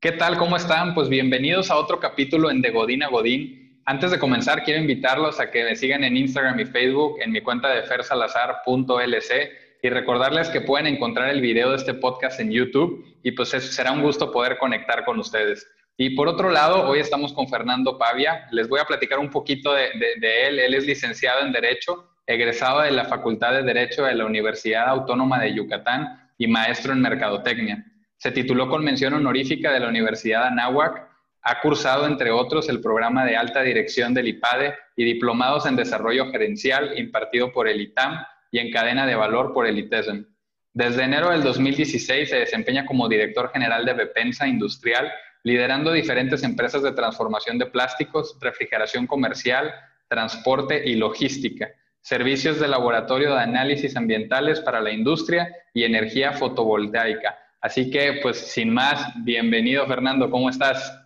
¿Qué 0.00 0.12
tal? 0.12 0.38
¿Cómo 0.38 0.56
están? 0.56 0.94
Pues 0.94 1.08
bienvenidos 1.08 1.72
a 1.72 1.76
otro 1.76 1.98
capítulo 1.98 2.52
en 2.52 2.62
De 2.62 2.70
Godín 2.70 3.02
a 3.02 3.08
Godín. 3.08 3.82
Antes 3.84 4.12
de 4.12 4.20
comenzar, 4.20 4.62
quiero 4.62 4.80
invitarlos 4.80 5.40
a 5.40 5.50
que 5.50 5.64
me 5.64 5.74
sigan 5.74 6.04
en 6.04 6.16
Instagram 6.16 6.60
y 6.60 6.66
Facebook 6.66 7.16
en 7.20 7.32
mi 7.32 7.40
cuenta 7.40 7.70
de 7.70 7.82
fersalazar.lc 7.82 9.50
y 9.82 9.88
recordarles 9.88 10.50
que 10.50 10.60
pueden 10.60 10.86
encontrar 10.86 11.30
el 11.30 11.40
video 11.40 11.70
de 11.70 11.78
este 11.78 11.94
podcast 11.94 12.38
en 12.38 12.52
YouTube 12.52 13.12
y 13.24 13.32
pues 13.32 13.48
será 13.48 13.90
un 13.90 14.02
gusto 14.02 14.30
poder 14.30 14.56
conectar 14.58 15.04
con 15.04 15.18
ustedes. 15.18 15.66
Y 15.96 16.10
por 16.10 16.28
otro 16.28 16.48
lado, 16.50 16.88
hoy 16.88 17.00
estamos 17.00 17.32
con 17.32 17.48
Fernando 17.48 17.98
Pavia. 17.98 18.46
Les 18.52 18.68
voy 18.68 18.78
a 18.78 18.84
platicar 18.84 19.18
un 19.18 19.30
poquito 19.30 19.74
de, 19.74 19.88
de 20.20 20.46
él. 20.46 20.60
Él 20.60 20.74
es 20.74 20.86
licenciado 20.86 21.44
en 21.44 21.50
Derecho, 21.50 22.08
egresado 22.24 22.82
de 22.82 22.92
la 22.92 23.06
Facultad 23.06 23.52
de 23.52 23.64
Derecho 23.64 24.04
de 24.04 24.14
la 24.14 24.26
Universidad 24.26 24.90
Autónoma 24.90 25.40
de 25.40 25.54
Yucatán 25.54 26.30
y 26.38 26.46
maestro 26.46 26.92
en 26.92 27.02
Mercadotecnia. 27.02 27.84
Se 28.18 28.32
tituló 28.32 28.68
con 28.68 28.82
mención 28.82 29.14
honorífica 29.14 29.72
de 29.72 29.78
la 29.78 29.88
Universidad 29.88 30.48
Anáhuac. 30.48 31.06
Ha 31.42 31.60
cursado, 31.60 32.04
entre 32.04 32.32
otros, 32.32 32.68
el 32.68 32.80
programa 32.80 33.24
de 33.24 33.36
alta 33.36 33.62
dirección 33.62 34.12
del 34.12 34.26
IPADE 34.26 34.74
y 34.96 35.04
diplomados 35.04 35.66
en 35.66 35.76
desarrollo 35.76 36.28
gerencial 36.32 36.98
impartido 36.98 37.52
por 37.52 37.68
el 37.68 37.80
ITAM 37.80 38.18
y 38.50 38.58
en 38.58 38.72
cadena 38.72 39.06
de 39.06 39.14
valor 39.14 39.52
por 39.54 39.68
el 39.68 39.78
ITESM. 39.78 40.24
Desde 40.72 41.04
enero 41.04 41.30
del 41.30 41.44
2016 41.44 42.28
se 42.28 42.36
desempeña 42.40 42.86
como 42.86 43.08
director 43.08 43.52
general 43.52 43.84
de 43.84 43.92
Bepensa 43.92 44.48
Industrial, 44.48 45.12
liderando 45.44 45.92
diferentes 45.92 46.42
empresas 46.42 46.82
de 46.82 46.92
transformación 46.92 47.56
de 47.56 47.66
plásticos, 47.66 48.36
refrigeración 48.40 49.06
comercial, 49.06 49.72
transporte 50.08 50.82
y 50.84 50.96
logística, 50.96 51.68
servicios 52.00 52.58
de 52.58 52.66
laboratorio 52.66 53.34
de 53.34 53.42
análisis 53.42 53.96
ambientales 53.96 54.58
para 54.60 54.80
la 54.80 54.90
industria 54.90 55.54
y 55.72 55.84
energía 55.84 56.32
fotovoltaica 56.32 57.38
Así 57.60 57.90
que, 57.90 58.20
pues, 58.22 58.38
sin 58.38 58.72
más, 58.72 59.12
bienvenido, 59.24 59.84
Fernando, 59.88 60.30
¿cómo 60.30 60.48
estás? 60.48 60.96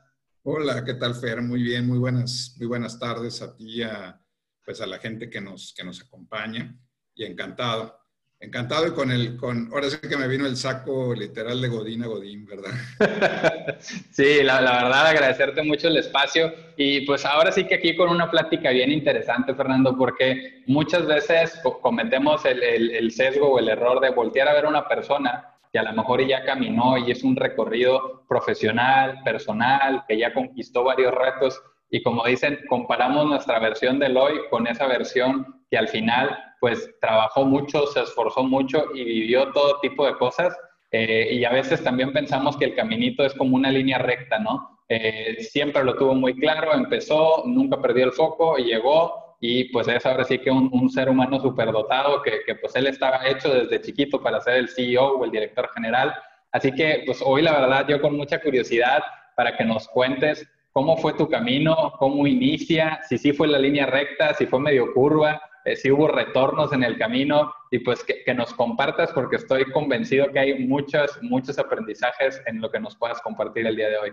Hola, 0.42 0.84
¿qué 0.84 0.92
tal, 0.94 1.14
Fer? 1.14 1.40
Muy 1.40 1.62
bien, 1.62 1.86
muy 1.86 1.98
buenas, 1.98 2.54
muy 2.58 2.66
buenas 2.66 2.98
tardes 2.98 3.40
a 3.40 3.56
ti 3.56 3.82
a, 3.82 4.20
pues, 4.62 4.82
a 4.82 4.86
la 4.86 4.98
gente 4.98 5.30
que 5.30 5.40
nos, 5.40 5.72
que 5.74 5.82
nos 5.82 6.02
acompaña. 6.02 6.76
Y 7.14 7.24
encantado, 7.24 7.98
encantado 8.38 8.86
y 8.86 8.90
con 8.90 9.10
el, 9.10 9.38
con, 9.38 9.70
ahora 9.72 9.88
sí 9.88 9.96
que 10.06 10.16
me 10.18 10.28
vino 10.28 10.44
el 10.44 10.58
saco 10.58 11.14
literal 11.14 11.58
de 11.62 11.68
Godín 11.68 12.02
a 12.02 12.08
Godín, 12.08 12.44
¿verdad? 12.44 12.72
sí, 14.10 14.42
la, 14.42 14.60
la, 14.60 14.82
verdad, 14.82 15.06
agradecerte 15.06 15.62
mucho 15.62 15.88
el 15.88 15.96
espacio 15.96 16.52
y 16.76 17.06
pues 17.06 17.24
ahora 17.24 17.50
sí 17.50 17.64
que 17.64 17.76
aquí 17.76 17.96
con 17.96 18.10
una 18.10 18.30
plática 18.30 18.70
bien 18.70 18.92
interesante, 18.92 19.54
Fernando, 19.54 19.96
porque 19.96 20.62
muchas 20.66 21.06
veces 21.06 21.58
cometemos 21.80 22.44
el, 22.44 22.62
el, 22.62 22.90
el 22.90 23.10
sesgo 23.10 23.52
o 23.52 23.58
el 23.58 23.70
error 23.70 24.00
de 24.00 24.10
voltear 24.10 24.48
a 24.48 24.52
ver 24.54 24.66
a 24.66 24.68
una 24.68 24.86
persona 24.86 25.48
que 25.72 25.78
a 25.78 25.82
lo 25.84 25.92
mejor 25.94 26.26
ya 26.26 26.44
caminó 26.44 26.98
y 26.98 27.10
es 27.10 27.24
un 27.24 27.34
recorrido 27.34 28.24
profesional, 28.28 29.20
personal, 29.24 30.04
que 30.06 30.18
ya 30.18 30.34
conquistó 30.34 30.84
varios 30.84 31.14
retos 31.14 31.60
y 31.94 32.02
como 32.02 32.24
dicen, 32.24 32.58
comparamos 32.70 33.26
nuestra 33.26 33.58
versión 33.58 33.98
del 33.98 34.16
hoy 34.16 34.40
con 34.50 34.66
esa 34.66 34.86
versión 34.86 35.62
que 35.70 35.76
al 35.76 35.88
final 35.88 36.38
pues 36.58 36.90
trabajó 37.00 37.44
mucho, 37.44 37.86
se 37.86 38.00
esforzó 38.00 38.44
mucho 38.44 38.86
y 38.94 39.04
vivió 39.04 39.52
todo 39.52 39.78
tipo 39.80 40.06
de 40.06 40.16
cosas. 40.16 40.56
Eh, 40.90 41.28
y 41.32 41.44
a 41.44 41.50
veces 41.50 41.84
también 41.84 42.12
pensamos 42.12 42.56
que 42.56 42.66
el 42.66 42.74
caminito 42.74 43.24
es 43.24 43.34
como 43.34 43.56
una 43.56 43.70
línea 43.70 43.98
recta, 43.98 44.38
¿no? 44.38 44.80
Eh, 44.88 45.36
siempre 45.40 45.84
lo 45.84 45.94
tuvo 45.96 46.14
muy 46.14 46.34
claro, 46.34 46.72
empezó, 46.72 47.42
nunca 47.46 47.80
perdió 47.80 48.04
el 48.06 48.12
foco 48.12 48.58
y 48.58 48.64
llegó 48.64 49.21
y 49.44 49.64
pues 49.64 49.88
es 49.88 50.06
ahora 50.06 50.22
sí 50.22 50.38
que 50.38 50.52
un, 50.52 50.70
un 50.72 50.88
ser 50.88 51.08
humano 51.08 51.40
superdotado 51.40 52.22
que, 52.22 52.44
que 52.46 52.54
pues 52.54 52.76
él 52.76 52.86
estaba 52.86 53.26
hecho 53.26 53.52
desde 53.52 53.80
chiquito 53.80 54.22
para 54.22 54.40
ser 54.40 54.54
el 54.54 54.68
CEO 54.68 55.18
o 55.18 55.24
el 55.24 55.32
director 55.32 55.68
general. 55.74 56.14
Así 56.52 56.70
que 56.72 57.02
pues 57.04 57.20
hoy 57.20 57.42
la 57.42 57.58
verdad 57.58 57.84
yo 57.88 58.00
con 58.00 58.16
mucha 58.16 58.40
curiosidad 58.40 59.02
para 59.36 59.56
que 59.56 59.64
nos 59.64 59.88
cuentes 59.88 60.48
cómo 60.70 60.96
fue 60.96 61.14
tu 61.14 61.28
camino, 61.28 61.92
cómo 61.98 62.24
inicia, 62.28 63.00
si 63.08 63.18
sí 63.18 63.32
fue 63.32 63.48
la 63.48 63.58
línea 63.58 63.84
recta, 63.84 64.32
si 64.32 64.46
fue 64.46 64.60
medio 64.60 64.94
curva, 64.94 65.42
eh, 65.64 65.74
si 65.74 65.90
hubo 65.90 66.06
retornos 66.06 66.72
en 66.72 66.84
el 66.84 66.96
camino 66.96 67.52
y 67.72 67.80
pues 67.80 68.04
que, 68.04 68.22
que, 68.22 68.34
nos 68.34 68.54
compartas 68.54 69.10
porque 69.12 69.36
estoy 69.36 69.64
convencido 69.72 70.30
que 70.30 70.38
hay 70.38 70.68
muchos, 70.68 71.20
muchos 71.20 71.58
aprendizajes 71.58 72.40
en 72.46 72.60
lo 72.60 72.70
que 72.70 72.78
nos 72.78 72.94
puedas 72.96 73.20
compartir 73.20 73.66
el 73.66 73.74
día 73.74 73.88
de 73.88 73.96
hoy. 73.96 74.12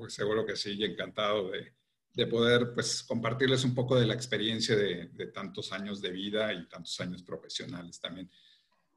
Pues 0.00 0.12
seguro 0.12 0.44
que 0.44 0.56
sí, 0.56 0.76
encantado 0.82 1.50
de, 1.50 1.72
de 2.12 2.26
poder 2.26 2.72
pues 2.74 3.02
compartirles 3.02 3.64
un 3.64 3.74
poco 3.74 3.98
de 3.98 4.06
la 4.06 4.14
experiencia 4.14 4.76
de, 4.76 5.06
tantos 5.32 5.72
años 5.72 6.00
de 6.00 6.10
vida 6.10 6.52
y 6.52 6.68
tantos 6.68 6.98
años 7.00 7.22
profesionales 7.22 8.00
también. 8.00 8.30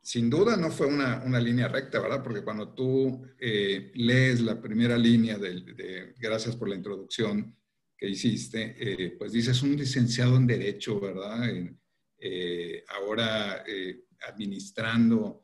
Sin 0.01 0.29
duda 0.29 0.57
no 0.57 0.69
fue 0.69 0.88
una, 0.88 1.23
una 1.23 1.40
línea 1.40 1.68
recta, 1.68 2.00
¿verdad? 2.00 2.22
Porque 2.23 2.44
cuando 2.44 2.73
tú 2.73 3.25
eh, 3.40 3.91
lees 3.96 4.41
la 4.41 4.59
primera 4.59 4.97
línea 4.97 5.38
de, 5.38 6.13
gracias 6.19 6.56
por 6.56 6.68
la 6.68 6.75
introducción 6.75 7.56
que 7.96 8.09
hiciste, 8.09 8.75
eh, 8.78 9.16
pues 9.18 9.31
dices 9.31 9.62
un 9.62 9.78
licenciado 9.78 10.35
en 10.35 10.47
Derecho, 10.47 11.00
¿verdad? 11.00 11.50
Eh, 12.19 12.84
ahora 12.90 13.63
administrando 14.28 15.41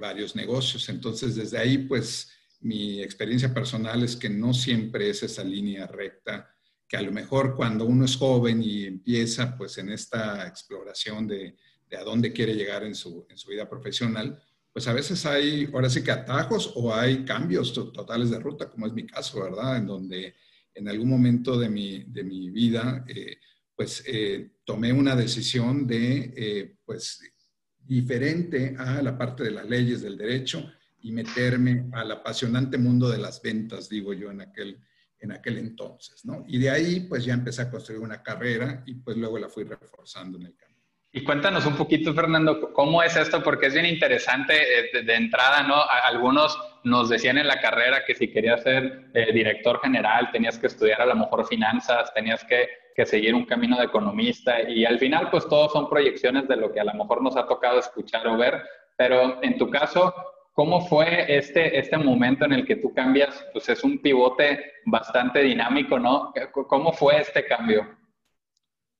varios 0.00 0.34
negocios. 0.34 0.88
Entonces, 0.88 1.36
desde 1.36 1.58
ahí, 1.58 1.78
pues 1.78 2.30
mi 2.60 3.02
experiencia 3.02 3.52
personal 3.52 4.02
es 4.02 4.16
que 4.16 4.30
no 4.30 4.54
siempre 4.54 5.10
es 5.10 5.22
esa 5.22 5.44
línea 5.44 5.86
recta 5.86 6.55
que 6.88 6.96
a 6.96 7.02
lo 7.02 7.12
mejor 7.12 7.54
cuando 7.56 7.84
uno 7.84 8.04
es 8.04 8.16
joven 8.16 8.62
y 8.62 8.84
empieza 8.84 9.56
pues 9.56 9.78
en 9.78 9.90
esta 9.90 10.46
exploración 10.46 11.26
de, 11.26 11.56
de 11.90 11.96
a 11.96 12.04
dónde 12.04 12.32
quiere 12.32 12.54
llegar 12.54 12.84
en 12.84 12.94
su, 12.94 13.26
en 13.28 13.36
su, 13.36 13.50
vida 13.50 13.68
profesional, 13.68 14.40
pues 14.72 14.86
a 14.88 14.92
veces 14.92 15.24
hay, 15.26 15.68
ahora 15.72 15.88
sí 15.88 16.02
que 16.02 16.10
atajos 16.10 16.72
o 16.74 16.94
hay 16.94 17.24
cambios 17.24 17.72
totales 17.72 18.30
de 18.30 18.38
ruta, 18.38 18.68
como 18.68 18.86
es 18.86 18.92
mi 18.92 19.06
caso, 19.06 19.42
¿verdad? 19.42 19.78
En 19.78 19.86
donde 19.86 20.34
en 20.74 20.88
algún 20.88 21.08
momento 21.08 21.58
de 21.58 21.68
mi, 21.68 22.04
de 22.04 22.22
mi 22.22 22.50
vida, 22.50 23.04
eh, 23.08 23.38
pues 23.74 24.04
eh, 24.06 24.52
tomé 24.64 24.92
una 24.92 25.16
decisión 25.16 25.86
de, 25.86 26.32
eh, 26.36 26.76
pues, 26.84 27.20
diferente 27.78 28.74
a 28.78 29.00
la 29.00 29.16
parte 29.16 29.44
de 29.44 29.52
las 29.52 29.68
leyes 29.68 30.02
del 30.02 30.18
derecho 30.18 30.70
y 31.00 31.12
meterme 31.12 31.88
al 31.92 32.10
apasionante 32.10 32.78
mundo 32.78 33.08
de 33.08 33.18
las 33.18 33.40
ventas, 33.40 33.88
digo 33.88 34.12
yo, 34.12 34.30
en 34.30 34.40
aquel, 34.42 34.78
en 35.20 35.32
aquel 35.32 35.58
entonces, 35.58 36.24
¿no? 36.24 36.44
Y 36.46 36.58
de 36.58 36.70
ahí, 36.70 37.00
pues 37.00 37.24
ya 37.24 37.34
empecé 37.34 37.62
a 37.62 37.70
construir 37.70 38.00
una 38.00 38.22
carrera 38.22 38.82
y 38.86 38.94
pues 38.94 39.16
luego 39.16 39.38
la 39.38 39.48
fui 39.48 39.64
reforzando 39.64 40.38
en 40.38 40.46
el 40.46 40.56
camino. 40.56 40.76
Y 41.12 41.24
cuéntanos 41.24 41.64
un 41.64 41.76
poquito, 41.76 42.12
Fernando, 42.12 42.74
¿cómo 42.74 43.02
es 43.02 43.16
esto? 43.16 43.42
Porque 43.42 43.68
es 43.68 43.74
bien 43.74 43.86
interesante 43.86 44.54
eh, 44.54 45.02
de, 45.02 45.14
entrada, 45.14 45.62
¿no? 45.62 45.76
algunos 46.04 46.58
nos 46.84 47.08
decían 47.08 47.38
en 47.38 47.46
la 47.46 47.58
carrera 47.58 48.04
que 48.04 48.14
si 48.14 48.30
querías 48.30 48.62
ser 48.62 49.08
eh, 49.14 49.32
director 49.32 49.80
general 49.80 50.30
tenías 50.30 50.58
que 50.58 50.66
estudiar 50.66 51.00
a 51.00 51.06
lo 51.06 51.16
mejor 51.16 51.46
finanzas, 51.46 52.12
tenías 52.12 52.44
que, 52.44 52.68
que, 52.94 53.06
seguir 53.06 53.34
un 53.34 53.46
camino 53.46 53.78
de 53.78 53.84
economista 53.84 54.60
y 54.68 54.84
al 54.84 54.98
final 54.98 55.30
pues 55.30 55.48
todos 55.48 55.72
son 55.72 55.88
proyecciones 55.88 56.46
de 56.48 56.56
lo 56.56 56.70
que 56.70 56.80
a 56.80 56.84
lo 56.84 56.92
mejor 56.92 57.22
nos 57.22 57.36
ha 57.38 57.46
tocado 57.46 57.78
escuchar 57.78 58.26
o 58.28 58.36
ver, 58.36 58.62
pero 58.98 59.42
en 59.42 59.56
tu 59.56 59.70
caso, 59.70 60.14
¿Cómo 60.56 60.86
fue 60.86 61.36
este, 61.36 61.78
este 61.78 61.98
momento 61.98 62.46
en 62.46 62.54
el 62.54 62.66
que 62.66 62.76
tú 62.76 62.94
cambias? 62.94 63.44
Pues 63.52 63.68
es 63.68 63.84
un 63.84 63.98
pivote 63.98 64.58
bastante 64.86 65.40
dinámico, 65.40 65.98
¿no? 65.98 66.32
¿Cómo 66.50 66.94
fue 66.94 67.20
este 67.20 67.44
cambio? 67.44 67.86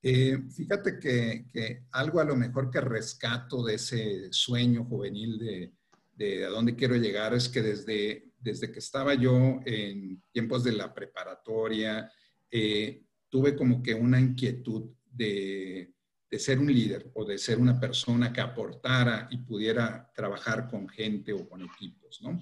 Eh, 0.03 0.37
fíjate 0.55 0.99
que, 0.99 1.84
algo 1.93 2.21
a 2.21 2.27
lo 2.27 2.37
mejor 2.37 2.71
que 2.71 2.83
rescato 2.83 3.65
de 3.65 3.77
ese 3.77 4.31
sueño 4.34 4.84
juvenil 4.84 5.39
de, 5.39 5.72
de, 6.12 6.45
a 6.45 6.50
dónde 6.50 6.77
quiero 6.77 6.95
llegar 6.95 7.33
es 7.33 7.49
que 7.49 7.62
desde, 7.62 8.33
desde 8.39 8.71
que 8.71 8.81
estaba 8.81 9.15
yo 9.15 9.59
en 9.65 10.22
tiempos 10.33 10.62
de 10.62 10.72
la 10.72 10.93
preparatoria, 10.93 12.12
eh, 12.50 13.03
tuve 13.31 13.57
como 13.57 13.83
que 13.83 13.95
una 13.95 14.21
inquietud 14.21 14.91
de, 15.10 15.91
de 16.36 16.41
ser 16.41 16.59
un 16.59 16.71
líder 16.71 17.10
o 17.15 17.24
de 17.24 17.38
ser 17.38 17.59
una 17.59 17.80
persona 17.80 18.30
que 18.30 18.42
aportara 18.42 19.27
y 19.30 19.38
pudiera 19.38 20.12
trabajar 20.15 20.68
con 20.68 20.86
gente 20.86 21.33
o 21.33 21.48
con 21.48 21.62
equipos, 21.62 22.21
¿no? 22.21 22.38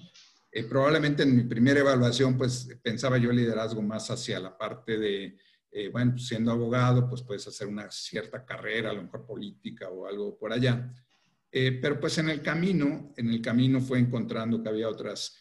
Eh, 0.51 0.65
probablemente 0.65 1.23
en 1.23 1.33
mi 1.33 1.43
primera 1.43 1.79
evaluación, 1.79 2.37
pues 2.37 2.67
pensaba 2.83 3.17
yo 3.17 3.31
liderazgo 3.31 3.81
más 3.81 4.11
hacia 4.11 4.37
la 4.41 4.57
parte 4.57 4.97
de, 4.97 5.37
eh, 5.71 5.87
bueno, 5.89 6.11
pues, 6.11 6.27
siendo 6.27 6.51
abogado, 6.51 7.07
pues 7.07 7.21
puedes 7.21 7.47
hacer 7.47 7.67
una 7.67 7.89
cierta 7.89 8.45
carrera, 8.45 8.89
a 8.89 8.93
lo 8.93 9.03
mejor 9.03 9.25
política 9.25 9.87
o 9.87 10.05
algo 10.05 10.37
por 10.37 10.51
allá. 10.51 10.93
Eh, 11.49 11.79
pero 11.81 11.97
pues 11.97 12.17
en 12.17 12.29
el 12.29 12.41
camino, 12.41 13.13
en 13.15 13.29
el 13.29 13.41
camino 13.41 13.79
fue 13.79 13.99
encontrando 13.99 14.61
que 14.61 14.69
había 14.69 14.89
otras 14.89 15.37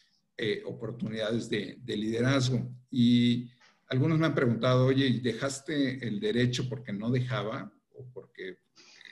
oportunidades 0.64 1.48
de, 1.48 1.78
de 1.80 1.96
liderazgo. 1.96 2.68
Y 2.90 3.48
algunos 3.88 4.18
me 4.18 4.26
han 4.26 4.34
preguntado, 4.34 4.86
oye, 4.86 5.20
¿dejaste 5.20 6.06
el 6.06 6.18
derecho 6.18 6.68
porque 6.68 6.92
no 6.92 7.10
dejaba? 7.10 7.72
O 7.94 8.10
porque 8.12 8.58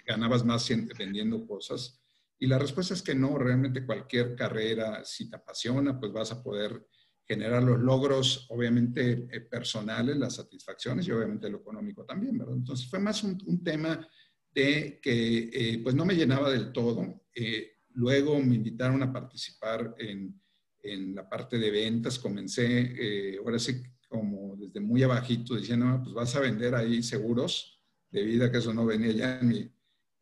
ganabas 0.06 0.44
más 0.44 0.68
vendiendo 0.98 1.46
cosas? 1.46 1.98
Y 2.38 2.46
la 2.46 2.58
respuesta 2.58 2.92
es 2.92 3.02
que 3.02 3.14
no, 3.14 3.38
realmente 3.38 3.86
cualquier 3.86 4.34
carrera, 4.34 5.04
si 5.04 5.30
te 5.30 5.36
apasiona, 5.36 5.98
pues 6.00 6.12
vas 6.12 6.32
a 6.32 6.42
poder 6.42 6.88
generar 7.24 7.62
los 7.62 7.78
logros, 7.78 8.46
obviamente 8.50 9.28
eh, 9.30 9.40
personales, 9.42 10.16
las 10.16 10.34
satisfacciones 10.34 11.06
y 11.06 11.12
obviamente 11.12 11.48
lo 11.48 11.58
económico 11.58 12.04
también, 12.04 12.36
¿verdad? 12.36 12.56
Entonces 12.56 12.88
fue 12.90 12.98
más 12.98 13.22
un, 13.22 13.62
tema 13.62 14.06
de 14.52 14.98
que 15.00 15.50
eh, 15.52 15.80
pues 15.84 15.94
no 15.94 16.04
me 16.04 16.16
llenaba 16.16 16.50
del 16.50 16.72
todo. 16.72 17.22
Eh, 17.32 17.76
luego 17.94 18.40
me 18.40 18.56
invitaron 18.56 19.02
a 19.04 19.12
participar 19.12 19.94
en, 19.98 20.42
en 20.82 21.14
la 21.14 21.28
parte 21.28 21.58
de 21.58 21.70
ventas. 21.70 22.18
Comencé, 22.18 22.66
eh, 22.66 23.38
ahora 23.38 23.58
sí, 23.58 23.82
como 24.08 24.56
desde 24.56 24.80
muy 24.80 25.02
abajito, 25.02 25.54
diciendo, 25.54 25.86
ah, 25.86 26.00
pues 26.02 26.12
vas 26.12 26.34
a 26.34 26.40
vender 26.40 26.74
ahí 26.74 27.02
seguros 27.02 27.71
de 28.12 28.22
vida, 28.22 28.52
que 28.52 28.58
eso 28.58 28.72
no 28.72 28.86
venía 28.86 29.12
ya 29.12 29.40
en 29.40 29.48
mi, 29.48 29.72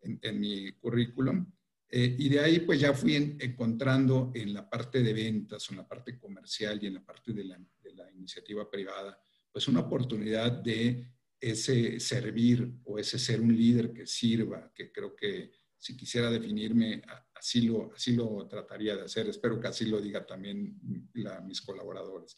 en, 0.01 0.41
mi 0.41 0.73
currículum. 0.73 1.45
Eh, 1.89 2.17
y 2.19 2.29
de 2.29 2.41
ahí 2.41 2.61
pues 2.61 2.81
ya 2.81 2.95
fui 2.95 3.37
encontrando 3.41 4.31
en 4.35 4.55
la 4.55 4.71
parte 4.71 5.03
de 5.03 5.13
ventas, 5.13 5.69
en 5.71 5.79
la 5.79 5.89
parte 5.89 6.19
comercial 6.19 6.79
y 6.81 6.87
en 6.87 6.95
la 6.95 7.05
parte 7.05 7.33
de 7.33 7.45
la, 7.45 7.61
la 7.95 8.11
iniciativa 8.13 8.71
privada, 8.71 9.21
pues 9.53 9.67
una 9.67 9.81
oportunidad 9.81 10.53
de 10.53 11.05
ese 11.41 11.99
servir 11.99 12.73
o 12.85 12.99
ese 12.99 13.19
ser 13.19 13.41
un 13.41 13.57
líder 13.57 13.93
que 13.93 14.07
sirva, 14.07 14.71
que 14.75 14.93
creo 14.93 15.17
que 15.17 15.51
si 15.77 15.97
quisiera 15.97 16.31
definirme, 16.31 17.03
así 17.35 17.63
lo, 17.63 17.91
así 17.95 18.15
lo 18.15 18.47
trataría 18.47 18.95
de 18.95 19.05
hacer. 19.05 19.27
Espero 19.29 19.59
que 19.59 19.69
así 19.69 19.87
lo 19.87 20.01
diga 20.01 20.27
también 20.27 20.79
mis 21.47 21.63
colaboradores. 21.63 22.37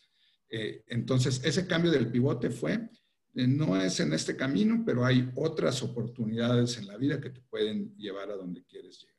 Eh, 0.48 0.84
entonces, 0.86 1.40
ese 1.44 1.66
cambio 1.66 1.90
del 1.90 2.10
pivote 2.10 2.50
fue, 2.50 2.88
no 3.34 3.80
es 3.80 4.00
en 4.00 4.12
este 4.12 4.36
camino, 4.36 4.82
pero 4.84 5.04
hay 5.04 5.30
otras 5.34 5.82
oportunidades 5.82 6.76
en 6.78 6.86
la 6.86 6.96
vida 6.96 7.20
que 7.20 7.30
te 7.30 7.40
pueden 7.40 7.96
llevar 7.96 8.30
a 8.30 8.36
donde 8.36 8.64
quieres 8.64 9.00
llegar. 9.00 9.12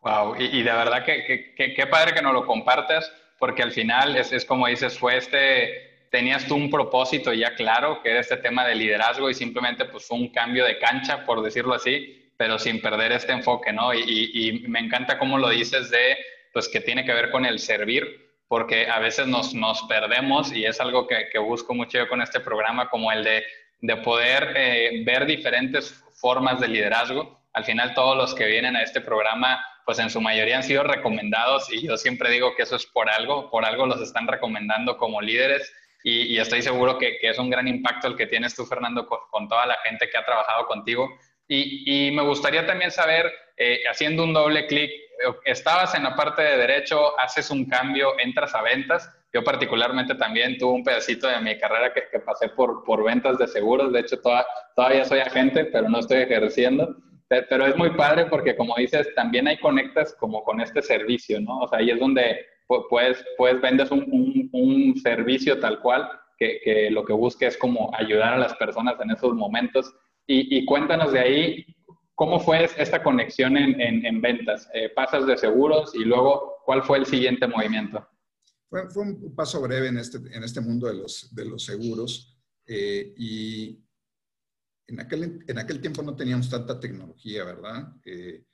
Wow, 0.00 0.36
y, 0.38 0.62
de 0.62 0.72
verdad 0.72 1.04
que, 1.04 1.54
qué 1.56 1.86
padre 1.86 2.14
que 2.14 2.22
nos 2.22 2.32
lo 2.32 2.46
compartas, 2.46 3.12
porque 3.38 3.62
al 3.62 3.72
final 3.72 4.16
es, 4.16 4.32
es 4.32 4.44
como 4.44 4.66
dices, 4.66 4.98
fue 4.98 5.16
este 5.16 5.88
tenías 6.10 6.46
tú 6.46 6.56
un 6.56 6.70
propósito 6.70 7.32
ya 7.32 7.54
claro, 7.54 8.00
que 8.02 8.10
era 8.10 8.20
este 8.20 8.36
tema 8.38 8.66
de 8.66 8.74
liderazgo 8.74 9.28
y 9.28 9.34
simplemente 9.34 9.84
pues 9.84 10.06
fue 10.06 10.18
un 10.18 10.28
cambio 10.28 10.64
de 10.64 10.78
cancha, 10.78 11.24
por 11.24 11.42
decirlo 11.42 11.74
así, 11.74 12.30
pero 12.36 12.58
sin 12.58 12.80
perder 12.80 13.12
este 13.12 13.32
enfoque, 13.32 13.72
¿no? 13.72 13.92
Y, 13.92 14.64
me 14.68 14.80
encanta 14.80 15.18
cómo 15.18 15.38
lo 15.38 15.48
dices 15.48 15.90
de, 15.90 16.16
pues 16.52 16.68
que 16.68 16.80
tiene 16.80 17.04
que 17.04 17.12
ver 17.12 17.30
con 17.30 17.44
el 17.44 17.58
servir, 17.58 18.27
porque 18.48 18.88
a 18.88 18.98
veces 18.98 19.26
nos, 19.26 19.54
nos 19.54 19.82
perdemos 19.82 20.52
y 20.52 20.64
es 20.64 20.80
algo 20.80 21.06
que, 21.06 21.28
que, 21.30 21.38
busco 21.38 21.74
mucho 21.74 21.98
yo 21.98 22.08
con 22.08 22.22
este 22.22 22.40
programa, 22.40 22.88
como 22.88 23.12
el 23.12 23.22
de, 23.22 23.44
de 23.80 23.96
poder 23.98 24.54
eh, 24.56 25.02
ver 25.04 25.26
diferentes 25.26 26.02
formas 26.20 26.60
de 26.60 26.68
liderazgo. 26.68 27.40
Al 27.52 27.64
final 27.64 27.94
todos 27.94 28.16
los 28.16 28.34
que 28.34 28.46
vienen 28.46 28.76
a 28.76 28.82
este 28.82 29.00
programa 29.00 29.64
pues 29.84 29.98
en 30.00 30.10
su 30.10 30.20
mayoría 30.20 30.58
han 30.58 30.62
sido 30.62 30.82
recomendados 30.82 31.72
y 31.72 31.86
yo 31.86 31.96
siempre 31.96 32.30
digo 32.30 32.54
que 32.54 32.64
eso 32.64 32.76
es 32.76 32.84
por 32.84 33.08
algo, 33.08 33.50
por 33.50 33.64
algo 33.64 33.86
los 33.86 34.02
están 34.02 34.26
recomendando 34.26 34.98
como 34.98 35.22
líderes 35.22 35.72
y, 36.04 36.38
estoy 36.38 36.62
seguro 36.62 36.98
que, 36.98 37.18
es 37.22 37.38
un 37.38 37.50
gran 37.50 37.66
impacto 37.66 38.06
el 38.06 38.16
que 38.16 38.26
tienes 38.26 38.54
tú, 38.54 38.64
Fernando, 38.66 39.06
con, 39.06 39.48
toda 39.48 39.66
la 39.66 39.76
gente 39.84 40.08
que 40.08 40.16
ha 40.16 40.24
trabajado 40.24 40.66
contigo. 40.66 41.08
Y, 41.48 42.10
me 42.12 42.22
gustaría 42.22 42.66
también 42.66 42.90
saber, 42.90 43.32
eh, 43.56 43.80
haciendo 43.90 44.24
un 44.24 44.34
doble 44.34 44.66
clic, 44.66 44.90
estabas 45.44 45.94
en 45.94 46.04
la 46.04 46.14
parte 46.14 46.42
de 46.42 46.58
derecho, 46.58 47.18
haces 47.18 47.50
un 47.50 47.64
cambio, 47.64 48.12
entras 48.18 48.54
a 48.54 48.62
ventas. 48.62 49.10
Yo 49.32 49.42
particularmente 49.42 50.14
también 50.14 50.58
tuve 50.58 50.72
un 50.72 50.84
pedacito 50.84 51.26
de 51.26 51.40
mi 51.40 51.58
carrera 51.58 51.92
que, 51.92 52.18
pasé 52.20 52.48
por, 52.50 52.84
por 52.84 53.04
ventas 53.04 53.38
de 53.38 53.46
seguros. 53.48 53.92
De 53.92 54.00
hecho, 54.00 54.20
todavía 54.76 55.04
soy 55.04 55.20
agente, 55.20 55.64
pero 55.66 55.88
no 55.88 55.98
estoy 55.98 56.18
ejerciendo. 56.18 56.96
Pero, 57.28 57.66
es 57.66 57.76
muy 57.76 57.90
padre 57.90 58.26
porque, 58.26 58.56
como 58.56 58.74
dices, 58.76 59.14
también 59.14 59.48
hay 59.48 59.58
conectas 59.58 60.14
como 60.18 60.42
con 60.44 60.60
este 60.60 60.80
servicio, 60.80 61.40
¿no? 61.40 61.60
O 61.60 61.68
sea, 61.68 61.80
ahí 61.80 61.90
es 61.90 61.98
donde 61.98 62.46
pues, 62.66 63.22
pues 63.36 63.60
vendes 63.60 63.90
un, 63.90 64.48
un, 64.52 64.96
servicio 64.96 65.58
tal 65.58 65.80
cual 65.80 66.08
que, 66.38 66.60
que, 66.64 66.90
lo 66.90 67.04
que 67.04 67.12
busque 67.12 67.46
es 67.46 67.56
como 67.58 67.90
ayudar 67.94 68.34
a 68.34 68.38
las 68.38 68.54
personas 68.54 68.98
en 69.00 69.10
esos 69.10 69.34
momentos. 69.34 69.94
Y, 70.30 70.58
y 70.58 70.64
cuéntanos 70.66 71.12
de 71.12 71.20
ahí, 71.20 71.66
¿cómo 72.14 72.38
fue 72.38 72.68
esta 72.76 73.02
conexión 73.02 73.56
en, 73.56 73.80
en, 73.80 74.20
ventas? 74.20 74.68
Eh, 74.74 74.90
pasas 74.94 75.26
de 75.26 75.38
seguros 75.38 75.94
y 75.94 76.04
luego, 76.04 76.56
¿cuál 76.66 76.82
fue 76.82 76.98
el 76.98 77.06
siguiente 77.06 77.46
movimiento? 77.46 78.06
Fue, 78.68 78.90
fue 78.90 79.04
un 79.04 79.34
paso 79.34 79.62
breve 79.62 79.88
en 79.88 79.96
este, 79.96 80.18
en 80.18 80.44
este 80.44 80.60
mundo 80.60 80.86
de 80.86 80.94
los, 80.94 81.34
de 81.34 81.44
los 81.46 81.64
seguros 81.64 82.36
eh, 82.66 83.14
y 83.16 83.82
en 84.88 85.00
aquel, 85.00 85.44
en 85.46 85.58
aquel 85.58 85.80
tiempo 85.80 86.02
no 86.02 86.14
teníamos 86.14 86.50
tanta 86.50 86.78
tecnología, 86.78 87.44
¿verdad? 87.44 87.94
Eh, 88.04 88.44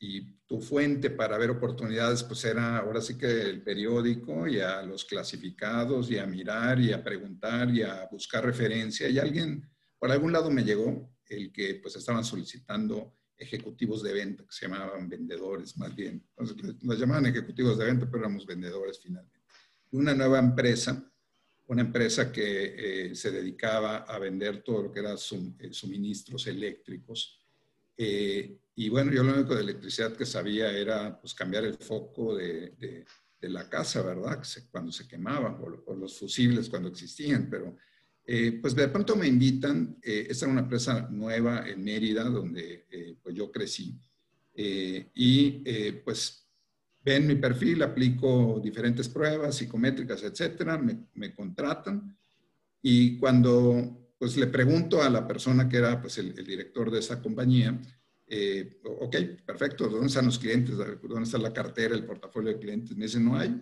y 0.00 0.38
tu 0.46 0.60
fuente 0.60 1.10
para 1.10 1.36
ver 1.36 1.50
oportunidades, 1.50 2.22
pues 2.22 2.44
era 2.44 2.78
ahora 2.78 3.00
sí 3.00 3.18
que 3.18 3.26
el 3.26 3.62
periódico 3.62 4.46
y 4.46 4.60
a 4.60 4.80
los 4.82 5.04
clasificados 5.04 6.10
y 6.10 6.18
a 6.18 6.26
mirar 6.26 6.78
y 6.80 6.92
a 6.92 7.02
preguntar 7.02 7.68
y 7.70 7.82
a 7.82 8.08
buscar 8.10 8.44
referencia. 8.44 9.08
Y 9.08 9.18
alguien, 9.18 9.68
por 9.98 10.12
algún 10.12 10.32
lado 10.32 10.50
me 10.50 10.62
llegó 10.62 11.10
el 11.28 11.52
que 11.52 11.76
pues 11.76 11.96
estaban 11.96 12.24
solicitando 12.24 13.14
ejecutivos 13.38 14.02
de 14.02 14.12
venta, 14.12 14.42
que 14.44 14.52
se 14.52 14.66
llamaban 14.66 15.08
vendedores 15.08 15.76
más 15.78 15.94
bien. 15.94 16.24
Entonces, 16.36 16.82
nos 16.82 16.98
llamaban 16.98 17.26
ejecutivos 17.26 17.78
de 17.78 17.84
venta, 17.84 18.06
pero 18.06 18.24
éramos 18.24 18.44
vendedores 18.44 18.98
finalmente. 19.00 19.38
Una 19.92 20.14
nueva 20.14 20.38
empresa, 20.38 21.10
una 21.68 21.82
empresa 21.82 22.32
que 22.32 23.10
eh, 23.10 23.14
se 23.14 23.30
dedicaba 23.30 23.98
a 23.98 24.18
vender 24.18 24.62
todo 24.62 24.84
lo 24.84 24.92
que 24.92 25.00
eran 25.00 25.16
eh, 25.16 25.72
suministros 25.72 26.46
eléctricos. 26.46 27.40
Eh, 27.96 28.58
y 28.74 28.88
bueno, 28.88 29.12
yo 29.12 29.22
lo 29.22 29.34
único 29.34 29.54
de 29.54 29.62
electricidad 29.62 30.16
que 30.16 30.26
sabía 30.26 30.70
era 30.72 31.20
pues 31.20 31.34
cambiar 31.34 31.64
el 31.64 31.74
foco 31.74 32.36
de, 32.36 32.74
de, 32.78 33.48
la 33.48 33.68
casa, 33.68 34.02
¿verdad? 34.02 34.42
Cuando 34.70 34.92
se 34.92 35.06
quemaba, 35.06 35.58
o, 35.60 35.94
los 35.94 36.18
fusibles 36.18 36.68
cuando 36.68 36.88
existían, 36.88 37.48
pero 37.48 37.76
eh, 38.30 38.58
pues 38.60 38.74
de 38.74 38.88
pronto 38.88 39.16
me 39.16 39.26
invitan, 39.26 39.96
eh, 40.02 40.26
esta 40.28 40.44
era 40.44 40.52
una 40.52 40.60
empresa 40.60 41.08
nueva 41.10 41.66
en 41.66 41.82
Mérida, 41.82 42.24
donde 42.24 42.86
eh, 42.90 43.16
pues 43.22 43.34
yo 43.34 43.50
crecí, 43.50 43.98
y 44.54 45.62
pues 46.04 46.44
ven 47.04 47.26
mi 47.28 47.36
perfil, 47.36 47.80
aplico 47.80 48.60
diferentes 48.62 49.08
pruebas 49.08 49.54
psicométricas, 49.56 50.22
etcétera, 50.24 50.76
me, 50.76 51.06
me, 51.14 51.32
contratan, 51.32 52.18
y 52.82 53.16
cuando 53.18 54.12
pues 54.18 54.36
le 54.36 54.48
pregunto 54.48 55.00
a 55.00 55.08
la 55.08 55.26
persona 55.26 55.68
que 55.68 55.76
era 55.76 56.00
pues 56.00 56.18
el, 56.18 56.36
el 56.36 56.44
director 56.44 56.90
de 56.90 56.98
esa 56.98 57.22
compañía, 57.22 57.80
eh, 58.30 58.78
ok, 58.84 59.16
perfecto, 59.46 59.88
¿dónde 59.88 60.08
están 60.08 60.26
los 60.26 60.38
clientes? 60.38 60.76
¿Dónde 60.76 61.22
está 61.22 61.38
la 61.38 61.52
cartera, 61.52 61.94
el 61.94 62.04
portafolio 62.04 62.52
de 62.52 62.58
clientes? 62.58 62.96
Me 62.96 63.06
dicen, 63.06 63.24
no 63.24 63.36
hay. 63.36 63.60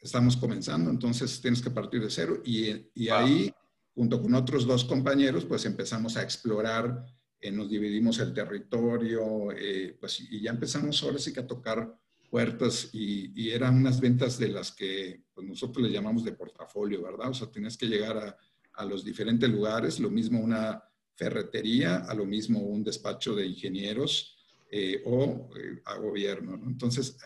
Estamos 0.00 0.36
comenzando, 0.36 0.90
entonces 0.90 1.40
tienes 1.40 1.60
que 1.60 1.70
partir 1.70 2.02
de 2.02 2.10
cero. 2.10 2.40
Y, 2.44 2.90
y 2.94 3.08
ahí, 3.08 3.52
junto 3.94 4.20
con 4.22 4.34
otros 4.34 4.66
dos 4.66 4.84
compañeros, 4.84 5.44
pues 5.44 5.64
empezamos 5.66 6.16
a 6.16 6.22
explorar, 6.22 7.04
eh, 7.40 7.50
nos 7.50 7.68
dividimos 7.68 8.18
el 8.18 8.32
territorio, 8.32 9.52
eh, 9.52 9.96
pues 10.00 10.20
y 10.20 10.40
ya 10.40 10.50
empezamos 10.50 11.02
ahora 11.02 11.18
sí 11.18 11.32
que 11.32 11.40
a 11.40 11.46
tocar 11.46 11.94
puertas 12.30 12.90
y, 12.92 13.32
y 13.34 13.50
eran 13.50 13.76
unas 13.76 14.00
ventas 14.00 14.38
de 14.38 14.48
las 14.48 14.72
que 14.72 15.24
pues, 15.34 15.46
nosotros 15.46 15.86
le 15.86 15.92
llamamos 15.92 16.24
de 16.24 16.32
portafolio, 16.32 17.02
¿verdad? 17.02 17.30
O 17.30 17.34
sea, 17.34 17.50
tienes 17.50 17.76
que 17.76 17.86
llegar 17.86 18.16
a, 18.16 18.36
a 18.74 18.84
los 18.84 19.04
diferentes 19.04 19.50
lugares, 19.50 20.00
lo 20.00 20.10
mismo 20.10 20.40
una 20.40 20.82
ferretería, 21.14 21.96
a 21.96 22.14
lo 22.14 22.24
mismo 22.24 22.60
un 22.60 22.82
despacho 22.82 23.34
de 23.34 23.46
ingenieros 23.46 24.38
eh, 24.70 25.02
o 25.04 25.50
eh, 25.56 25.82
a 25.84 25.96
gobierno. 25.96 26.54
Entonces, 26.66 27.18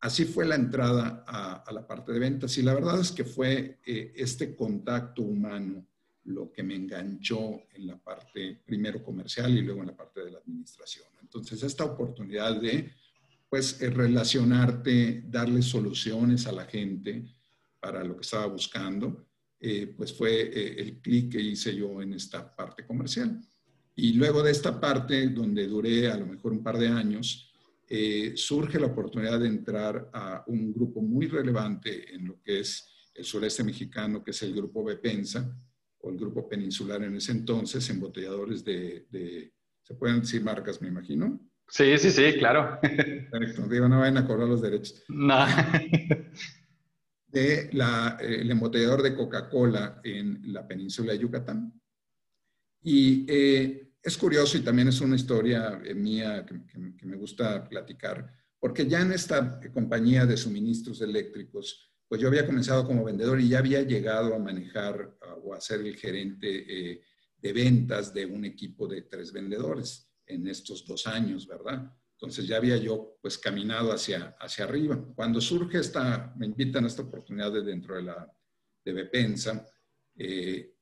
así 0.00 0.24
fue 0.24 0.46
la 0.46 0.54
entrada 0.54 1.24
a, 1.26 1.72
la 1.72 1.86
parte 1.86 2.12
de 2.12 2.18
ventas 2.18 2.56
y 2.58 2.62
la 2.62 2.74
verdad 2.74 3.00
es 3.00 3.12
que 3.12 3.24
fue 3.24 3.80
eh, 3.84 4.12
este 4.16 4.54
contacto 4.54 5.22
humano 5.22 5.86
lo 6.24 6.50
que 6.52 6.62
me 6.62 6.74
enganchó 6.74 7.62
en 7.72 7.86
la 7.86 7.96
parte 7.98 8.60
primero 8.64 9.02
comercial 9.02 9.56
y 9.56 9.62
luego 9.62 9.80
en 9.80 9.88
la 9.88 9.96
parte 9.96 10.24
de 10.24 10.32
la 10.32 10.38
administración. 10.38 11.06
Entonces, 11.22 11.62
esta 11.62 11.84
oportunidad 11.84 12.60
de 12.60 12.92
pues 13.48 13.78
relacionarte, 13.80 15.22
darle 15.28 15.62
soluciones 15.62 16.46
a 16.46 16.52
la 16.52 16.64
gente 16.64 17.24
para 17.78 18.02
lo 18.02 18.16
que 18.16 18.22
estaba 18.22 18.46
buscando, 18.46 19.28
eh, 19.60 19.94
pues 19.96 20.12
fue 20.12 20.42
eh, 20.42 20.80
el 20.80 20.98
clic 21.00 21.32
que 21.32 21.40
hice 21.40 21.74
yo 21.74 22.02
en 22.02 22.14
esta 22.14 22.54
parte 22.54 22.84
comercial. 22.84 23.40
Y 23.94 24.14
luego 24.14 24.42
de 24.42 24.50
esta 24.50 24.80
parte, 24.80 25.28
donde 25.28 25.66
duré 25.66 26.10
a 26.10 26.16
lo 26.16 26.26
mejor 26.26 26.52
un 26.52 26.62
par 26.62 26.76
de 26.76 26.88
años, 26.88 27.52
eh, 27.88 28.32
surge 28.36 28.80
la 28.80 28.86
oportunidad 28.86 29.38
de 29.40 29.48
entrar 29.48 30.10
a 30.12 30.44
un 30.46 30.72
grupo 30.72 31.00
muy 31.00 31.26
relevante 31.26 32.14
en 32.14 32.26
lo 32.26 32.42
que 32.42 32.60
es 32.60 33.10
el 33.14 33.24
sureste 33.24 33.64
mexicano, 33.64 34.22
que 34.22 34.32
es 34.32 34.42
el 34.42 34.54
grupo 34.54 34.84
Bepensa, 34.84 35.56
o 35.98 36.10
el 36.10 36.18
grupo 36.18 36.48
peninsular 36.48 37.02
en 37.02 37.16
ese 37.16 37.32
entonces, 37.32 37.88
embotelladores 37.88 38.64
de, 38.64 39.06
de 39.10 39.52
¿se 39.82 39.94
pueden 39.94 40.20
decir 40.20 40.42
marcas, 40.42 40.82
me 40.82 40.88
imagino? 40.88 41.40
Sí, 41.68 41.98
sí, 41.98 42.10
sí, 42.10 42.34
claro. 42.38 42.78
Perfecto, 42.80 43.68
digo, 43.68 43.88
no 43.88 44.00
vayan 44.00 44.18
a 44.18 44.26
cobrar 44.26 44.48
los 44.48 44.62
derechos. 44.62 45.02
No. 45.08 45.44
de 47.28 47.70
la, 47.72 48.18
eh, 48.20 48.40
el 48.40 48.50
embotellador 48.50 49.02
de 49.02 49.14
Coca-Cola 49.14 50.00
en 50.04 50.52
la 50.52 50.66
península 50.66 51.12
de 51.12 51.18
Yucatán. 51.18 51.80
Y 52.82 53.26
eh, 53.28 53.94
es 54.06 54.16
curioso 54.16 54.56
y 54.56 54.60
también 54.60 54.88
es 54.88 55.00
una 55.00 55.16
historia 55.16 55.80
eh, 55.84 55.94
mía 55.94 56.46
que, 56.46 56.78
me 57.06 57.16
gusta 57.16 57.68
platicar, 57.68 58.32
porque 58.58 58.86
ya 58.86 59.00
en 59.00 59.12
esta 59.12 59.60
compañía 59.72 60.24
de 60.24 60.36
suministros 60.36 61.00
eléctricos, 61.00 61.92
pues 62.08 62.20
yo 62.20 62.28
había 62.28 62.46
comenzado 62.46 62.86
como 62.86 63.04
vendedor 63.04 63.40
y 63.40 63.48
ya 63.48 63.58
había 63.58 63.82
llegado 63.82 64.34
a 64.34 64.38
manejar 64.38 65.16
o 65.42 65.52
a 65.52 65.60
ser 65.60 65.80
el 65.80 65.96
gerente 65.96 67.02
de 67.36 67.52
ventas 67.52 68.14
de 68.14 68.26
un 68.26 68.44
equipo 68.44 68.86
de 68.86 69.02
tres 69.02 69.32
vendedores 69.32 70.08
en 70.24 70.46
estos 70.46 70.86
dos 70.86 71.06
años, 71.06 71.46
¿verdad? 71.46 71.92
Entonces 72.12 72.46
ya 72.46 72.56
había 72.56 72.76
yo 72.76 73.18
pues 73.20 73.36
caminado 73.36 73.92
hacia, 73.92 74.36
hacia 74.40 74.64
arriba. 74.64 75.04
Cuando 75.14 75.40
surge 75.40 75.78
esta, 75.78 76.32
me 76.36 76.46
invitan 76.46 76.84
a 76.84 76.86
esta 76.86 77.02
oportunidad 77.02 77.52
de 77.52 77.62
dentro 77.62 77.96
de 77.96 78.02
la 78.02 78.32
de 78.84 78.92
Bepensa, 78.92 79.66
eh, 80.16 80.75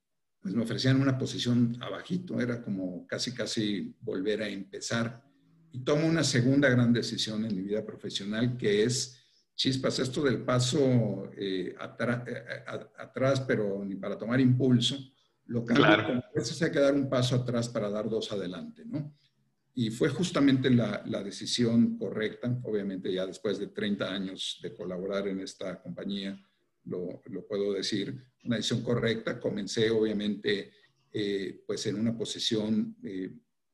pues 0.45 0.55
me 0.55 0.63
ofrecían 0.63 1.01
una 1.01 1.17
posición 1.17 1.75
abajito, 1.81 2.39
era 2.39 2.61
como 2.61 3.07
casi 3.07 3.33
casi 3.33 3.97
volver 4.03 4.43
a 4.43 4.49
empezar. 4.49 5.25
Y 5.73 5.83
tomo 5.83 6.07
una 6.07 6.23
segunda 6.23 6.69
gran 6.69 6.93
decisión 6.93 7.47
en 7.47 7.57
mi 7.57 7.63
vida 7.63 7.83
profesional 7.83 8.59
que 8.59 8.83
es, 8.83 9.19
chispas, 9.55 10.01
esto 10.01 10.23
del 10.23 10.43
paso 10.45 11.31
eh, 11.35 11.75
eh, 11.75 12.65
atrás, 12.99 13.41
pero 13.41 13.83
ni 13.87 13.97
para 13.97 14.19
tomar 14.19 14.39
impulso, 14.39 14.99
lo 15.47 15.65
cambio, 15.65 15.87
claro. 15.87 16.07
como 16.09 16.19
a 16.19 16.33
veces 16.35 16.61
hay 16.61 16.71
que 16.71 16.79
dar 16.79 16.95
un 16.95 17.09
paso 17.09 17.37
atrás 17.37 17.71
para 17.71 17.89
dar 17.89 18.11
dos 18.11 18.31
adelante, 18.31 18.85
¿no? 18.85 19.17
Y 19.73 19.91
fue 19.91 20.11
justamente 20.11 20.69
la, 20.69 21.03
decisión 21.25 21.97
correcta, 21.97 22.61
obviamente 22.65 23.11
ya 23.11 23.25
después 23.27 23.59
de 23.59 23.69
30 23.69 24.13
años 24.13 24.61
de 24.63 24.75
colaborar 24.75 25.27
en 25.27 25.41
esta 25.41 25.81
compañía, 25.81 26.39
lo, 26.85 27.23
puedo 27.49 27.73
decir, 27.73 28.23
una 28.45 28.57
decisión 28.57 28.83
correcta. 28.83 29.41
Comencé 29.41 29.91
obviamente 29.91 30.73
eh, 31.13 31.63
pues 31.67 31.87
en 31.87 31.99
una 31.99 32.17
posición 32.17 32.97
eh, 33.05 33.31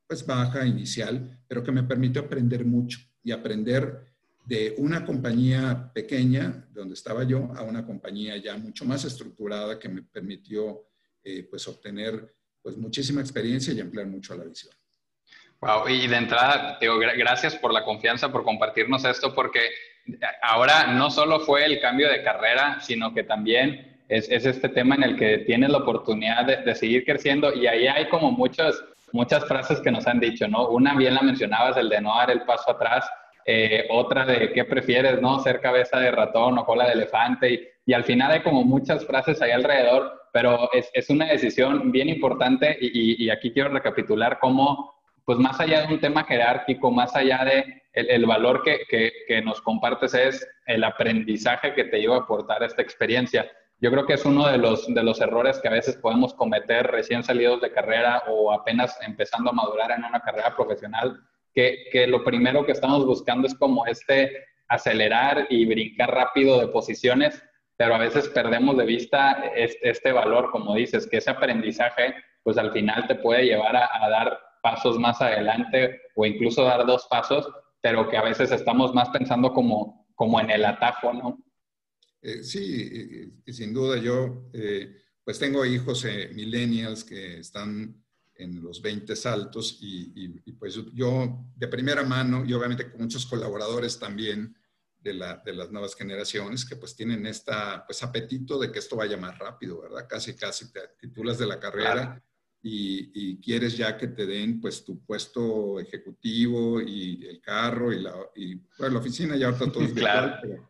pues 0.06 0.26
baja 0.26 0.66
inicial, 0.66 1.40
pero 1.46 1.62
que 1.62 1.72
me 1.72 1.84
permitió 1.84 2.22
aprender 2.22 2.64
mucho 2.64 2.98
y 3.22 3.32
aprender 3.32 4.10
de 4.44 4.74
una 4.78 5.04
compañía 5.04 5.90
pequeña, 5.94 6.66
donde 6.72 6.94
estaba 6.94 7.24
yo, 7.24 7.52
a 7.54 7.62
una 7.62 7.86
compañía 7.86 8.36
ya 8.36 8.56
mucho 8.56 8.84
más 8.84 9.04
estructurada 9.04 9.78
que 9.78 9.88
me 9.88 10.02
permitió 10.02 10.86
eh, 11.22 11.46
pues 11.48 11.68
obtener 11.68 12.34
pues 12.60 12.76
muchísima 12.76 13.20
experiencia 13.20 13.72
y 13.72 13.80
ampliar 13.80 14.06
mucho 14.06 14.34
la 14.34 14.44
visión. 14.44 14.74
Wow, 15.60 15.88
y 15.88 16.06
de 16.06 16.16
entrada, 16.16 16.78
digo, 16.80 16.98
gracias 16.98 17.54
por 17.56 17.72
la 17.72 17.84
confianza, 17.84 18.32
por 18.32 18.44
compartirnos 18.44 19.04
esto, 19.04 19.34
porque 19.34 19.60
ahora 20.42 20.94
no 20.94 21.10
solo 21.10 21.40
fue 21.40 21.66
el 21.66 21.80
cambio 21.80 22.10
de 22.10 22.22
carrera, 22.22 22.80
sino 22.80 23.14
que 23.14 23.24
también 23.24 23.89
es, 24.10 24.30
es 24.30 24.44
este 24.44 24.68
tema 24.68 24.96
en 24.96 25.04
el 25.04 25.16
que 25.16 25.38
tienes 25.38 25.70
la 25.70 25.78
oportunidad 25.78 26.44
de, 26.44 26.56
de, 26.58 26.74
seguir 26.74 27.04
creciendo 27.04 27.54
y 27.54 27.66
ahí 27.66 27.86
hay 27.86 28.08
como 28.08 28.30
muchas, 28.32 28.84
muchas 29.12 29.44
frases 29.46 29.80
que 29.80 29.90
nos 29.90 30.06
han 30.06 30.20
dicho, 30.20 30.46
¿no? 30.48 30.68
Una 30.68 30.94
bien 30.94 31.14
la 31.14 31.22
mencionabas, 31.22 31.76
el 31.76 31.88
de 31.88 32.00
no 32.00 32.16
dar 32.16 32.30
el 32.30 32.42
paso 32.42 32.72
atrás, 32.72 33.08
eh, 33.46 33.86
otra 33.88 34.26
de 34.26 34.52
qué 34.52 34.64
prefieres, 34.64 35.20
¿no? 35.20 35.38
Ser 35.40 35.60
cabeza 35.60 35.98
de 35.98 36.10
ratón 36.10 36.58
o 36.58 36.64
cola 36.64 36.86
de 36.86 36.92
elefante 36.92 37.52
y, 37.52 37.68
y 37.86 37.92
al 37.92 38.04
final 38.04 38.32
hay 38.32 38.42
como 38.42 38.64
muchas 38.64 39.06
frases 39.06 39.40
ahí 39.40 39.52
alrededor, 39.52 40.20
pero 40.32 40.70
es, 40.72 40.90
es 40.92 41.08
una 41.10 41.26
decisión 41.26 41.90
bien 41.90 42.08
importante 42.08 42.76
y, 42.80 43.24
y, 43.24 43.30
aquí 43.30 43.52
quiero 43.52 43.70
recapitular 43.70 44.38
cómo 44.40 44.94
pues 45.24 45.38
más 45.38 45.60
allá 45.60 45.82
de 45.86 45.94
un 45.94 46.00
tema 46.00 46.24
jerárquico, 46.24 46.90
más 46.90 47.14
allá 47.14 47.44
de 47.44 47.82
el, 47.92 48.26
valor 48.26 48.62
que, 48.62 48.80
que, 49.26 49.42
nos 49.42 49.60
compartes 49.62 50.14
es 50.14 50.48
el 50.66 50.84
aprendizaje 50.84 51.74
que 51.74 51.84
te 51.84 52.00
iba 52.00 52.16
a 52.16 52.20
aportar 52.20 52.62
esta 52.62 52.82
experiencia. 52.82 53.50
Yo 53.82 53.90
creo 53.90 54.04
que 54.04 54.12
es 54.12 54.24
uno 54.26 54.46
de 54.46 54.58
los, 54.58 54.86
de 54.92 55.02
los 55.02 55.20
errores 55.22 55.58
que 55.58 55.68
a 55.68 55.72
veces 55.72 55.96
podemos 55.96 56.34
cometer 56.34 56.86
recién 56.86 57.22
salidos 57.22 57.62
de 57.62 57.72
carrera 57.72 58.22
o 58.28 58.52
apenas 58.52 58.98
empezando 59.00 59.50
a 59.50 59.54
madurar 59.54 59.90
en 59.92 60.04
una 60.04 60.20
carrera 60.20 60.54
profesional, 60.54 61.18
que, 61.54 61.86
que 61.90 62.06
lo 62.06 62.22
primero 62.22 62.66
que 62.66 62.72
estamos 62.72 63.06
buscando 63.06 63.46
es 63.46 63.54
como 63.54 63.86
este 63.86 64.44
acelerar 64.68 65.46
y 65.48 65.64
brincar 65.64 66.10
rápido 66.10 66.60
de 66.60 66.68
posiciones, 66.68 67.42
pero 67.76 67.94
a 67.94 67.98
veces 67.98 68.28
perdemos 68.28 68.76
de 68.76 68.84
vista 68.84 69.50
este, 69.56 69.88
este 69.88 70.12
valor, 70.12 70.50
como 70.50 70.74
dices, 70.74 71.08
que 71.08 71.16
ese 71.16 71.30
aprendizaje, 71.30 72.14
pues 72.42 72.58
al 72.58 72.72
final 72.72 73.06
te 73.08 73.14
puede 73.14 73.44
llevar 73.44 73.76
a, 73.76 73.88
a 74.04 74.10
dar 74.10 74.38
pasos 74.62 74.98
más 74.98 75.22
adelante 75.22 76.02
o 76.14 76.26
incluso 76.26 76.64
dar 76.64 76.84
dos 76.84 77.06
pasos, 77.08 77.50
pero 77.80 78.10
que 78.10 78.18
a 78.18 78.22
veces 78.22 78.52
estamos 78.52 78.92
más 78.92 79.08
pensando 79.08 79.54
como, 79.54 80.06
como 80.14 80.38
en 80.38 80.50
el 80.50 80.66
atajo, 80.66 81.14
¿no? 81.14 81.38
Eh, 82.22 82.44
sí, 82.44 83.32
y, 83.44 83.52
sin 83.52 83.72
duda 83.72 83.96
yo, 83.96 84.50
eh, 84.52 84.94
pues 85.24 85.38
tengo 85.38 85.64
hijos 85.64 86.04
eh, 86.04 86.30
millennials 86.34 87.04
que 87.04 87.38
están 87.38 88.02
en 88.34 88.62
los 88.62 88.80
20 88.82 89.14
saltos 89.16 89.78
y, 89.80 90.28
pues 90.52 90.78
yo 90.94 91.46
de 91.56 91.68
primera 91.68 92.02
mano 92.02 92.44
y 92.44 92.52
obviamente 92.52 92.90
con 92.90 93.02
muchos 93.02 93.26
colaboradores 93.26 93.98
también 93.98 94.54
de, 94.98 95.14
la, 95.14 95.42
de, 95.44 95.54
las 95.54 95.70
nuevas 95.70 95.94
generaciones 95.94 96.64
que 96.64 96.76
pues 96.76 96.94
tienen 96.94 97.26
esta 97.26 97.84
pues 97.86 98.02
apetito 98.02 98.58
de 98.58 98.70
que 98.70 98.78
esto 98.78 98.96
vaya 98.96 99.16
más 99.16 99.38
rápido, 99.38 99.80
¿verdad? 99.80 100.06
Casi, 100.08 100.34
casi 100.34 100.72
te 100.72 100.80
titulas 100.98 101.38
de 101.38 101.46
la 101.46 101.58
carrera 101.58 102.22
y, 102.62 103.40
quieres 103.40 103.76
ya 103.76 103.96
que 103.96 104.08
te 104.08 104.26
den 104.26 104.60
pues 104.60 104.84
tu 104.84 105.02
puesto 105.04 105.80
ejecutivo 105.80 106.80
y 106.80 107.26
el 107.26 107.40
carro 107.40 107.92
y 107.92 108.00
la, 108.00 108.14
y, 108.34 108.60
la 108.78 108.98
oficina 108.98 109.36
ya 109.36 109.46
ahorita 109.46 109.72
todo 109.72 109.84
es 109.84 109.92
claro. 109.94 110.38
pero 110.42 110.69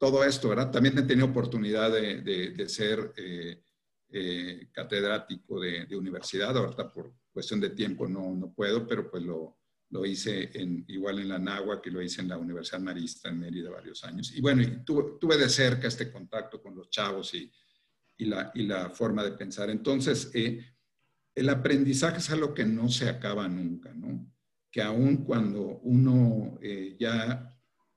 todo 0.00 0.24
esto, 0.24 0.48
¿verdad? 0.48 0.70
También 0.70 0.96
he 0.96 1.02
tenido 1.02 1.26
oportunidad 1.26 1.92
de, 1.92 2.22
de, 2.22 2.68
ser 2.70 3.12
eh, 3.18 3.62
eh, 4.08 4.70
catedrático 4.72 5.60
de, 5.60 5.84
de, 5.84 5.94
universidad, 5.94 6.56
ahorita 6.56 6.90
por 6.90 7.12
cuestión 7.30 7.60
de 7.60 7.68
tiempo 7.70 8.08
no, 8.08 8.34
no 8.34 8.50
puedo, 8.50 8.86
pero 8.86 9.10
pues 9.10 9.22
lo, 9.22 9.58
lo 9.90 10.06
hice 10.06 10.50
en, 10.54 10.86
igual 10.88 11.18
en 11.18 11.28
la 11.28 11.38
Nahua 11.38 11.82
que 11.82 11.90
lo 11.90 12.00
hice 12.00 12.22
en 12.22 12.28
la 12.28 12.38
Universidad 12.38 12.80
Marista 12.80 13.28
en 13.28 13.40
Mérida 13.40 13.68
varios 13.68 14.02
años. 14.02 14.32
Y 14.34 14.40
bueno, 14.40 14.62
y 14.62 14.82
tuve, 14.82 15.18
tuve, 15.20 15.36
de 15.36 15.50
cerca 15.50 15.86
este 15.86 16.10
contacto 16.10 16.62
con 16.62 16.74
los 16.74 16.88
chavos 16.88 17.34
y, 17.34 17.52
y, 18.16 18.24
la, 18.24 18.50
y 18.54 18.62
la 18.62 18.88
forma 18.88 19.22
de 19.22 19.32
pensar. 19.32 19.68
Entonces, 19.68 20.30
eh, 20.32 20.64
el 21.34 21.48
aprendizaje 21.50 22.18
es 22.18 22.30
algo 22.30 22.54
que 22.54 22.64
no 22.64 22.88
se 22.88 23.06
acaba 23.06 23.46
nunca, 23.48 23.92
¿no? 23.92 24.32
Que 24.70 24.80
aún 24.80 25.26
cuando 25.26 25.80
uno 25.82 26.58
eh, 26.62 26.96
ya 26.98 27.49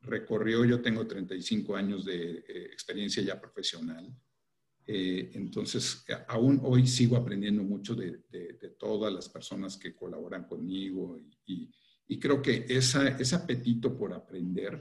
recorrió, 0.04 0.66
yo 0.66 0.82
tengo 0.82 1.08
35 1.08 1.76
años 1.76 2.06
de 2.06 2.44
eh, 2.48 2.66
experiencia 2.72 3.24
ya 3.24 3.40
profesional, 3.40 4.14
eh, 4.86 5.32
entonces 5.34 6.04
aún 6.28 6.60
hoy 6.64 6.86
sigo 6.86 7.16
aprendiendo 7.16 7.64
mucho 7.64 7.96
de, 7.96 8.22
todas 8.78 9.14
las 9.14 9.30
personas 9.30 9.78
que 9.78 9.96
colaboran 9.96 10.46
conmigo 10.46 11.18
y, 11.46 11.72
creo 12.20 12.42
que 12.44 12.66
esa, 12.70 13.08
ese 13.18 13.36
apetito 13.36 13.98
por 13.98 14.14
aprender 14.14 14.80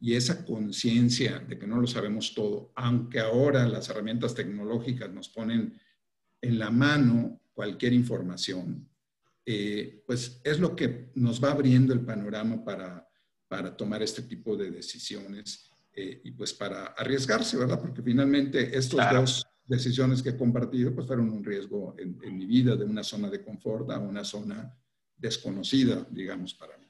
y 0.00 0.14
esa 0.14 0.44
conciencia 0.44 1.38
de 1.38 1.56
que 1.56 1.66
no 1.68 1.80
lo 1.80 1.86
sabemos 1.86 2.34
todo, 2.34 2.72
aunque 2.74 3.20
ahora 3.20 3.68
las 3.68 3.88
herramientas 3.88 4.34
tecnológicas 4.34 5.12
nos 5.12 5.28
ponen 5.28 5.80
en 6.40 6.58
la 6.58 6.70
mano 6.70 7.40
cualquier 7.52 7.92
información, 7.92 8.88
eh, 9.46 10.02
pues 10.06 10.40
es 10.42 10.58
lo 10.58 10.74
que 10.74 11.10
nos 11.14 11.42
va 11.42 11.52
abriendo 11.52 11.92
el 11.92 12.00
panorama 12.00 12.64
para, 12.64 13.08
para 13.54 13.76
tomar 13.76 14.02
este 14.02 14.22
tipo 14.22 14.56
de 14.56 14.68
decisiones 14.72 15.70
eh, 15.94 16.20
y 16.24 16.32
pues 16.32 16.52
para 16.52 16.86
arriesgarse, 16.86 17.56
¿verdad? 17.56 17.80
Porque 17.80 18.02
finalmente 18.02 18.76
estas 18.76 19.12
dos 19.12 19.46
decisiones 19.64 20.24
que 20.24 20.30
he 20.30 20.36
compartido 20.36 20.92
pues 20.92 21.06
fueron 21.06 21.30
un 21.30 21.44
riesgo 21.44 21.94
en, 21.96 22.36
mi 22.36 22.46
vida 22.46 22.74
de 22.74 22.84
una 22.84 23.04
zona 23.04 23.30
de 23.30 23.44
confort 23.44 23.92
a 23.92 23.98
una 24.00 24.24
zona 24.24 24.74
desconocida, 25.16 26.04
digamos, 26.10 26.52
para 26.54 26.76
mí. 26.78 26.84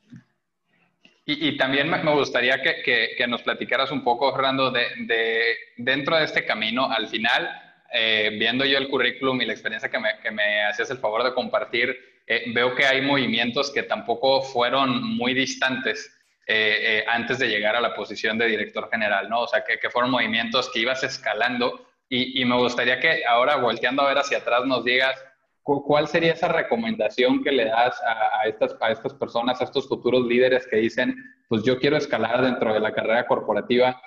Y, 1.27 1.49
y, 1.49 1.57
también 1.59 1.91
me 1.91 2.15
gustaría 2.15 2.63
que, 2.63 2.83
que, 2.83 3.11
que, 3.17 3.27
nos 3.27 3.43
platicaras 3.43 3.91
un 3.91 4.03
poco, 4.03 4.33
Fernando, 4.35 4.71
de, 4.71 4.87
de, 5.07 5.43
dentro 5.77 6.17
de 6.17 6.25
este 6.25 6.47
camino, 6.47 6.91
al 6.91 7.09
final, 7.09 7.49
eh, 7.93 8.37
viendo 8.39 8.65
yo 8.65 8.79
el 8.79 8.89
currículum 8.89 9.41
y 9.43 9.47
la 9.47 9.53
experiencia 9.53 9.91
que 9.91 9.99
me, 9.99 10.19
que 10.23 10.31
me 10.31 10.65
hacías 10.65 10.91
el 10.91 10.99
favor 10.99 11.25
de 11.25 11.35
compartir, 11.35 11.95
eh, 12.27 12.45
veo 12.55 12.75
que 12.75 12.87
hay 12.87 13.03
movimientos 13.03 13.71
que 13.71 13.83
tampoco 13.83 14.43
fueron 14.43 15.03
muy 15.03 15.35
distantes 15.35 16.11
eh, 16.47 17.05
antes 17.09 17.39
de 17.39 17.49
llegar 17.49 17.77
a 17.77 17.81
la 17.81 17.95
posición 17.95 18.39
de 18.39 18.47
director 18.47 18.89
general, 18.91 19.29
¿no? 19.29 19.43
O 19.43 19.47
sea, 19.47 19.65
que, 19.65 19.79
que 19.79 19.91
fueron 19.91 20.11
movimientos 20.11 20.71
que 20.71 20.81
ibas 20.81 21.03
escalando 21.03 21.87
y, 22.09 22.41
y, 22.41 22.45
me 22.45 22.57
gustaría 22.57 23.01
que 23.01 23.25
ahora, 23.27 23.57
volteando 23.57 24.03
a 24.03 24.09
ver 24.09 24.19
hacia 24.19 24.39
atrás, 24.39 24.65
nos 24.67 24.85
digas 24.85 25.17
cuál 25.63 26.07
sería 26.07 26.35
esa 26.35 26.49
recomendación 26.49 27.43
que 27.43 27.51
le 27.51 27.65
das 27.65 27.99
a, 28.03 28.41
a, 28.41 28.47
estas, 28.47 28.77
a 28.81 28.91
estas 28.91 29.15
personas, 29.15 29.61
a 29.61 29.65
estos 29.65 29.89
futuros 29.89 30.27
líderes 30.27 30.67
que 30.67 30.77
dicen, 30.77 31.17
pues 31.49 31.63
yo 31.65 31.79
quiero 31.79 31.97
escalar 31.97 32.43
dentro 32.43 32.75
de 32.75 32.81
la 32.81 32.93
carrera 32.93 33.27
corporativa. 33.27 34.01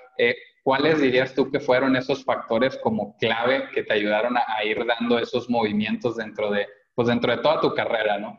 ¿cuáles 0.67 0.99
dirías 0.99 1.33
tú 1.33 1.49
que 1.49 1.61
fueron 1.61 1.95
esos 1.95 2.25
factores 2.25 2.77
como 2.83 3.15
clave 3.19 3.69
que 3.73 3.83
te 3.83 3.93
ayudaron 3.93 4.35
a, 4.35 4.65
ir 4.65 4.85
dando 4.85 5.17
esos 5.17 5.49
movimientos 5.49 6.17
dentro 6.17 6.51
de, 6.51 6.67
pues 6.93 7.07
dentro 7.07 7.31
de 7.33 7.41
toda 7.41 7.61
tu 7.61 7.73
carrera, 7.73 8.17
¿no? 8.17 8.37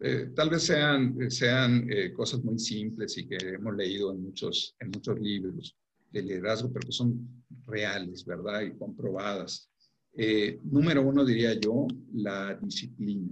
Eh, 0.00 0.30
tal 0.34 0.50
vez 0.50 0.62
sean, 0.62 1.30
sean 1.30 1.90
eh, 1.90 2.12
cosas 2.12 2.42
muy 2.44 2.58
simples 2.58 3.18
y 3.18 3.26
que 3.26 3.36
hemos 3.36 3.74
leído 3.74 4.12
en 4.12 4.22
muchos, 4.22 4.76
en 4.78 4.90
muchos 4.90 5.18
libros 5.18 5.76
de 6.10 6.22
liderazgo, 6.22 6.72
pero 6.72 6.86
que 6.86 6.92
son 6.92 7.44
reales, 7.66 8.24
¿verdad? 8.24 8.62
Y 8.62 8.76
comprobadas. 8.78 9.68
Eh, 10.14 10.60
número 10.64 11.02
uno, 11.02 11.24
diría 11.24 11.54
yo, 11.54 11.86
la 12.14 12.54
disciplina. 12.54 13.28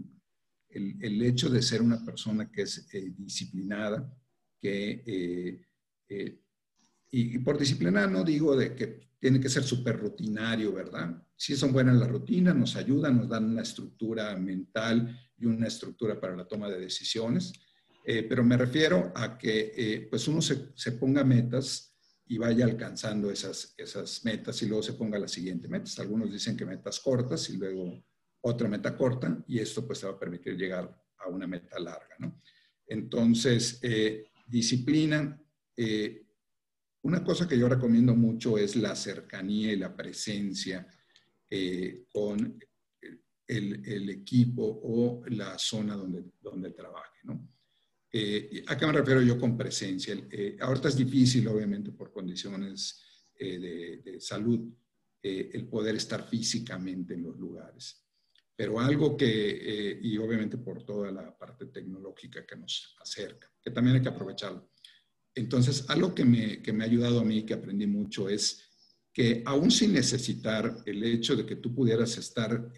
El, 0.68 0.96
el, 1.00 1.22
hecho 1.22 1.48
de 1.48 1.62
ser 1.62 1.80
una 1.80 2.04
persona 2.04 2.50
que 2.50 2.62
es 2.62 2.86
disciplinada, 3.16 4.12
que 4.60 5.62
y, 7.10 7.38
por 7.38 7.58
disciplina 7.58 8.06
no 8.06 8.24
digo 8.24 8.56
de 8.56 8.74
que 8.74 9.08
tiene 9.18 9.40
que 9.40 9.48
ser 9.48 9.62
súper 9.62 9.98
rutinario, 9.98 10.72
¿verdad? 10.72 11.22
Si 11.34 11.56
son 11.56 11.72
buenas 11.72 11.96
las 11.96 12.08
rutinas, 12.08 12.54
nos 12.54 12.76
ayudan, 12.76 13.16
nos 13.16 13.28
dan 13.28 13.44
una 13.44 13.62
estructura 13.62 14.36
mental 14.36 15.18
y 15.38 15.46
una 15.46 15.66
estructura 15.66 16.20
para 16.20 16.36
la 16.36 16.46
toma 16.46 16.68
de 16.68 16.80
decisiones. 16.80 17.52
Eh, 18.04 18.22
pero 18.22 18.44
me 18.44 18.56
refiero 18.56 19.12
a 19.14 19.36
que 19.36 19.72
eh, 19.76 20.06
pues 20.08 20.28
uno 20.28 20.40
se, 20.40 20.68
se, 20.76 20.92
ponga 20.92 21.24
metas 21.24 21.92
y 22.26 22.38
vaya 22.38 22.64
alcanzando 22.64 23.30
esas, 23.30 23.74
esas 23.76 24.24
metas 24.24 24.62
y 24.62 24.66
luego 24.66 24.82
se 24.82 24.92
ponga 24.92 25.18
la 25.18 25.28
siguiente 25.28 25.68
meta. 25.68 25.90
Algunos 25.98 26.32
dicen 26.32 26.56
que 26.56 26.64
metas 26.64 27.00
cortas 27.00 27.50
y 27.50 27.56
luego 27.56 28.04
otra 28.42 28.68
meta 28.68 28.96
corta 28.96 29.42
y 29.48 29.58
esto 29.58 29.84
pues 29.84 30.04
va 30.04 30.10
a 30.10 30.18
permitir 30.18 30.56
llegar 30.56 30.88
a 31.18 31.28
una 31.28 31.48
meta 31.48 31.80
larga. 31.80 32.14
¿no? 32.20 32.40
Entonces, 32.86 33.80
eh, 33.82 34.30
disciplina. 34.46 35.42
una 37.02 37.24
cosa 37.24 37.46
que 37.46 37.58
yo 37.58 37.68
recomiendo 37.68 38.14
mucho 38.14 38.56
es 38.56 38.76
la 38.76 38.94
cercanía 38.94 39.72
y 39.72 39.76
la 39.76 39.94
presencia 39.94 40.88
con 42.12 42.58
el, 43.46 43.82
el, 43.86 44.10
equipo 44.10 44.62
o 44.62 45.22
la 45.28 45.58
zona 45.58 45.94
donde, 45.94 46.24
donde 46.40 46.70
trabaje. 46.70 47.18
¿no? 47.24 47.56
Eh, 48.18 48.64
¿A 48.68 48.78
qué 48.78 48.86
me 48.86 48.92
refiero 48.92 49.20
yo 49.20 49.38
con 49.38 49.58
presencia? 49.58 50.16
Eh, 50.30 50.56
ahorita 50.60 50.88
es 50.88 50.96
difícil, 50.96 51.46
obviamente, 51.48 51.92
por 51.92 52.10
condiciones 52.10 53.02
eh, 53.38 54.00
de, 54.02 54.20
salud, 54.20 54.72
el 55.22 55.66
poder 55.66 55.96
estar 55.96 56.26
físicamente 56.26 57.14
en 57.14 57.24
los 57.24 57.36
lugares. 57.36 58.06
Pero 58.54 58.78
algo 58.78 59.16
que, 59.16 59.98
y 60.00 60.16
obviamente 60.18 60.56
por 60.56 60.84
toda 60.84 61.10
la 61.10 61.36
parte 61.36 61.66
tecnológica 61.66 62.46
que 62.46 62.56
nos 62.56 62.96
acerca, 63.02 63.52
que 63.60 63.72
también 63.72 63.96
hay 63.96 64.02
que 64.02 64.08
aprovecharlo. 64.08 64.70
Entonces, 65.34 65.84
algo 65.90 66.14
que 66.14 66.24
me, 66.24 66.62
que 66.62 66.72
me 66.72 66.84
ha 66.84 66.86
ayudado 66.86 67.20
a 67.20 67.24
mí, 67.24 67.44
que 67.44 67.54
aprendí 67.54 67.88
mucho, 67.88 68.28
es 68.28 68.62
que 69.12 69.42
aún 69.44 69.70
sin 69.70 69.92
necesitar 69.92 70.76
el 70.86 71.02
hecho 71.02 71.34
de 71.34 71.44
que 71.44 71.56
tú 71.56 71.74
pudieras 71.74 72.16
estar 72.16 72.72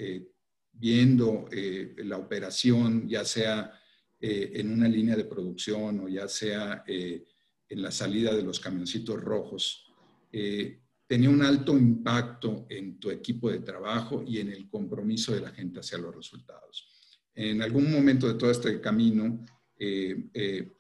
viendo 0.79 1.49
la 1.97 2.17
operación, 2.17 3.09
ya 3.09 3.25
sea 3.25 3.79
eh, 4.21 4.51
en 4.55 4.73
una 4.73 4.89
línea 4.89 5.15
de 5.15 5.27
producción 5.27 6.01
o 6.01 6.09
ya 6.09 6.27
sea 6.27 6.83
eh, 6.89 7.25
en 7.69 7.83
la 7.83 7.93
salida 7.93 8.35
de 8.35 8.43
los 8.43 8.59
camioncitos 8.59 9.21
rojos, 9.21 9.95
eh, 10.33 10.81
tenía 11.07 11.31
un 11.31 11.43
alto 11.43 11.79
impacto 11.79 12.67
en 12.69 12.99
tu 12.99 13.13
equipo 13.13 13.49
de 13.49 13.61
trabajo 13.61 14.25
y 14.27 14.41
en 14.41 14.51
el 14.51 14.69
compromiso 14.69 15.33
de 15.33 15.43
la 15.43 15.53
gente 15.53 15.79
hacia 15.79 15.99
los 15.99 16.17
resultados. 16.17 16.89
En 17.33 17.63
algún 17.63 17.93
momento 17.93 18.27
de 18.27 18.35
todo 18.35 18.51
este 18.51 18.81
camino, 18.81 19.47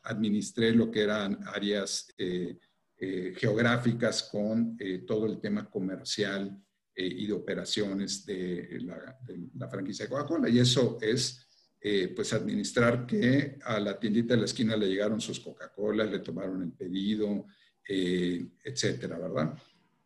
administré 0.02 0.72
lo 0.72 0.90
que 0.90 1.02
eran 1.02 1.38
áreas 1.46 2.12
geográficas 2.98 4.24
con 4.24 4.76
todo 5.06 5.26
el 5.26 5.40
tema 5.40 5.70
comercial 5.70 6.60
y 7.06 7.26
de 7.26 7.32
operaciones 7.32 8.26
de 8.26 8.78
la, 8.82 9.18
de 9.26 9.48
la 9.54 9.68
franquicia 9.68 10.04
de 10.04 10.10
Coca-Cola. 10.10 10.48
Y 10.48 10.58
eso 10.58 10.98
es 11.00 11.48
eh, 11.80 12.12
pues 12.14 12.32
administrar 12.32 13.06
que 13.06 13.56
a 13.64 13.78
la 13.78 14.00
tiendita 14.00 14.34
de 14.34 14.40
la 14.40 14.46
esquina 14.46 14.76
le 14.76 14.88
llegaron 14.88 15.20
sus 15.20 15.38
Coca-Cola, 15.38 16.04
le 16.04 16.18
tomaron 16.18 16.62
el 16.62 16.72
pedido, 16.72 17.46
eh, 17.88 18.48
etcétera, 18.64 19.16
¿verdad? 19.16 19.54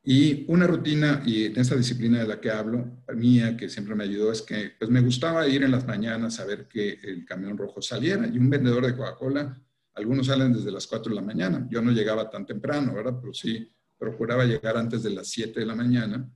Y 0.05 0.45
una 0.49 0.67
rutina, 0.67 1.23
y 1.25 1.47
en 1.47 1.59
esa 1.59 1.75
disciplina 1.75 2.19
de 2.19 2.27
la 2.27 2.41
que 2.41 2.51
hablo, 2.51 3.05
mía, 3.15 3.57
que 3.57 3.71
siempre 3.71 3.95
me 3.95 4.05
ayudó, 4.05 4.33
es 4.33 4.43
que 4.43 4.73
pues 4.79 4.91
me 4.91 5.01
gustaba 5.01 5.49
ir 5.49 5.63
en 5.63 5.71
las 5.71 5.87
mañanas 5.87 6.41
a 6.41 6.45
ver 6.45 6.69
que 6.69 6.99
el 7.03 7.25
camión 7.25 7.57
rojo 7.57 7.81
saliera. 7.81 8.27
Y 8.27 8.37
un 8.37 8.51
vendedor 8.51 8.85
de 8.85 8.95
Coca-Cola, 8.95 9.59
algunos 9.95 10.27
salen 10.27 10.53
desde 10.53 10.73
las 10.73 10.87
4 10.87 11.09
de 11.09 11.17
la 11.17 11.23
mañana. 11.23 11.67
Yo 11.71 11.81
no 11.81 11.91
llegaba 11.93 12.29
tan 12.29 12.45
temprano, 12.45 12.93
¿verdad? 12.93 13.17
Pero 13.19 13.33
sí 13.33 13.73
procuraba 13.97 14.45
llegar 14.45 14.77
antes 14.77 15.03
de 15.05 15.11
las 15.11 15.29
7 15.29 15.61
de 15.61 15.67
la 15.67 15.75
mañana 15.75 16.31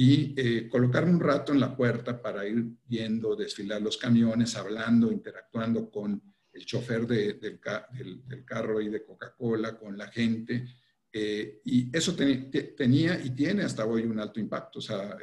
y 0.00 0.32
eh, 0.36 0.68
colocarme 0.68 1.10
un 1.10 1.18
rato 1.18 1.52
en 1.52 1.58
la 1.58 1.76
puerta 1.76 2.22
para 2.22 2.46
ir 2.46 2.64
viendo 2.86 3.34
desfilar 3.34 3.82
los 3.82 3.96
camiones, 3.96 4.54
hablando, 4.54 5.10
interactuando 5.10 5.90
con 5.90 6.22
el 6.52 6.64
chofer 6.64 7.04
del, 7.04 7.40
del, 7.40 8.44
carro 8.44 8.80
y 8.80 8.90
de 8.90 9.04
Coca-Cola, 9.04 9.76
con 9.76 9.98
la 9.98 10.06
gente. 10.06 10.64
Eh, 11.12 11.62
y 11.64 11.90
eso 11.92 12.14
tenía 12.14 13.20
y 13.20 13.30
tiene 13.30 13.64
hasta 13.64 13.86
hoy 13.86 14.04
un 14.04 14.20
alto 14.20 14.38
impacto. 14.38 14.78
O 14.78 14.82
sea, 14.82 15.18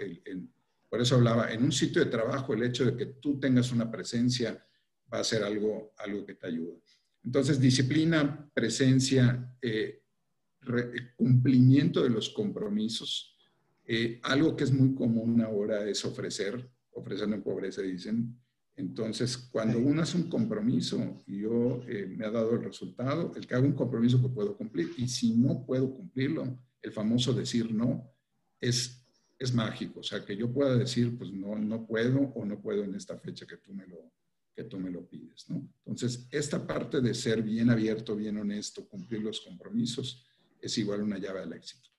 por 0.89 0.99
eso 0.99 1.15
hablaba, 1.15 1.53
en 1.53 1.63
un 1.63 1.71
sitio 1.71 2.03
de 2.03 2.11
trabajo 2.11 2.53
el 2.53 2.63
hecho 2.63 2.83
de 2.83 2.97
que 2.97 3.05
tú 3.21 3.39
tengas 3.39 3.71
una 3.71 3.89
presencia 3.89 4.61
va 5.13 5.19
a 5.19 5.23
ser 5.23 5.43
algo, 5.43 5.93
algo 5.99 6.25
que 6.25 6.33
te 6.33 6.47
ayuda. 6.47 6.75
Entonces, 7.23 7.61
disciplina, 7.61 8.51
presencia, 8.53 9.55
eh, 9.61 10.03
cumplimiento 11.15 12.03
de 12.03 12.09
los 12.09 12.29
compromisos 12.31 13.34
eh, 13.87 14.19
algo 14.23 14.55
que 14.55 14.63
es 14.63 14.71
muy 14.71 14.95
común 14.95 15.41
ahora 15.41 15.87
es 15.87 16.03
ofrecer, 16.05 16.69
ofreciendo 16.91 17.35
en 17.35 17.43
pobreza, 17.43 17.81
dicen. 17.81 18.39
Entonces, 18.75 19.37
cuando 19.37 19.79
uno 19.79 20.01
hace 20.01 20.17
un 20.17 20.29
compromiso 20.29 21.23
y 21.27 21.41
yo 21.41 21.81
eh, 21.87 22.07
me 22.07 22.25
ha 22.25 22.31
dado 22.31 22.55
el 22.55 22.63
resultado, 22.63 23.31
el 23.35 23.47
que 23.47 23.55
haga 23.55 23.65
un 23.65 23.73
compromiso 23.73 24.21
que 24.21 24.27
puedo 24.27 24.57
cumplir, 24.57 24.89
y 24.97 25.07
si 25.07 25.35
no 25.35 25.65
puedo 25.65 25.93
cumplirlo, 25.93 26.59
el 26.81 26.91
famoso 26.91 27.33
decir 27.33 27.73
no, 27.73 28.11
es, 28.59 29.05
es 29.39 29.53
mágico. 29.53 30.01
O 30.01 30.03
sea, 30.03 30.25
que 30.25 30.35
yo 30.35 30.51
pueda 30.51 30.75
decir, 30.75 31.17
pues 31.17 31.31
no, 31.31 31.57
no 31.57 31.85
puedo 31.85 32.19
o 32.19 32.45
no 32.45 32.61
puedo 32.61 32.83
en 32.83 32.95
esta 32.95 33.17
fecha 33.17 33.45
que 33.45 33.57
tú 33.57 33.73
me 33.73 33.87
lo, 33.87 34.11
que 34.53 34.63
tú 34.63 34.79
me 34.79 34.89
lo 34.89 35.07
pides, 35.07 35.49
¿no? 35.49 35.67
Entonces, 35.85 36.27
esta 36.31 36.65
parte 36.65 37.01
de 37.01 37.13
ser 37.13 37.41
bien 37.41 37.69
abierto, 37.69 38.15
bien 38.15 38.37
honesto, 38.37 38.87
cumplir 38.87 39.21
los 39.21 39.41
compromisos, 39.41 40.25
es 40.61 40.77
igual 40.77 41.01
una 41.01 41.17
llave 41.17 41.41
al 41.41 41.53
éxito. 41.53 41.94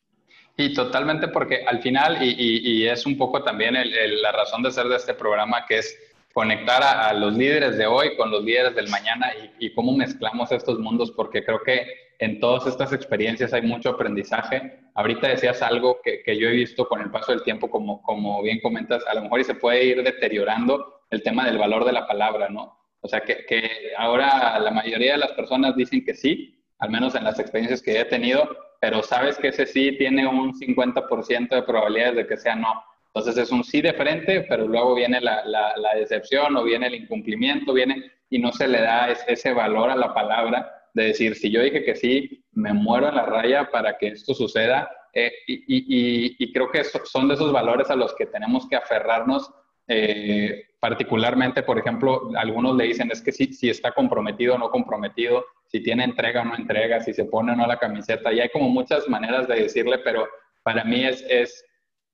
Y 0.56 0.72
totalmente 0.72 1.28
porque 1.28 1.64
al 1.66 1.82
final, 1.82 2.22
y, 2.22 2.34
y, 2.38 2.86
es 2.86 3.04
un 3.04 3.18
poco 3.18 3.42
también 3.42 3.74
la 4.22 4.32
razón 4.32 4.62
de 4.62 4.70
ser 4.70 4.86
de 4.86 4.96
este 4.96 5.12
programa, 5.12 5.66
que 5.66 5.78
es 5.78 5.98
conectar 6.32 6.82
a, 6.82 7.14
los 7.14 7.34
líderes 7.34 7.78
de 7.78 7.86
hoy 7.86 8.14
con 8.14 8.30
los 8.30 8.44
líderes 8.44 8.74
del 8.74 8.88
mañana 8.88 9.32
y, 9.58 9.72
cómo 9.72 9.96
mezclamos 9.96 10.52
estos 10.52 10.78
mundos, 10.78 11.10
porque 11.10 11.42
creo 11.44 11.62
que 11.62 11.86
en 12.18 12.40
todas 12.40 12.66
estas 12.66 12.92
experiencias 12.92 13.52
hay 13.52 13.62
mucho 13.62 13.90
aprendizaje. 13.90 14.80
Ahorita 14.94 15.28
decías 15.28 15.60
algo 15.60 15.98
que, 16.02 16.22
que, 16.22 16.38
yo 16.38 16.48
he 16.48 16.52
visto 16.52 16.88
con 16.88 17.00
el 17.00 17.10
paso 17.10 17.32
del 17.32 17.42
tiempo, 17.42 17.70
como, 17.70 18.02
como 18.02 18.42
bien 18.42 18.60
comentas, 18.60 19.02
a 19.06 19.14
lo 19.14 19.22
mejor 19.22 19.40
y 19.40 19.44
se 19.44 19.54
puede 19.54 19.84
ir 19.84 20.02
deteriorando 20.02 21.00
el 21.10 21.22
tema 21.22 21.46
del 21.46 21.56
valor 21.56 21.84
de 21.84 21.92
la 21.92 22.06
palabra, 22.06 22.48
¿no? 22.48 22.78
O 23.00 23.08
sea, 23.08 23.20
que, 23.20 23.44
que 23.46 23.92
ahora 23.96 24.58
la 24.58 24.70
mayoría 24.70 25.12
de 25.12 25.18
las 25.18 25.32
personas 25.32 25.74
dicen 25.74 26.04
que 26.04 26.14
sí, 26.14 26.62
al 26.78 26.90
menos 26.90 27.14
en 27.14 27.24
las 27.24 27.38
experiencias 27.38 27.80
que 27.80 27.98
he 27.98 28.04
tenido, 28.04 28.46
pero 28.80 29.02
sabes 29.02 29.38
que 29.38 29.48
ese 29.48 29.66
sí 29.66 29.96
tiene 29.98 30.26
un 30.26 30.52
50% 30.52 31.48
de 31.48 31.62
probabilidades 31.62 32.16
de 32.16 32.26
que 32.26 32.36
sea 32.36 32.56
no. 32.56 32.82
Entonces 33.14 33.42
es 33.44 33.50
un 33.50 33.64
sí 33.64 33.80
de 33.80 33.94
frente, 33.94 34.44
pero 34.48 34.68
luego 34.68 34.94
viene 34.94 35.20
la, 35.20 35.42
la, 35.44 35.94
decepción 35.94 36.54
o 36.56 36.64
viene 36.64 36.88
el 36.88 36.96
incumplimiento, 36.96 37.72
viene 37.72 38.12
y 38.28 38.38
no 38.38 38.52
se 38.52 38.68
le 38.68 38.82
da 38.82 39.10
ese 39.10 39.54
valor 39.54 39.88
a 39.88 39.96
la 39.96 40.12
palabra 40.12 40.70
de 40.92 41.04
decir, 41.04 41.34
si 41.34 41.50
yo 41.50 41.62
dije 41.62 41.82
que 41.82 41.96
sí, 41.96 42.44
me 42.52 42.74
muero 42.74 43.08
en 43.08 43.16
la 43.16 43.24
raya 43.24 43.70
para 43.70 43.96
que 43.96 44.08
esto 44.08 44.34
suceda. 44.34 44.90
Eh, 45.14 45.32
y, 45.46 45.54
y, 45.54 46.36
y, 46.38 46.52
creo 46.52 46.70
que 46.70 46.84
son 46.84 47.28
de 47.28 47.34
esos 47.34 47.52
valores 47.52 47.88
a 47.88 47.96
los 47.96 48.14
que 48.14 48.26
tenemos 48.26 48.68
que 48.68 48.76
aferrarnos. 48.76 49.50
Eh, 49.88 50.64
particularmente, 50.78 51.62
por 51.62 51.78
ejemplo, 51.78 52.30
algunos 52.36 52.76
le 52.76 52.84
dicen 52.84 53.10
es 53.10 53.22
que 53.22 53.32
si, 53.32 53.52
si 53.54 53.70
está 53.70 53.92
comprometido 53.92 54.56
o 54.56 54.58
no 54.58 54.70
comprometido, 54.70 55.44
si 55.76 55.82
tiene 55.82 56.04
entrega 56.04 56.40
o 56.40 56.44
no 56.44 56.56
entrega, 56.56 57.00
si 57.00 57.12
se 57.12 57.26
pone 57.26 57.52
o 57.52 57.56
no 57.56 57.66
la 57.66 57.78
camiseta. 57.78 58.32
Y 58.32 58.40
hay 58.40 58.48
como 58.48 58.70
muchas 58.70 59.06
maneras 59.08 59.46
de 59.46 59.56
decirle, 59.56 59.98
pero 59.98 60.26
para 60.62 60.84
mí 60.84 61.04
es, 61.04 61.24
es, 61.28 61.64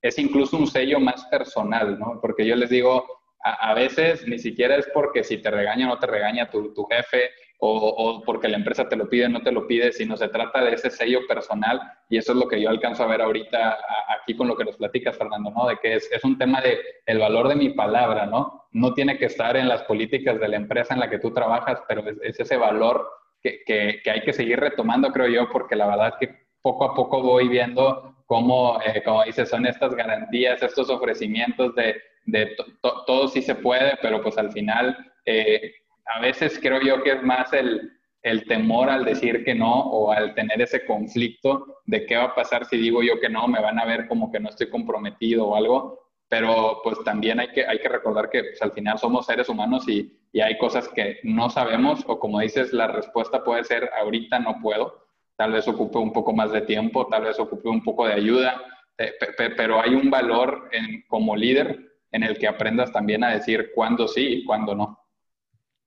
es 0.02 0.18
incluso 0.18 0.56
un 0.56 0.66
sello 0.66 0.98
más 0.98 1.24
personal, 1.26 1.96
¿no? 1.96 2.18
Porque 2.20 2.44
yo 2.44 2.56
les 2.56 2.70
digo, 2.70 3.06
a, 3.44 3.72
veces 3.74 4.26
ni 4.26 4.38
siquiera 4.38 4.76
es 4.76 4.88
porque 4.92 5.22
si 5.22 5.38
te 5.38 5.50
regaña 5.50 5.86
o 5.86 5.90
no 5.90 5.98
te 5.98 6.08
regaña 6.08 6.50
tu, 6.50 6.74
tu 6.74 6.84
jefe 6.86 7.30
o, 7.58 7.70
o, 7.70 8.22
porque 8.22 8.48
la 8.48 8.56
empresa 8.56 8.88
te 8.88 8.96
lo 8.96 9.08
pide 9.08 9.26
o 9.26 9.28
no 9.28 9.42
te 9.42 9.52
lo 9.52 9.66
pide, 9.68 9.92
sino 9.92 10.16
se 10.16 10.28
trata 10.28 10.64
de 10.64 10.74
ese 10.74 10.90
sello 10.90 11.20
personal 11.28 11.80
y 12.08 12.18
eso 12.18 12.32
es 12.32 12.38
lo 12.38 12.48
que 12.48 12.60
yo 12.60 12.68
alcanzo 12.68 13.04
a 13.04 13.06
ver 13.06 13.22
ahorita 13.22 13.78
aquí 14.20 14.36
con 14.36 14.48
lo 14.48 14.56
que 14.56 14.64
nos 14.64 14.76
platicas, 14.76 15.16
Fernando, 15.16 15.50
¿no? 15.50 15.68
De 15.68 15.76
que 15.76 15.94
es, 15.94 16.10
es 16.10 16.24
un 16.24 16.36
tema 16.36 16.60
de 16.60 16.80
el 17.06 17.20
valor 17.20 17.46
de 17.46 17.54
mi 17.54 17.70
palabra, 17.70 18.26
¿no? 18.26 18.66
No 18.72 18.92
tiene 18.94 19.18
que 19.18 19.26
estar 19.26 19.56
en 19.56 19.68
las 19.68 19.84
políticas 19.84 20.40
de 20.40 20.48
la 20.48 20.56
empresa 20.56 20.94
en 20.94 21.00
la 21.00 21.08
que 21.08 21.20
tú 21.20 21.32
trabajas, 21.32 21.80
pero 21.86 22.08
es, 22.08 22.18
es 22.22 22.40
ese 22.40 22.56
valor 22.56 23.08
que, 23.42 24.00
que, 24.02 24.10
hay 24.10 24.22
que 24.22 24.32
seguir 24.32 24.60
retomando, 24.60 25.10
creo 25.12 25.28
yo, 25.28 25.48
porque 25.50 25.76
la 25.76 25.86
verdad 25.86 26.14
que 26.20 26.42
poco 26.60 26.84
a 26.84 26.94
poco 26.94 27.22
voy 27.22 27.48
viendo 27.48 28.16
cómo, 28.26 28.80
eh, 28.82 29.02
como 29.04 29.24
dices, 29.24 29.48
son 29.48 29.66
estas 29.66 29.94
garantías, 29.94 30.62
estos 30.62 30.88
ofrecimientos 30.88 31.74
de, 31.74 31.96
de 32.26 32.56
todo 32.80 33.28
sí 33.28 33.42
se 33.42 33.54
puede, 33.56 33.98
pero 34.00 34.22
pues 34.22 34.38
al 34.38 34.52
final 34.52 34.96
eh, 35.26 35.74
a 36.06 36.20
veces 36.20 36.58
creo 36.62 36.80
yo 36.80 37.02
que 37.02 37.12
es 37.12 37.22
más 37.22 37.52
el, 37.52 37.92
el 38.22 38.44
temor 38.46 38.88
al 38.88 39.04
decir 39.04 39.44
que 39.44 39.54
no 39.54 39.72
o 39.72 40.12
al 40.12 40.34
tener 40.34 40.62
ese 40.62 40.84
conflicto 40.86 41.80
de 41.86 42.06
qué 42.06 42.16
va 42.16 42.24
a 42.24 42.34
pasar 42.34 42.64
si 42.64 42.76
digo 42.76 43.02
yo 43.02 43.20
que 43.20 43.28
no, 43.28 43.48
me 43.48 43.60
van 43.60 43.78
a 43.78 43.84
ver 43.84 44.06
como 44.06 44.30
que 44.30 44.40
no 44.40 44.48
estoy 44.48 44.70
comprometido 44.70 45.48
o 45.48 45.56
algo, 45.56 46.01
pero 46.32 46.80
pues 46.82 46.96
también 47.04 47.40
hay 47.40 47.48
que, 47.48 47.66
hay 47.66 47.78
que 47.78 47.90
recordar 47.90 48.30
que 48.30 48.42
pues, 48.42 48.62
al 48.62 48.72
final 48.72 48.98
somos 48.98 49.26
seres 49.26 49.50
humanos 49.50 49.86
y, 49.86 50.18
y, 50.32 50.40
hay 50.40 50.56
cosas 50.56 50.88
que 50.88 51.20
no 51.24 51.50
sabemos 51.50 52.02
o 52.06 52.18
como 52.18 52.40
dices, 52.40 52.72
la 52.72 52.86
respuesta 52.86 53.44
puede 53.44 53.64
ser 53.64 53.90
ahorita 54.00 54.38
no 54.38 54.58
puedo, 54.62 55.08
tal 55.36 55.52
vez 55.52 55.68
ocupe 55.68 55.98
un 55.98 56.10
poco 56.10 56.32
más 56.32 56.50
de 56.50 56.62
tiempo, 56.62 57.06
tal 57.08 57.24
vez 57.24 57.38
ocupe 57.38 57.68
un 57.68 57.84
poco 57.84 58.06
de 58.06 58.14
ayuda, 58.14 58.62
eh, 58.96 59.12
pero 59.58 59.78
hay 59.78 59.94
un 59.94 60.08
valor 60.08 60.70
en, 60.72 61.04
como 61.06 61.36
líder 61.36 62.00
en 62.10 62.22
el 62.22 62.38
que 62.38 62.48
aprendas 62.48 62.90
también 62.90 63.22
a 63.24 63.34
decir 63.34 63.70
cuándo 63.74 64.08
sí 64.08 64.26
y 64.26 64.44
cuándo 64.46 64.74
no. 64.74 65.00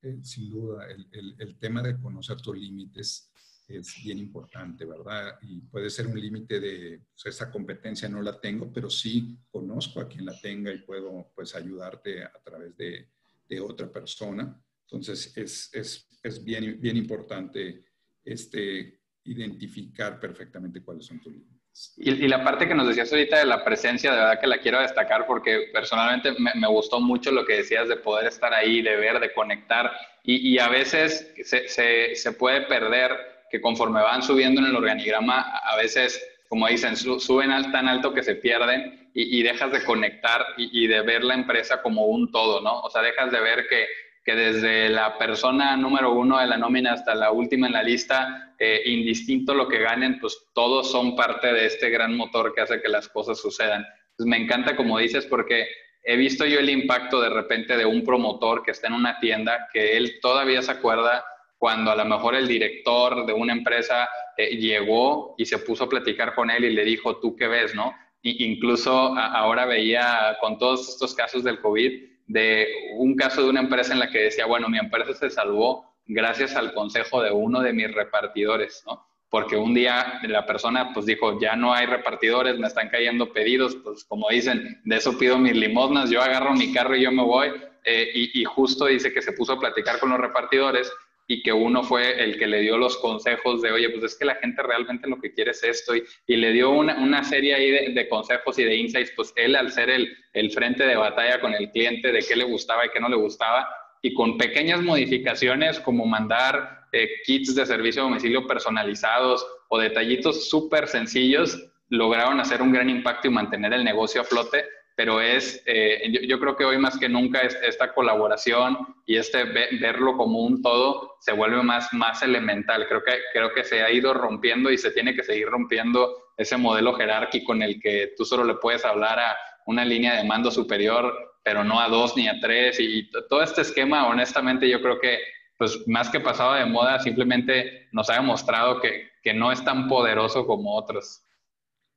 eh, 0.04 0.20
sin 0.22 0.52
duda, 0.52 0.86
el, 0.92 1.36
el, 1.40 1.58
tema 1.58 1.82
de 1.82 2.00
conocer 2.00 2.40
tus 2.40 2.56
límites 2.56 3.32
es 3.67 4.04
bien 4.04 4.19
importante, 4.19 4.86
¿verdad? 4.86 5.39
Y 5.41 5.62
puede 5.62 5.89
ser 5.89 6.08
un 6.08 6.19
límite 6.19 6.60
de, 6.60 7.01
pues, 7.12 7.36
esa 7.36 7.51
competencia 7.51 8.08
no 8.08 8.21
la 8.21 8.39
tengo, 8.39 8.71
pero 8.71 8.89
sí 8.89 9.38
conozco 9.49 9.99
a 9.99 10.08
quien 10.08 10.25
la 10.25 10.39
tenga 10.39 10.71
y 10.71 10.80
puedo, 10.80 11.32
pues, 11.34 11.56
ayudarte 11.56 12.23
a 12.23 12.39
través 12.43 12.75
de, 12.78 13.10
de 13.47 13.60
otra 13.60 13.91
persona. 13.91 14.62
Entonces, 14.84 15.36
es, 15.36 15.69
es, 15.73 16.08
es, 16.21 16.43
bien, 16.43 16.80
bien 16.80 16.97
importante 16.97 17.86
este, 18.23 19.01
identificar 19.23 20.19
perfectamente 20.19 20.84
cuáles 20.84 21.06
son 21.06 21.19
tus 21.19 21.34
límites. 21.34 21.56
Y, 21.97 22.28
la 22.30 22.41
parte 22.41 22.67
que 22.67 22.75
nos 22.75 22.88
decías 22.88 23.12
ahorita 23.12 23.39
de 23.39 23.45
la 23.45 23.65
presencia, 23.65 24.13
de 24.13 24.19
verdad 24.19 24.39
que 24.39 24.47
la 24.47 24.60
quiero 24.60 24.80
destacar 24.80 25.28
porque 25.28 25.71
personalmente 25.73 26.34
me, 26.39 26.67
gustó 26.67 27.01
mucho 27.01 27.32
lo 27.32 27.45
que 27.45 27.58
decías 27.58 27.89
de 27.89 27.97
poder 27.97 28.28
estar 28.28 28.54
ahí, 28.54 28.82
de 28.82 28.95
ver, 28.95 29.19
de 29.19 29.34
conectar. 29.34 29.91
Y, 30.23 30.54
y 30.54 30.60
a 30.60 30.69
veces 30.69 31.34
se, 31.43 31.67
se, 31.67 32.15
se, 32.15 32.32
puede 32.32 32.62
perder 32.62 33.35
conforme 33.62 34.02
van 34.02 34.22
subiendo 34.22 34.62
en 34.62 34.68
el 34.68 34.76
organigrama, 34.76 35.41
a 35.41 35.76
veces, 35.78 36.22
como 36.48 36.68
dicen, 36.68 36.96
suben 36.96 37.50
tan 37.72 37.88
alto 37.88 38.13
que 38.13 38.24
se 38.24 38.36
pierden 38.36 39.10
y, 39.13 39.44
dejas 39.44 39.72
de 39.72 39.84
conectar 39.84 40.46
y, 40.58 40.84
y 40.84 40.88
de 40.88 41.02
ver 41.02 41.24
la 41.24 41.36
empresa 41.36 41.82
como 41.82 42.06
un 42.06 42.32
todo, 42.32 42.62
¿no? 42.62 42.82
O 42.82 42.89
sea, 42.89 43.02
dejas 43.02 43.32
de 43.32 43.39
ver 43.39 43.68
que 43.70 43.86
que 44.26 44.36
desde 44.36 44.89
la 44.89 45.20
persona 45.20 45.78
número 45.78 46.12
uno 46.12 46.39
de 46.39 46.48
la 46.48 46.58
nómina 46.58 46.94
hasta 46.94 47.13
la 47.13 47.32
última 47.32 47.68
en 47.68 47.74
la 47.74 47.84
lista, 47.84 48.56
eh, 48.58 48.82
indistinto 48.86 49.54
lo 49.54 49.68
que 49.68 49.78
ganen, 49.78 50.20
pues 50.20 50.48
todos 50.54 50.91
son 50.91 51.15
parte 51.15 51.54
de 51.54 51.68
este 51.68 51.91
gran 51.91 52.18
motor 52.18 52.54
que 52.56 52.62
hace 52.62 52.82
que 52.82 52.89
las 52.89 53.08
cosas 53.08 53.39
sucedan. 53.39 53.86
Pues 54.18 54.26
me 54.28 54.38
encanta 54.38 54.76
como 54.76 54.98
dices 54.98 55.28
porque 55.28 55.68
he 56.02 56.18
visto 56.18 56.44
yo 56.46 56.60
el 56.60 56.72
impacto 56.72 57.22
de 57.22 57.30
repente 57.30 57.78
de 57.78 57.86
un 57.86 58.04
promotor 58.04 58.63
que 58.63 58.72
está 58.72 58.88
en 58.88 58.94
una 58.94 59.20
tienda, 59.20 59.68
que 59.72 59.96
él 59.96 60.20
todavía 60.22 60.63
se 60.63 60.72
acuerda 60.72 61.24
cuando 61.58 61.91
a 61.91 61.96
lo 61.96 62.06
mejor 62.06 62.36
el 62.36 62.48
director 62.48 63.26
de 63.26 63.34
una 63.34 63.54
empresa 63.54 64.08
eh, 64.38 64.56
llegó 64.58 65.36
y 65.38 65.46
se 65.46 65.60
puso 65.60 65.86
a 65.86 65.89
platicar 65.89 66.36
con 66.36 66.50
él 66.52 66.65
y 66.65 66.74
le 66.74 66.84
dijo, 66.84 67.18
¿tú 67.18 67.36
qué 67.36 67.48
ves? 67.48 67.74
¿no? 67.74 67.94
Incluso 68.22 69.15
ahora 69.15 69.65
veía 69.65 70.38
con 70.41 70.58
todos 70.58 70.89
estos 70.89 71.13
casos 71.13 71.44
del 71.44 71.62
COVID, 71.62 72.04
de 72.28 72.68
un 72.98 73.15
caso 73.15 73.44
de 73.44 73.50
una 73.50 73.60
empresa 73.60 73.94
en 73.94 74.00
la 74.00 74.10
que 74.10 74.20
decía, 74.20 74.48
bueno, 74.48 74.68
mi 74.68 74.80
empresa 74.80 75.13
se 75.13 75.30
salvó 75.30 75.94
gracias 76.08 76.56
al 76.56 76.74
consejo 76.74 77.22
de 77.22 77.32
uno 77.32 77.62
de 77.62 77.74
mis 77.74 77.94
repartidores, 77.94 78.84
¿no? 78.86 79.08
Porque 79.30 79.58
un 79.58 79.74
día 79.74 80.20
la 80.24 80.46
persona 80.46 80.91
pues 80.94 81.06
dijo, 81.06 81.39
ya 81.39 81.56
no 81.56 81.74
hay 81.74 81.86
repartidores, 81.86 82.58
me 82.58 82.68
están 82.68 82.89
cayendo 82.89 83.32
pedidos, 83.32 83.76
pues 83.84 84.04
como 84.06 84.30
dicen, 84.30 84.82
de 84.86 84.96
eso 84.96 85.18
pido 85.18 85.38
mis 85.38 85.56
limosnas, 85.56 86.10
yo 86.10 86.22
agarro 86.22 86.54
mi 86.54 86.72
carro 86.74 86.96
y 86.96 87.04
yo 87.04 87.12
me 87.12 87.24
voy. 87.24 87.50
Eh, 87.84 88.10
y, 88.15 88.41
y 88.41 88.44
justo 88.46 88.86
dice 88.86 89.13
que 89.13 89.22
se 89.22 89.34
puso 89.34 89.54
a 89.54 89.60
platicar 89.60 90.00
con 90.00 90.10
los 90.10 90.20
repartidores 90.20 90.91
y 91.28 91.42
que 91.42 91.52
uno 91.52 91.84
fue 91.84 92.24
el 92.24 92.38
que 92.38 92.48
le 92.48 92.62
dio 92.62 92.78
los 92.78 92.98
consejos 92.98 93.62
de, 93.62 93.72
oye, 93.72 93.90
pues 93.90 94.04
es 94.04 94.16
que 94.16 94.26
la 94.26 94.36
gente 94.36 94.62
realmente 94.62 95.10
lo 95.10 95.20
que 95.20 95.34
quiere 95.34 95.52
es 95.52 95.64
esto, 95.64 95.94
y, 95.96 96.36
le 96.36 96.52
dio 96.52 96.70
una, 96.70 96.98
una 96.98 97.24
serie 97.24 97.56
ahí 97.56 97.72
de, 97.72 97.94
de, 97.94 98.10
consejos 98.10 98.60
y 98.60 98.64
de 98.64 98.76
insights, 98.76 99.12
pues 99.16 99.34
él 99.36 99.56
al 99.56 99.72
ser 99.72 99.90
el, 99.90 100.16
el 100.34 100.52
frente 100.52 100.86
de 100.86 100.96
batalla 100.96 101.40
con 101.40 101.54
el 101.54 101.72
cliente 101.72 102.12
de 102.12 102.20
qué 102.20 102.36
le 102.36 102.44
gustaba 102.44 102.86
y 102.86 102.90
qué 102.90 103.00
no 103.00 103.10
le 103.10 103.16
gustaba, 103.16 103.68
y 104.02 104.14
con 104.14 104.38
pequeñas 104.38 104.82
modificaciones 104.82 105.80
como 105.80 106.06
mandar 106.06 106.86
eh, 106.92 107.10
kits 107.26 107.56
de 107.56 107.66
servicio 107.66 108.04
a 108.04 108.06
domicilio 108.06 108.46
personalizados 108.46 109.46
o 109.70 109.80
detallitos 109.80 110.48
súper 110.48 110.88
sencillos, 110.88 111.60
lograron 111.90 112.40
hacer 112.40 112.62
un 112.62 112.72
gran 112.72 112.90
impacto 112.90 113.28
y 113.28 113.32
mantener 113.32 113.74
el 113.74 113.84
negocio 113.84 114.22
a 114.22 114.24
flote 114.24 114.64
pero 114.96 115.20
es, 115.20 115.62
eh, 115.66 116.02
yo, 116.26 116.40
creo 116.40 116.56
que 116.56 116.64
hoy 116.64 116.78
más 116.78 116.98
que 116.98 117.10
nunca 117.10 117.42
esta 117.42 117.94
colaboración 117.94 118.78
y 119.06 119.18
este 119.18 119.44
verlo 119.44 120.16
como 120.16 120.40
un 120.40 120.62
todo 120.62 121.18
se 121.20 121.34
vuelve 121.34 121.62
más, 121.64 121.94
más 121.94 122.24
elemental. 122.24 122.88
Creo 122.88 123.04
que, 123.04 123.18
creo 123.34 123.54
que 123.54 123.66
se 123.66 123.84
ha 123.84 123.92
ido 123.92 124.14
rompiendo 124.14 124.72
y 124.72 124.78
se 124.78 124.92
tiene 124.92 125.14
que 125.14 125.24
seguir 125.24 125.48
rompiendo 125.50 126.16
ese 126.38 126.56
modelo 126.56 126.94
jerárquico 126.94 127.54
en 127.54 127.64
el 127.64 127.82
que 127.82 128.14
tú 128.16 128.24
solo 128.24 128.46
le 128.46 128.56
puedes 128.56 128.86
hablar 128.86 129.20
a 129.20 129.36
una 129.66 129.84
línea 129.84 130.16
de 130.16 130.24
mando 130.24 130.50
superior, 130.50 131.14
pero 131.44 131.64
no 131.64 131.82
a 131.82 131.90
dos 131.90 132.16
ni 132.16 132.30
a 132.30 132.40
tres. 132.40 132.80
Y 132.80 133.10
todo 133.30 133.42
este 133.42 133.62
esquema, 133.62 134.08
honestamente, 134.08 134.70
yo 134.70 134.82
creo 134.82 135.00
que 135.00 135.20
pues 135.58 135.88
más 135.88 136.10
que 136.10 136.20
pasado 136.20 136.54
de 136.54 136.66
moda, 136.66 137.00
simplemente 137.00 137.88
nos 137.92 138.10
ha 138.10 138.16
demostrado 138.16 138.80
que, 138.82 139.10
que 139.24 139.34
no 139.34 139.52
es 139.52 139.64
tan 139.64 139.88
poderoso 139.88 140.46
como 140.46 140.76
otros. 140.76 141.25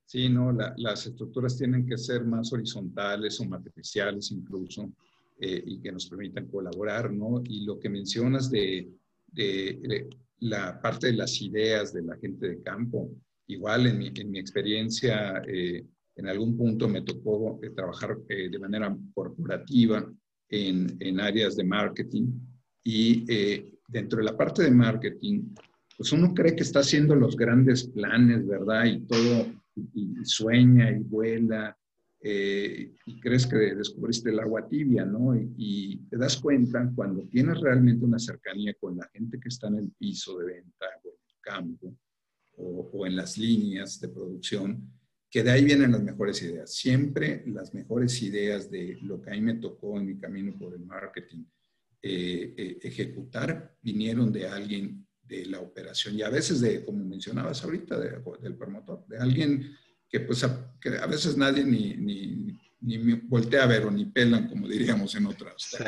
Sí, 0.08 0.30
no, 0.30 0.56
las 0.78 1.06
estructuras 1.06 1.58
tienen 1.58 1.86
que 1.86 1.98
ser 1.98 2.24
más 2.24 2.50
horizontales 2.54 3.38
o 3.40 3.44
matriciales 3.44 4.32
incluso 4.32 4.90
eh, 5.38 5.62
y 5.66 5.80
que 5.80 5.92
nos 5.92 6.08
permitan 6.08 6.46
colaborar, 6.46 7.12
¿no? 7.12 7.42
Y 7.44 7.66
lo 7.66 7.78
que 7.78 7.90
mencionas 7.90 8.50
de, 8.50 8.88
la 10.38 10.80
parte 10.80 11.08
de 11.08 11.12
las 11.12 11.42
ideas 11.42 11.92
de 11.92 12.00
la 12.04 12.16
gente 12.16 12.48
de 12.48 12.62
campo, 12.62 13.10
igual 13.48 13.86
en 13.86 13.98
mi, 13.98 14.10
en 14.14 14.30
mi 14.30 14.38
experiencia, 14.38 15.42
eh, 15.46 15.84
en 16.16 16.26
algún 16.26 16.56
punto 16.56 16.88
me 16.88 17.02
tocó 17.02 17.60
eh, 17.62 17.68
trabajar 17.76 18.16
de 18.16 18.58
manera 18.58 18.96
corporativa 19.12 20.10
en, 20.48 20.96
en, 21.00 21.20
áreas 21.20 21.54
de 21.54 21.64
marketing 21.64 22.32
y 22.82 23.26
dentro 23.88 24.20
de 24.20 24.24
la 24.24 24.38
parte 24.38 24.62
de 24.62 24.70
marketing, 24.70 25.54
pues 25.98 26.12
uno 26.12 26.32
cree 26.32 26.56
que 26.56 26.62
está 26.62 26.80
haciendo 26.80 27.14
los 27.14 27.36
grandes 27.36 27.84
planes, 27.88 28.46
¿verdad? 28.46 28.86
Y 28.86 29.00
todo 29.00 29.57
y, 29.94 30.24
sueña 30.24 30.90
y 30.90 31.00
vuela 31.00 31.76
eh, 32.20 32.94
y 33.06 33.20
crees 33.20 33.46
que 33.46 33.56
descubriste 33.56 34.30
el 34.30 34.40
agua 34.40 34.68
tibia, 34.68 35.04
¿no? 35.04 35.34
Y, 35.36 36.04
te 36.10 36.16
das 36.16 36.36
cuenta 36.36 36.90
cuando 36.94 37.22
tienes 37.28 37.60
realmente 37.60 38.04
una 38.04 38.18
cercanía 38.18 38.74
con 38.74 38.96
la 38.96 39.08
gente 39.12 39.38
que 39.38 39.48
está 39.48 39.68
en 39.68 39.76
el 39.76 39.90
piso 39.98 40.38
de 40.38 40.46
venta 40.46 40.86
o 41.04 41.08
en 41.08 41.28
el 41.28 41.40
campo 41.40 41.96
o, 42.56 43.06
en 43.06 43.16
las 43.16 43.38
líneas 43.38 44.00
de 44.00 44.08
producción, 44.08 44.90
que 45.30 45.42
de 45.42 45.50
ahí 45.50 45.64
vienen 45.64 45.92
las 45.92 46.02
mejores 46.02 46.42
ideas. 46.42 46.74
Siempre 46.74 47.44
las 47.46 47.72
mejores 47.74 48.20
ideas 48.22 48.70
de 48.70 48.98
lo 49.02 49.20
que 49.20 49.30
a 49.30 49.34
mí 49.34 49.40
me 49.40 49.54
tocó 49.54 49.98
en 49.98 50.06
mi 50.06 50.18
camino 50.18 50.58
por 50.58 50.74
el 50.74 50.84
marketing 50.84 51.44
eh, 52.00 52.54
eh, 52.56 52.78
ejecutar 52.82 53.76
vinieron 53.82 54.30
de 54.30 54.46
alguien 54.46 55.07
de 55.28 55.46
la 55.46 55.60
operación 55.60 56.16
y 56.16 56.22
a 56.22 56.30
veces 56.30 56.60
de, 56.60 56.84
como 56.84 57.04
mencionabas 57.04 57.62
ahorita, 57.62 57.98
del 57.98 58.56
promotor, 58.56 59.06
de 59.06 59.18
alguien 59.18 59.76
que 60.08 60.20
pues 60.20 60.42
a, 60.42 60.72
que 60.80 60.96
a 60.96 61.06
veces 61.06 61.36
nadie 61.36 61.64
ni, 61.64 61.94
ni, 61.94 62.58
ni, 62.80 63.12
voltea 63.14 63.64
a 63.64 63.66
ver 63.66 63.84
o 63.84 63.90
ni 63.90 64.06
pelan, 64.06 64.48
como 64.48 64.66
diríamos 64.66 65.14
en 65.14 65.26
otras. 65.26 65.54
Sí. 65.58 65.84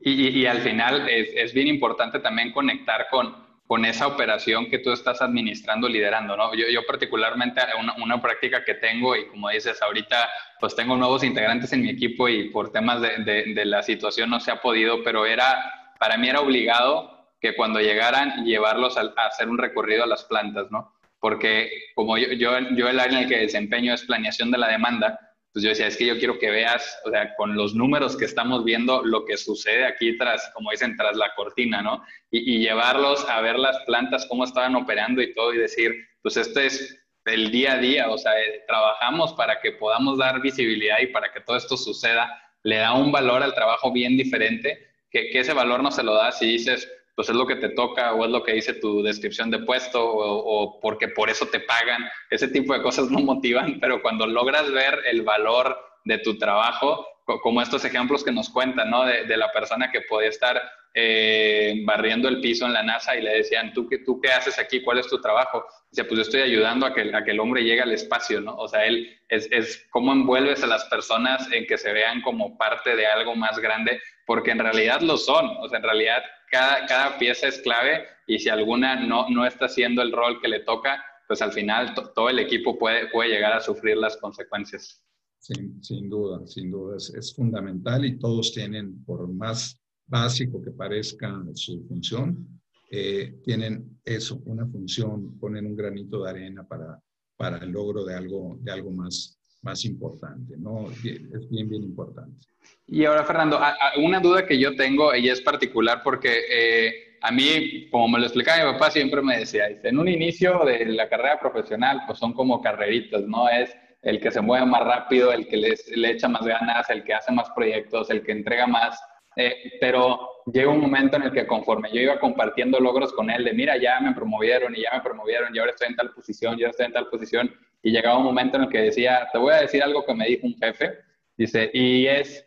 Y, 0.00 0.40
y, 0.40 0.46
al 0.46 0.60
final 0.60 1.08
es, 1.08 1.30
es, 1.34 1.54
bien 1.54 1.68
importante 1.68 2.18
también 2.18 2.52
conectar 2.52 3.06
con, 3.10 3.34
con 3.66 3.84
esa 3.84 4.06
operación 4.06 4.68
que 4.68 4.80
tú 4.80 4.92
estás 4.92 5.22
administrando, 5.22 5.88
liderando, 5.88 6.36
¿no? 6.36 6.54
Yo, 6.54 6.66
yo 6.68 6.84
particularmente 6.86 7.62
una, 7.80 7.94
una, 7.94 8.20
práctica 8.20 8.64
que 8.64 8.74
tengo 8.74 9.16
y 9.16 9.28
como 9.28 9.48
dices, 9.48 9.80
ahorita 9.80 10.28
pues 10.60 10.76
tengo 10.76 10.96
nuevos 10.96 11.24
integrantes 11.24 11.72
en 11.72 11.82
mi 11.82 11.90
equipo 11.90 12.28
y 12.28 12.50
por 12.50 12.70
temas 12.70 13.00
de, 13.00 13.24
de, 13.24 13.54
de 13.54 13.64
la 13.64 13.82
situación 13.82 14.28
no 14.28 14.40
se 14.40 14.50
ha 14.50 14.60
podido, 14.60 15.02
pero 15.02 15.24
era, 15.24 15.94
para 15.98 16.18
mí 16.18 16.28
era 16.28 16.40
obligado 16.40 17.17
que 17.40 17.54
cuando 17.54 17.80
llegaran 17.80 18.44
llevarlos 18.44 18.96
a, 18.96 19.02
a, 19.02 19.26
hacer 19.26 19.48
un 19.48 19.58
recorrido 19.58 20.04
a 20.04 20.06
las 20.06 20.24
plantas, 20.24 20.70
¿no? 20.70 20.94
Porque 21.20 21.70
como 21.94 22.16
yo, 22.18 22.28
yo, 22.32 22.52
yo, 22.76 22.88
el 22.88 23.00
área 23.00 23.18
en 23.18 23.24
el 23.24 23.28
que 23.28 23.38
desempeño 23.38 23.94
es 23.94 24.04
planeación 24.04 24.50
de 24.50 24.58
la 24.58 24.68
demanda, 24.68 25.18
pues 25.52 25.62
yo 25.64 25.70
decía, 25.70 25.86
es 25.86 25.96
que 25.96 26.06
yo 26.06 26.18
quiero 26.18 26.38
que 26.38 26.50
veas, 26.50 27.00
o 27.04 27.10
sea, 27.10 27.34
con 27.34 27.56
los 27.56 27.74
números 27.74 28.16
que 28.16 28.24
estamos 28.24 28.64
viendo, 28.64 29.02
lo 29.02 29.24
que 29.24 29.36
sucede 29.36 29.86
aquí 29.86 30.16
tras, 30.16 30.50
como 30.54 30.70
dicen, 30.70 30.96
tras 30.96 31.16
la 31.16 31.34
cortina, 31.34 31.82
¿no? 31.82 32.04
Y, 32.30 32.56
y 32.56 32.58
llevarlos 32.60 33.28
a 33.28 33.40
ver 33.40 33.58
las 33.58 33.78
plantas, 33.80 34.26
cómo 34.26 34.44
estaban 34.44 34.76
operando 34.76 35.22
y 35.22 35.32
todo, 35.34 35.54
y 35.54 35.58
decir, 35.58 35.92
pues 36.22 36.36
este 36.36 36.66
es 36.66 36.98
el 37.24 37.50
día 37.50 37.74
a 37.74 37.78
día, 37.78 38.10
o 38.10 38.18
sea, 38.18 38.38
eh, 38.40 38.64
trabajamos 38.66 39.32
para 39.34 39.60
que 39.60 39.72
podamos 39.72 40.18
dar 40.18 40.40
visibilidad 40.40 40.98
y 41.00 41.08
para 41.08 41.32
que 41.32 41.40
todo 41.40 41.56
esto 41.56 41.76
suceda, 41.76 42.40
le 42.62 42.76
da 42.76 42.94
un 42.94 43.12
valor 43.12 43.42
al 43.42 43.54
trabajo 43.54 43.92
bien 43.92 44.16
diferente, 44.16 44.86
que, 45.10 45.30
que 45.30 45.40
ese 45.40 45.52
valor 45.52 45.82
no 45.82 45.90
se 45.90 46.02
lo 46.02 46.14
da 46.14 46.32
si 46.32 46.46
dices, 46.46 46.88
pues 47.18 47.30
es 47.30 47.34
lo 47.34 47.48
que 47.48 47.56
te 47.56 47.70
toca 47.70 48.14
o 48.14 48.24
es 48.24 48.30
lo 48.30 48.44
que 48.44 48.52
dice 48.52 48.74
tu 48.74 49.02
descripción 49.02 49.50
de 49.50 49.58
puesto 49.58 50.08
o, 50.08 50.36
o, 50.36 50.80
porque 50.80 51.08
por 51.08 51.28
eso 51.28 51.46
te 51.46 51.58
pagan. 51.58 52.08
Ese 52.30 52.46
tipo 52.46 52.72
de 52.72 52.80
cosas 52.80 53.10
no 53.10 53.18
motivan, 53.32 53.80
pero 53.80 54.00
cuando 54.00 54.24
logras 54.24 54.70
ver 54.70 55.00
el 55.04 55.22
valor 55.22 55.76
de 56.04 56.18
tu 56.18 56.38
trabajo, 56.38 57.04
como 57.24 57.60
estos 57.60 57.84
ejemplos 57.84 58.22
que 58.22 58.30
nos 58.30 58.48
cuentan, 58.48 58.90
¿no? 58.90 59.04
De, 59.04 59.24
de 59.24 59.36
la 59.36 59.50
persona 59.50 59.90
que 59.90 60.02
podía 60.02 60.28
estar 60.28 60.62
eh, 60.94 61.82
barriendo 61.84 62.28
el 62.28 62.40
piso 62.40 62.66
en 62.66 62.72
la 62.72 62.84
NASA 62.84 63.16
y 63.16 63.22
le 63.22 63.34
decían, 63.34 63.72
¿tú 63.72 63.88
qué, 63.88 63.98
¿tú 63.98 64.20
qué 64.20 64.30
haces 64.30 64.56
aquí? 64.60 64.80
¿Cuál 64.80 65.00
es 65.00 65.08
tu 65.08 65.20
trabajo? 65.20 65.66
Dice, 65.90 66.04
pues 66.04 66.18
yo 66.18 66.22
estoy 66.22 66.42
ayudando 66.42 66.86
a 66.86 66.94
que, 66.94 67.12
a 67.12 67.24
que 67.24 67.32
el 67.32 67.40
hombre 67.40 67.64
llegue 67.64 67.82
al 67.82 67.92
espacio, 67.92 68.40
¿no? 68.40 68.54
O 68.54 68.68
sea, 68.68 68.86
él 68.86 69.18
es, 69.28 69.48
es 69.50 69.88
cómo 69.90 70.12
envuelves 70.12 70.62
a 70.62 70.68
las 70.68 70.84
personas 70.84 71.50
en 71.50 71.66
que 71.66 71.78
se 71.78 71.92
vean 71.92 72.22
como 72.22 72.56
parte 72.56 72.94
de 72.94 73.08
algo 73.08 73.34
más 73.34 73.58
grande, 73.58 74.00
porque 74.24 74.52
en 74.52 74.60
realidad 74.60 75.00
lo 75.00 75.16
son, 75.16 75.56
o 75.58 75.68
sea, 75.68 75.78
en 75.78 75.84
realidad 75.84 76.22
cada, 76.50 76.86
cada 76.86 77.18
pieza 77.18 77.48
es 77.48 77.60
clave 77.60 78.04
y 78.26 78.38
si 78.38 78.48
alguna 78.48 79.06
no, 79.06 79.28
no 79.30 79.46
está 79.46 79.66
haciendo 79.66 80.02
el 80.02 80.12
rol 80.12 80.40
que 80.40 80.48
le 80.48 80.60
toca, 80.60 81.02
pues 81.26 81.42
al 81.42 81.52
final 81.52 81.94
todo 82.14 82.30
el 82.30 82.38
equipo 82.38 82.78
puede, 82.78 83.08
puede 83.10 83.30
llegar 83.30 83.52
a 83.52 83.60
sufrir 83.60 83.96
las 83.96 84.16
consecuencias. 84.16 85.02
Sin, 85.38 85.82
sin 85.82 86.08
duda, 86.08 86.46
sin 86.46 86.70
duda, 86.70 86.96
es, 86.96 87.34
fundamental 87.34 88.04
y 88.04 88.18
todos 88.18 88.52
tienen, 88.52 89.04
por 89.04 89.28
más 89.28 89.80
básico 90.06 90.60
que 90.62 90.72
parezca 90.72 91.42
su 91.54 91.86
función, 91.86 92.60
eh, 92.90 93.38
tienen 93.44 94.00
eso, 94.04 94.40
una 94.46 94.66
función, 94.66 95.38
ponen 95.38 95.66
un 95.66 95.76
granito 95.76 96.24
de 96.24 96.30
arena 96.30 96.66
para, 96.66 97.00
para 97.36 97.58
el 97.58 97.70
logro 97.70 98.04
de 98.04 98.14
algo, 98.14 98.58
de 98.60 98.72
algo 98.72 98.90
más, 98.90 99.37
más 99.68 99.84
importante, 99.84 100.54
¿no? 100.56 100.90
Es 100.90 101.02
bien, 101.02 101.68
bien 101.68 101.82
importante. 101.82 102.46
Y 102.86 103.04
ahora, 103.04 103.24
Fernando, 103.24 103.60
una 103.98 104.18
duda 104.18 104.46
que 104.46 104.58
yo 104.58 104.74
tengo, 104.74 105.14
y 105.14 105.28
es 105.28 105.40
particular 105.42 106.00
porque 106.02 106.32
eh, 106.50 106.92
a 107.20 107.30
mí, 107.30 107.88
como 107.90 108.08
me 108.08 108.18
lo 108.18 108.24
explicaba 108.24 108.64
mi 108.64 108.72
papá, 108.72 108.90
siempre 108.90 109.20
me 109.20 109.38
decía, 109.38 109.66
en 109.68 109.98
un 109.98 110.08
inicio 110.08 110.64
de 110.64 110.86
la 110.86 111.08
carrera 111.08 111.38
profesional, 111.38 112.02
pues 112.06 112.18
son 112.18 112.32
como 112.32 112.62
carreritas, 112.62 113.22
¿no? 113.26 113.48
Es 113.48 113.76
el 114.02 114.20
que 114.20 114.30
se 114.30 114.40
mueve 114.40 114.64
más 114.64 114.84
rápido, 114.84 115.32
el 115.32 115.46
que 115.48 115.56
le 115.56 116.10
echa 116.10 116.28
más 116.28 116.46
ganas, 116.46 116.88
el 116.88 117.04
que 117.04 117.14
hace 117.14 117.32
más 117.32 117.50
proyectos, 117.50 118.08
el 118.10 118.22
que 118.22 118.32
entrega 118.32 118.66
más. 118.66 118.98
Eh, 119.36 119.54
pero 119.80 120.18
llega 120.52 120.70
un 120.70 120.80
momento 120.80 121.16
en 121.16 121.24
el 121.24 121.32
que 121.32 121.46
conforme 121.46 121.90
yo 121.92 122.00
iba 122.00 122.18
compartiendo 122.18 122.80
logros 122.80 123.12
con 123.12 123.30
él, 123.30 123.44
de 123.44 123.52
mira, 123.52 123.76
ya 123.76 124.00
me 124.00 124.12
promovieron 124.12 124.74
y 124.74 124.82
ya 124.82 124.90
me 124.94 125.00
promovieron 125.00 125.54
y 125.54 125.58
ahora 125.58 125.72
estoy 125.72 125.88
en 125.88 125.96
tal 125.96 126.10
posición, 126.10 126.58
ya 126.58 126.68
estoy 126.68 126.86
en 126.86 126.92
tal 126.92 127.08
posición, 127.08 127.54
y 127.82 127.90
llegaba 127.90 128.18
un 128.18 128.24
momento 128.24 128.56
en 128.56 128.64
el 128.64 128.68
que 128.68 128.78
decía, 128.78 129.28
te 129.32 129.38
voy 129.38 129.54
a 129.54 129.60
decir 129.60 129.82
algo 129.82 130.04
que 130.04 130.14
me 130.14 130.26
dijo 130.26 130.46
un 130.46 130.56
jefe, 130.56 130.98
dice, 131.36 131.70
y 131.72 132.06
es 132.06 132.44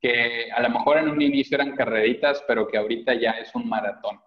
que 0.00 0.50
a 0.52 0.60
lo 0.60 0.70
mejor 0.70 0.98
en 0.98 1.08
un 1.08 1.22
inicio 1.22 1.56
eran 1.56 1.76
carreritas, 1.76 2.42
pero 2.46 2.66
que 2.66 2.78
ahorita 2.78 3.14
ya 3.14 3.32
es 3.32 3.54
un 3.54 3.68
maratón. 3.68 4.20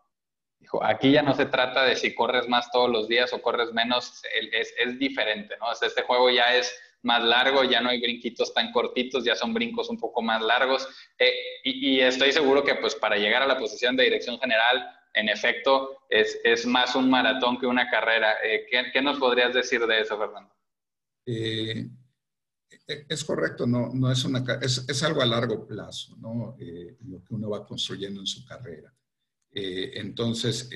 Dijo, 0.59 0.83
aquí 0.83 1.11
ya 1.11 1.21
no 1.21 1.33
se 1.33 1.45
trata 1.45 1.83
de 1.83 1.95
si 1.95 2.15
corres 2.15 2.47
más 2.47 2.71
todos 2.71 2.89
los 2.89 3.07
días 3.07 3.33
o 3.33 3.41
corres 3.41 3.73
menos, 3.73 4.23
es, 4.51 4.73
es 4.77 4.97
diferente, 4.97 5.55
¿no? 5.59 5.67
este 5.71 6.01
juego 6.01 6.29
ya 6.29 6.55
es 6.55 6.73
más 7.05 7.23
largo, 7.23 7.63
ya 7.63 7.81
no 7.81 7.89
hay 7.89 8.01
brinquitos 8.01 8.53
tan 8.53 8.71
cortitos, 8.71 9.23
ya 9.23 9.35
son 9.35 9.53
brincos 9.53 9.89
un 9.89 9.99
poco 9.99 10.21
más 10.21 10.41
largos. 10.41 10.87
Eh, 11.19 11.31
y, 11.63 11.99
estoy 12.01 12.31
seguro 12.31 12.63
que 12.63 12.75
pues 12.75 12.95
para 12.95 13.15
llegar 13.15 13.43
a 13.43 13.47
la 13.47 13.59
posición 13.59 13.95
de 13.95 14.03
dirección 14.03 14.39
general, 14.39 14.89
en 15.15 15.29
efecto, 15.29 16.01
es, 16.09 16.39
es 16.43 16.65
más 16.65 16.95
un 16.95 17.09
maratón 17.09 17.59
que 17.59 17.65
una 17.65 17.89
carrera. 17.89 18.35
Eh, 18.43 18.65
¿qué, 18.91 19.01
nos 19.01 19.17
podrías 19.17 19.53
decir 19.53 19.81
de 19.85 20.01
eso, 20.01 20.17
Fernando? 20.17 20.53
Eh, 21.25 21.87
es 22.87 23.23
correcto, 23.23 23.65
no, 23.65 23.91
no 23.93 24.11
es, 24.11 24.23
una, 24.25 24.43
es, 24.61 24.85
es 24.87 25.03
algo 25.03 25.21
a 25.21 25.25
largo 25.25 25.65
plazo, 25.65 26.15
¿no? 26.17 26.55
lo 27.07 27.23
que 27.23 27.33
uno 27.33 27.49
va 27.49 27.65
construyendo 27.65 28.19
en 28.19 28.27
su 28.27 28.45
carrera. 28.45 28.93
entonces, 29.51 30.69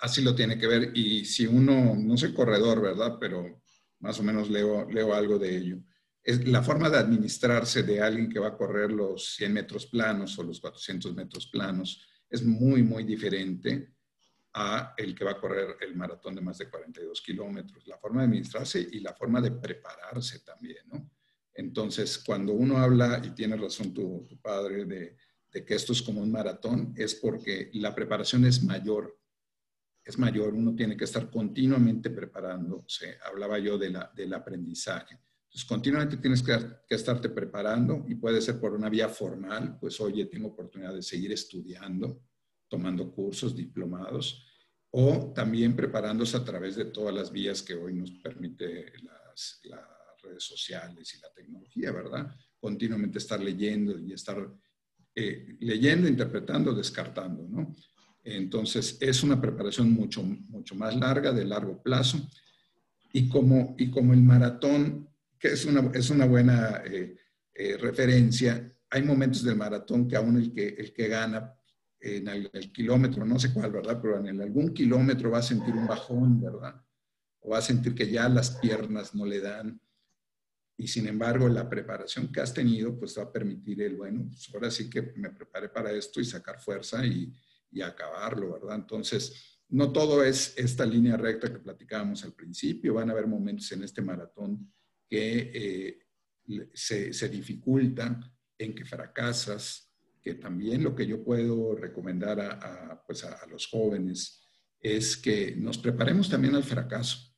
así 0.00 0.22
lo 0.22 0.34
tiene 0.34 0.58
que 0.58 0.66
ver. 0.66 0.90
Y 0.94 1.24
si 1.24 1.46
uno, 1.46 1.94
no 1.96 2.16
soy 2.16 2.34
corredor, 2.34 2.82
¿verdad? 2.82 3.16
Pero 3.20 3.62
más 4.00 4.18
o 4.18 4.22
menos 4.22 4.50
leo, 4.50 4.90
leo 4.90 5.14
algo 5.14 5.38
de 5.38 5.56
ello. 5.56 5.78
Es 6.22 6.46
la 6.46 6.62
forma 6.62 6.90
de 6.90 6.98
administrarse 6.98 7.82
de 7.82 8.00
alguien 8.00 8.28
que 8.28 8.38
va 8.38 8.48
a 8.48 8.56
correr 8.56 8.90
los 8.92 9.34
100 9.36 9.52
metros 9.52 9.86
planos 9.86 10.38
o 10.38 10.42
los 10.42 10.60
400 10.60 11.14
metros 11.14 11.46
planos 11.46 12.06
es 12.30 12.42
muy, 12.42 12.82
muy 12.82 13.04
diferente 13.04 13.94
a 14.54 14.94
el 14.96 15.14
que 15.14 15.24
va 15.24 15.32
a 15.32 15.40
correr 15.40 15.76
el 15.80 15.94
maratón 15.94 16.34
de 16.34 16.40
más 16.40 16.58
de 16.58 16.70
42 16.70 17.20
kilómetros. 17.20 17.86
La 17.86 17.98
forma 17.98 18.20
de 18.20 18.26
administrarse 18.26 18.80
y 18.90 19.00
la 19.00 19.14
forma 19.14 19.40
de 19.40 19.52
prepararse 19.52 20.40
también, 20.40 20.88
¿no? 20.88 21.10
Entonces, 21.52 22.18
cuando 22.18 22.52
uno 22.52 22.78
habla, 22.78 23.20
y 23.24 23.30
tiene 23.30 23.56
razón 23.56 23.92
tu, 23.92 24.26
padre, 24.40 24.84
de, 24.84 25.16
que 25.50 25.74
esto 25.74 25.92
es 25.92 26.00
como 26.00 26.22
un 26.22 26.30
maratón, 26.30 26.94
es 26.96 27.16
porque 27.16 27.70
la 27.74 27.94
preparación 27.94 28.44
es 28.44 28.62
mayor 28.62 29.20
es 30.02 30.18
mayor, 30.18 30.54
uno 30.54 30.74
tiene 30.74 30.96
que 30.96 31.04
estar 31.04 31.30
continuamente 31.30 32.10
preparándose. 32.10 33.18
Hablaba 33.24 33.58
yo 33.58 33.78
del 33.78 34.34
aprendizaje. 34.34 35.18
Entonces, 35.50 35.68
continuamente 35.68 36.16
tienes 36.18 36.44
que, 36.44 36.56
que, 36.88 36.94
estarte 36.94 37.28
preparando 37.28 38.04
y 38.06 38.14
puede 38.14 38.40
ser 38.40 38.60
por 38.60 38.72
una 38.72 38.88
vía 38.88 39.08
formal, 39.08 39.78
pues 39.80 40.00
oye, 40.00 40.26
tengo 40.26 40.48
oportunidad 40.48 40.94
de 40.94 41.02
seguir 41.02 41.32
estudiando, 41.32 42.22
tomando 42.68 43.10
cursos, 43.12 43.56
diplomados, 43.56 44.46
o 44.92 45.32
también 45.34 45.74
preparándose 45.74 46.36
a 46.36 46.44
través 46.44 46.76
de 46.76 46.84
todas 46.84 47.12
las 47.12 47.32
vías 47.32 47.62
que 47.62 47.74
hoy 47.74 47.94
nos 47.94 48.12
permite 48.12 48.92
las, 49.02 49.60
redes 50.22 50.44
sociales 50.44 51.14
y 51.14 51.20
la 51.20 51.32
tecnología, 51.32 51.90
¿verdad? 51.92 52.36
Continuamente 52.60 53.18
estar 53.18 53.40
leyendo 53.40 53.98
y 53.98 54.12
estar 54.12 54.54
eh, 55.14 55.56
leyendo, 55.60 56.06
interpretando, 56.06 56.74
descartando, 56.74 57.48
¿no? 57.48 57.74
Entonces, 58.22 58.98
es 59.00 59.22
una 59.22 59.40
preparación 59.40 59.90
mucho, 59.90 60.22
mucho 60.22 60.74
más 60.74 60.94
larga, 60.94 61.32
de 61.32 61.44
largo 61.44 61.82
plazo. 61.82 62.18
Y 63.12 63.28
como, 63.28 63.74
y 63.78 63.90
como 63.90 64.12
el 64.12 64.22
maratón, 64.22 65.09
que 65.40 65.48
es 65.48 65.64
una, 65.64 65.90
es 65.94 66.10
una 66.10 66.26
buena 66.26 66.82
eh, 66.84 67.16
eh, 67.54 67.76
referencia, 67.78 68.70
hay 68.90 69.02
momentos 69.02 69.42
del 69.42 69.56
maratón 69.56 70.06
que 70.06 70.16
aún 70.16 70.36
el 70.36 70.52
que, 70.52 70.68
el 70.68 70.92
que 70.92 71.08
gana 71.08 71.56
en 71.98 72.28
el, 72.28 72.72
kilómetro, 72.72 73.24
no 73.24 73.38
sé 73.38 73.52
cuál, 73.52 73.72
¿verdad? 73.72 73.98
Pero 74.00 74.24
en 74.24 74.40
algún 74.40 74.72
kilómetro 74.74 75.30
va 75.30 75.38
a 75.38 75.42
sentir 75.42 75.74
un 75.74 75.86
bajón, 75.86 76.40
¿verdad? 76.40 76.82
O 77.40 77.50
va 77.50 77.58
a 77.58 77.62
sentir 77.62 77.94
que 77.94 78.10
ya 78.10 78.28
las 78.28 78.56
piernas 78.56 79.14
no 79.14 79.24
le 79.24 79.40
dan. 79.40 79.80
Y 80.76 80.88
sin 80.88 81.06
embargo, 81.06 81.48
la 81.48 81.68
preparación 81.68 82.32
que 82.32 82.40
has 82.40 82.54
tenido, 82.54 82.98
pues 82.98 83.18
va 83.18 83.24
a 83.24 83.32
permitir 83.32 83.82
el, 83.82 83.96
bueno, 83.96 84.26
pues 84.28 84.50
ahora 84.52 84.70
sí 84.70 84.88
que 84.88 85.12
me 85.16 85.30
preparé 85.30 85.68
para 85.68 85.92
esto 85.92 86.20
y 86.20 86.24
sacar 86.24 86.58
fuerza 86.58 87.04
y, 87.04 87.32
y 87.70 87.82
acabarlo, 87.82 88.54
¿verdad? 88.54 88.76
Entonces, 88.76 89.60
no 89.68 89.92
todo 89.92 90.24
es 90.24 90.54
esta 90.56 90.84
línea 90.86 91.16
recta 91.16 91.52
que 91.52 91.58
platicábamos 91.58 92.24
al 92.24 92.32
principio, 92.32 92.94
van 92.94 93.10
a 93.10 93.12
haber 93.12 93.26
momentos 93.26 93.70
en 93.72 93.84
este 93.84 94.00
maratón 94.00 94.72
que 95.10 95.50
eh, 95.52 95.98
se, 96.72 97.12
se 97.12 97.28
dificultan, 97.28 98.24
en 98.56 98.74
que 98.74 98.84
fracasas, 98.84 99.90
que 100.22 100.34
también 100.34 100.84
lo 100.84 100.94
que 100.94 101.06
yo 101.06 101.24
puedo 101.24 101.74
recomendar 101.74 102.40
a, 102.40 103.02
pues 103.06 103.24
a, 103.24 103.46
los 103.46 103.66
jóvenes 103.66 104.42
es 104.78 105.16
que 105.16 105.56
nos 105.56 105.78
preparemos 105.78 106.28
también 106.28 106.54
al 106.54 106.62
fracaso, 106.62 107.34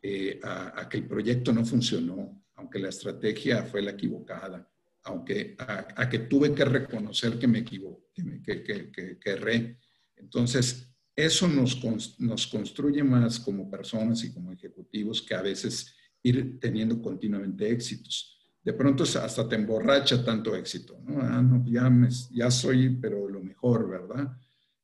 eh, 0.00 0.40
a, 0.42 0.88
que 0.88 0.98
el 0.98 1.08
proyecto 1.08 1.52
no 1.52 1.64
funcionó, 1.64 2.44
aunque 2.54 2.78
la 2.78 2.88
estrategia 2.88 3.64
fue 3.64 3.82
la 3.82 3.90
equivocada, 3.90 4.70
aunque 5.02 5.56
a, 5.58 6.08
que 6.08 6.20
tuve 6.20 6.54
que 6.54 6.64
reconocer 6.64 7.38
que 7.38 7.48
me 7.48 7.58
equivoqué, 7.58 8.40
que, 8.44 8.62
que, 8.62 8.90
que, 8.92 9.18
que 9.18 9.30
erré. 9.30 9.78
Entonces, 10.16 10.88
eso 11.16 11.48
nos, 11.48 11.82
nos 12.20 12.46
construye 12.46 13.02
más 13.02 13.40
como 13.40 13.68
personas 13.68 14.22
y 14.22 14.32
como 14.32 14.52
ejecutivos 14.52 15.20
que 15.20 15.34
a 15.34 15.42
veces 15.42 15.94
ir 16.22 16.58
teniendo 16.60 17.00
continuamente 17.00 17.70
éxitos. 17.70 18.36
De 18.62 18.72
pronto 18.72 19.04
hasta 19.04 19.48
te 19.48 19.56
emborracha 19.56 20.22
tanto 20.24 20.54
éxito, 20.54 20.98
¿no? 21.02 21.20
Ah, 21.22 21.40
no, 21.40 21.64
ya, 21.66 21.90
ya 22.30 22.50
soy, 22.50 22.90
pero 23.00 23.28
lo 23.28 23.42
mejor, 23.42 23.88
¿verdad? 23.88 24.36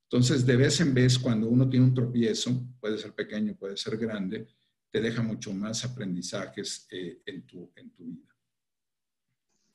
Entonces, 0.05 0.47
de 0.47 0.57
vez 0.57 0.81
en 0.81 0.95
vez, 0.95 1.19
cuando 1.19 1.49
uno 1.49 1.69
tiene 1.69 1.87
un 1.87 1.95
tropiezo, 1.95 2.51
puede 2.81 2.97
ser 2.97 3.13
pequeño, 3.13 3.55
puede 3.57 3.77
ser 3.77 3.97
grande, 3.97 4.47
te 4.91 5.01
deja 5.01 5.21
mucho 5.21 5.53
más 5.53 5.85
aprendizajes 5.85 6.87
eh, 6.91 7.19
en, 7.27 7.47
tu, 7.47 7.71
en 7.77 7.91
tu 7.91 8.05
vida. 8.05 8.35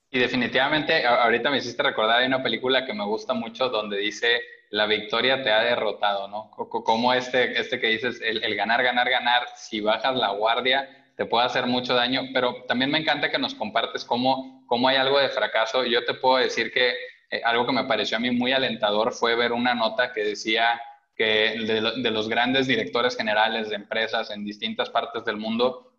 Y 0.10 0.20
definitivamente, 0.20 1.06
ahorita 1.06 1.52
me 1.52 1.60
hiciste 1.60 1.84
recordar, 1.84 2.20
hay 2.20 2.28
una 2.28 2.44
película 2.44 2.86
que 2.86 2.94
me 2.94 3.06
gusta 3.06 3.34
mucho 3.34 3.70
donde 3.70 3.98
dice, 3.98 4.42
la 4.72 4.86
victoria 4.86 5.44
te 5.44 5.52
ha 5.52 5.62
derrotado, 5.64 6.28
¿no? 6.28 6.50
Como 6.52 7.14
este, 7.14 7.60
este 7.60 7.80
que 7.80 7.88
dices, 7.88 8.22
el, 8.22 8.56
ganar, 8.56 8.84
ganar, 8.84 9.10
ganar, 9.10 9.44
si 9.56 9.80
bajas 9.80 10.16
la 10.16 10.32
guardia, 10.32 11.01
te 11.22 11.28
puede 11.28 11.46
hacer 11.46 11.68
mucho 11.68 11.94
daño, 11.94 12.24
pero 12.34 12.64
también 12.68 12.90
me 12.90 12.98
encanta 12.98 13.30
que 13.30 13.38
nos 13.38 13.54
compartes 13.54 14.04
cómo, 14.04 14.66
cómo 14.66 14.88
hay 14.88 14.96
algo 14.96 15.20
de 15.20 15.30
fracaso. 15.30 15.86
Yo 15.86 16.04
te 16.04 16.16
puedo 16.16 16.38
decir 16.38 16.72
que 16.74 16.96
eh, 17.30 17.44
algo 17.46 17.68
que 17.68 17.74
me 17.74 17.84
pareció 17.84 18.18
a 18.18 18.20
mí 18.20 18.32
muy 18.32 18.54
alentador 18.54 19.14
fue 19.14 19.36
ver 19.36 19.52
una 19.52 19.76
nota 19.76 20.14
que 20.14 20.24
decía 20.24 20.82
que 21.16 21.60
de, 21.60 22.02
de 22.02 22.10
los 22.10 22.28
grandes 22.28 22.66
directores 22.66 23.16
generales 23.16 23.70
de 23.70 23.76
empresas 23.76 24.32
en 24.32 24.44
distintas 24.44 24.90
partes 24.90 25.24
del 25.24 25.38
mundo, 25.38 25.94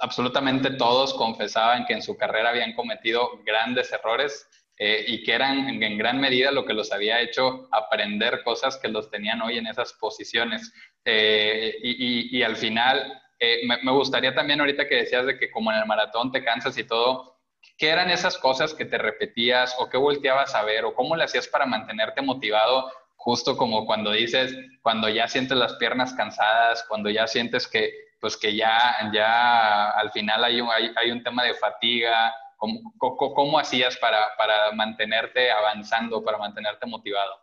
absolutamente 0.00 0.70
todos 0.70 1.12
confesaban 1.12 1.84
que 1.84 1.94
en 1.94 2.02
su 2.02 2.16
carrera 2.16 2.50
habían 2.50 2.74
cometido 2.74 3.42
grandes 3.44 3.92
errores 3.92 4.46
eh, 4.80 5.04
y 5.08 5.24
que 5.24 5.32
eran 5.32 5.82
en, 5.82 5.98
gran 5.98 6.20
medida 6.20 6.52
lo 6.52 6.64
que 6.64 6.72
los 6.72 6.92
había 6.92 7.20
hecho 7.20 7.68
aprender 7.72 8.44
cosas 8.44 8.76
que 8.76 8.86
los 8.86 9.10
tenían 9.10 9.42
hoy 9.42 9.58
en 9.58 9.66
esas 9.66 9.92
posiciones. 9.94 10.72
Eh, 11.04 11.74
y, 11.82 12.42
al 12.42 12.54
final, 12.54 13.20
me, 13.40 13.92
gustaría 13.92 14.34
también 14.34 14.60
ahorita 14.60 14.88
que 14.88 14.96
decías 14.96 15.26
de 15.26 15.38
que 15.38 15.50
como 15.50 15.72
en 15.72 15.78
el 15.78 15.86
maratón 15.86 16.32
te 16.32 16.44
cansas 16.44 16.76
y 16.78 16.84
todo, 16.84 17.38
¿qué 17.76 17.90
eran 17.90 18.10
esas 18.10 18.38
cosas 18.38 18.74
que 18.74 18.84
te 18.84 18.98
repetías 18.98 19.76
o 19.78 19.88
qué 19.88 19.96
volteabas 19.96 20.54
a 20.54 20.64
ver 20.64 20.84
o 20.84 20.94
cómo 20.94 21.16
le 21.16 21.24
hacías 21.24 21.48
para 21.48 21.66
mantenerte 21.66 22.22
motivado? 22.22 22.90
Justo 23.16 23.56
como 23.56 23.86
cuando 23.86 24.12
dices, 24.12 24.54
cuando 24.82 25.08
ya 25.08 25.28
sientes 25.28 25.56
las 25.56 25.74
piernas 25.74 26.14
cansadas, 26.14 26.84
cuando 26.88 27.10
ya 27.10 27.26
sientes 27.26 27.66
que 27.66 28.08
pues 28.20 28.36
que 28.36 28.56
ya, 28.56 29.10
ya 29.12 29.90
al 29.90 30.10
final 30.10 30.42
hay 30.44 30.60
un, 30.60 30.68
hay, 30.70 30.90
hay 30.96 31.10
un 31.10 31.22
tema 31.22 31.44
de 31.44 31.54
fatiga. 31.54 32.32
¿Cómo, 32.56 32.92
cómo, 32.98 33.56
hacías 33.60 33.96
para, 33.98 34.18
para, 34.36 34.72
mantenerte 34.72 35.48
avanzando, 35.48 36.24
para 36.24 36.38
mantenerte 36.38 36.86
motivado? 36.86 37.34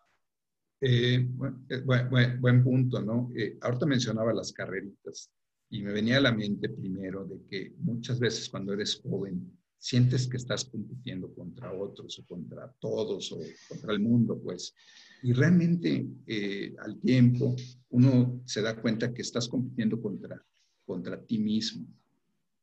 Eh, 0.82 1.26
eh 1.70 1.82
buen, 1.86 2.42
buen, 2.42 2.64
punto, 2.66 3.00
¿no? 3.02 3.32
Eh, 3.38 3.58
ahorita 3.62 3.86
mencionaba 3.86 4.34
las 4.34 4.52
carreritas 4.52 5.32
y 5.70 5.82
me 5.82 5.92
venía 5.92 6.18
a 6.18 6.22
la 6.22 6.32
mente 6.32 6.70
primero 6.70 7.26
de 7.26 7.42
que 7.50 7.74
muchas 7.80 8.20
veces 8.20 8.50
cuando 8.50 8.74
eres 8.74 9.02
joven 9.02 9.52
sientes 9.78 10.28
que 10.28 10.38
estás 10.38 10.66
compitiendo 10.66 11.34
contra 11.34 11.72
otros 11.72 12.18
o 12.20 12.26
contra 12.26 12.74
todos 12.80 13.32
o 13.32 13.40
contra 13.70 13.94
el 13.94 14.00
mundo, 14.00 14.40
pues. 14.42 14.74
Y 15.22 15.34
realmente 15.34 16.08
eh, 16.26 16.76
al 16.80 17.00
tiempo 17.00 17.56
uno 17.90 18.42
se 18.46 18.62
da 18.62 18.80
cuenta 18.80 19.14
que 19.14 19.22
estás 19.22 19.48
compitiendo 19.48 20.02
contra, 20.02 20.44
contra 20.86 21.22
ti 21.22 21.38
mismo, 21.38 21.86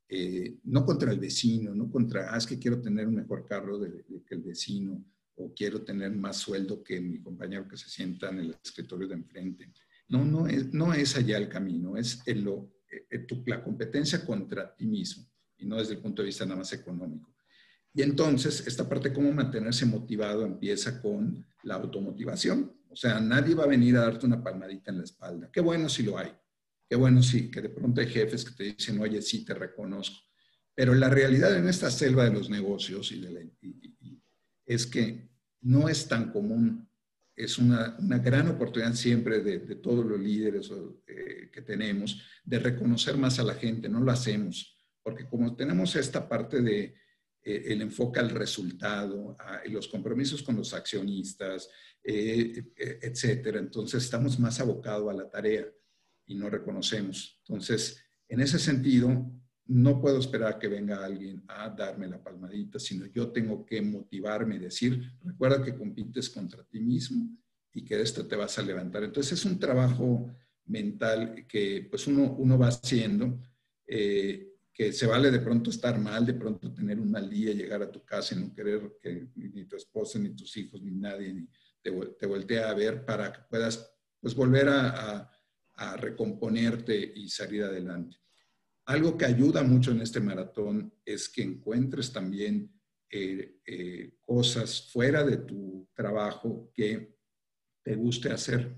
eh, 0.09 0.57
no 0.65 0.85
contra 0.85 1.13
el 1.13 1.19
vecino, 1.19 1.75
no 1.75 1.91
contra, 1.91 2.35
ah, 2.35 2.39
es 2.39 2.47
que 2.47 2.59
quiero 2.59 2.81
tener 2.81 3.07
un 3.07 3.15
mejor 3.15 3.47
carro 3.47 3.81
que 3.81 4.35
el 4.35 4.43
vecino 4.43 5.05
o 5.37 5.53
quiero 5.55 5.83
tener 5.83 6.11
más 6.13 6.37
sueldo 6.37 6.83
que 6.83 7.01
mi 7.01 7.21
compañero 7.21 7.67
que 7.67 7.77
se 7.77 7.89
sienta 7.89 8.31
en 8.31 8.41
el 8.41 8.57
escritorio 8.63 9.09
de 9.09 9.15
enfrente. 9.15 9.73
No, 10.09 10.25
no 10.25 10.47
es, 10.47 10.73
no 10.75 10.93
es 10.93 11.17
allá 11.17 11.39
el 11.39 11.49
camino, 11.49 11.97
es 11.97 12.21
el, 12.27 12.43
lo, 12.43 12.69
la 13.47 13.63
competencia 13.63 14.25
contra 14.25 14.75
ti 14.75 14.87
mismo 14.87 15.27
y 15.59 15.67
no 15.67 15.77
desde 15.77 15.95
el 15.95 16.01
punto 16.01 16.23
de 16.23 16.27
vista 16.27 16.45
nada 16.45 16.59
más 16.59 16.73
económico. 16.73 17.33
Y 17.95 18.03
entonces, 18.03 18.67
esta 18.67 18.89
parte 18.89 19.13
cómo 19.13 19.33
mantenerse 19.33 19.85
motivado 19.85 20.45
empieza 20.45 21.01
con 21.01 21.45
la 21.63 21.75
automotivación. 21.75 22.73
O 22.89 22.97
sea, 22.97 23.21
nadie 23.21 23.55
va 23.55 23.65
a 23.65 23.69
venir 23.69 23.97
a 23.97 24.03
darte 24.03 24.27
una 24.27 24.43
palmadita 24.43 24.91
en 24.91 24.99
la 24.99 25.05
espalda. 25.05 25.51
Qué 25.53 25.61
bueno 25.61 25.89
si 25.89 26.03
lo 26.03 26.19
hay. 26.19 26.33
Qué 26.89 26.97
bueno 26.97 27.23
sí, 27.23 27.51
que 27.51 27.61
de 27.61 27.69
pronto 27.69 28.01
hay 28.01 28.07
jefes 28.07 28.45
que 28.45 28.55
te 28.55 28.65
dicen, 28.65 29.01
oye, 29.01 29.21
sí, 29.23 29.45
te 29.45 29.55
reconozco. 29.55 30.19
Pero 30.75 30.95
la 30.95 31.09
realidad 31.09 31.57
en 31.57 31.69
esta 31.69 31.91
selva 31.91 32.25
de 32.25 32.33
los 32.33 32.49
negocios 32.49 33.13
y 33.13 33.21
de 33.21 33.31
la, 33.31 33.41
es 34.67 34.87
que 34.87 35.29
no 35.61 35.89
es 35.89 36.09
tan 36.09 36.31
común. 36.33 36.89
Es 37.35 37.59
una, 37.59 37.97
una 37.99 38.19
gran 38.19 38.49
oportunidad 38.49 38.95
siempre 38.95 39.41
de, 39.41 39.61
de 39.61 39.77
todos 39.77 40.05
los 40.05 40.21
líderes 40.21 40.71
eh, 41.07 41.51
que 41.53 41.63
tenemos 41.63 42.21
de 42.45 42.59
reconocer 42.59 43.17
más 43.17 43.39
a 43.39 43.45
la 43.45 43.55
gente. 43.55 43.89
No 43.89 44.01
lo 44.01 44.13
hacemos 44.13 44.73
porque 45.03 45.27
como 45.27 45.55
tenemos 45.57 45.97
esta 45.97 46.29
parte 46.29 46.63
de 46.63 46.95
eh, 47.43 47.65
el 47.67 47.83
enfoque 47.83 48.21
al 48.21 48.31
resultado, 48.31 49.37
a 49.39 49.63
los 49.69 49.89
compromisos 49.89 50.43
con 50.43 50.57
los 50.57 50.73
accionistas, 50.73 51.69
eh, 52.03 52.73
eh, 52.77 52.99
etcétera, 53.03 53.59
entonces 53.59 54.05
estamos 54.05 54.39
más 54.39 54.61
abocados 54.61 55.11
a 55.11 55.15
la 55.15 55.29
tarea 55.29 55.67
y 56.27 56.35
no 56.35 56.49
reconocemos. 56.49 57.41
Entonces, 57.47 58.03
en 58.29 58.41
ese 58.41 58.59
sentido, 58.59 59.31
no 59.67 60.01
puedo 60.01 60.19
esperar 60.19 60.59
que 60.59 60.69
venga 60.69 61.05
alguien 61.05 61.43
a 61.49 61.71
darme 61.71 62.09
la 62.09 62.23
palmadita, 62.23 62.79
sino 62.79 63.07
yo 63.07 63.31
tengo 63.31 63.65
que 63.65 63.81
motivarme, 63.81 64.59
decir, 64.59 65.01
recuerda 65.23 65.63
que 65.63 65.75
compites 65.75 66.29
contra 66.31 66.65
ti 66.65 66.81
mismo 66.81 67.29
y 67.73 67.85
que 67.85 67.97
de 67.97 68.03
esto 68.03 68.27
te 68.27 68.37
vas 68.37 68.59
a 68.59 68.63
levantar. 68.63 69.05
Entonces, 69.05 69.39
es 69.39 69.45
un 69.45 69.59
trabajo 69.59 70.35
mental 70.67 71.47
que 71.47 71.87
pues 71.91 72.07
uno, 72.07 72.35
uno 72.39 72.59
va 72.59 72.69
haciendo 72.69 73.41
que 74.73 74.93
se 74.93 75.07
vale 75.07 75.31
de 75.31 75.41
pronto 75.41 75.71
estar 75.71 75.99
mal, 76.01 76.25
de 76.25 76.35
pronto 76.35 76.73
tener 76.73 76.99
un 76.99 77.11
mal 77.11 77.29
día, 77.29 77.53
llegar 77.53 77.83
a 77.83 77.93
tu 77.93 78.03
casa 78.05 78.35
y 78.35 78.39
no 78.39 78.55
querer 78.55 78.97
que 79.01 79.29
ni 79.37 79.65
tu 79.67 79.77
esposa, 79.77 80.19
ni 80.19 80.31
tus 80.31 80.57
hijos, 80.57 80.81
ni 80.83 80.93
nadie 80.93 81.47
te, 81.83 81.91
te 81.91 82.59
a 82.59 82.75
ver 82.75 83.05
para 83.05 83.33
que 83.33 83.41
puedas 83.51 83.95
pues, 84.21 84.35
volver 84.35 84.69
a, 84.69 85.29
recomponerte 85.97 87.13
y 87.17 87.29
salir 87.29 87.65
adelante. 87.65 88.17
Algo 88.85 89.17
que 89.17 89.25
ayuda 89.25 89.63
mucho 89.63 89.93
en 89.93 90.01
este 90.01 90.21
maratón 90.21 90.93
es 91.05 91.29
que 91.29 91.43
encuentres 91.43 92.13
también 92.13 92.73
eh, 93.09 93.59
eh, 93.65 94.15
cosas 94.21 94.91
fuera 94.91 95.23
de 95.23 95.37
tu 95.37 95.89
trabajo 95.95 96.73
que 96.75 97.15
te 97.83 97.95
guste 97.95 98.31
hacer 98.31 98.75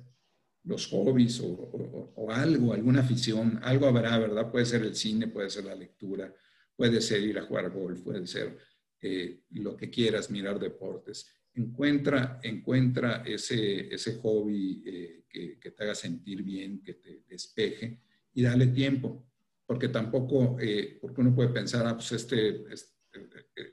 los 0.64 0.88
hobbies 0.88 1.40
o, 1.40 2.30
algo, 2.30 2.72
alguna 2.72 3.00
afición, 3.00 3.60
algo 3.62 3.86
habrá, 3.86 4.18
¿verdad? 4.18 4.50
Puede 4.50 4.66
ser 4.66 4.82
el 4.82 4.96
cine, 4.96 5.28
puede 5.28 5.50
ser 5.50 5.64
la 5.66 5.74
lectura, 5.74 6.34
puede 6.74 7.00
ser 7.00 7.22
ir 7.22 7.38
a 7.38 7.42
jugar 7.42 7.70
golf, 7.70 8.00
puede 8.00 8.26
ser 8.26 8.58
eh, 9.00 9.42
lo 9.50 9.76
que 9.76 9.90
quieras, 9.90 10.30
mirar 10.30 10.58
deportes. 10.58 11.30
Encuentra, 11.54 12.40
encuentra 12.42 13.22
ese, 13.24 13.94
ese 13.94 14.16
hobby 14.16 14.82
que, 15.28 15.70
te 15.70 15.82
haga 15.82 15.94
sentir 15.94 16.42
bien, 16.42 16.82
que 16.82 16.94
te 16.94 17.22
despeje 17.28 18.00
y 18.32 18.42
dale 18.42 18.66
tiempo, 18.68 19.33
porque 19.66 19.88
tampoco, 19.88 20.56
eh, 20.60 20.98
porque 21.00 21.20
uno 21.20 21.34
puede 21.34 21.48
pensar, 21.48 21.86
ah, 21.86 21.94
pues 21.94 22.12
este, 22.12 22.64
este 22.72 22.94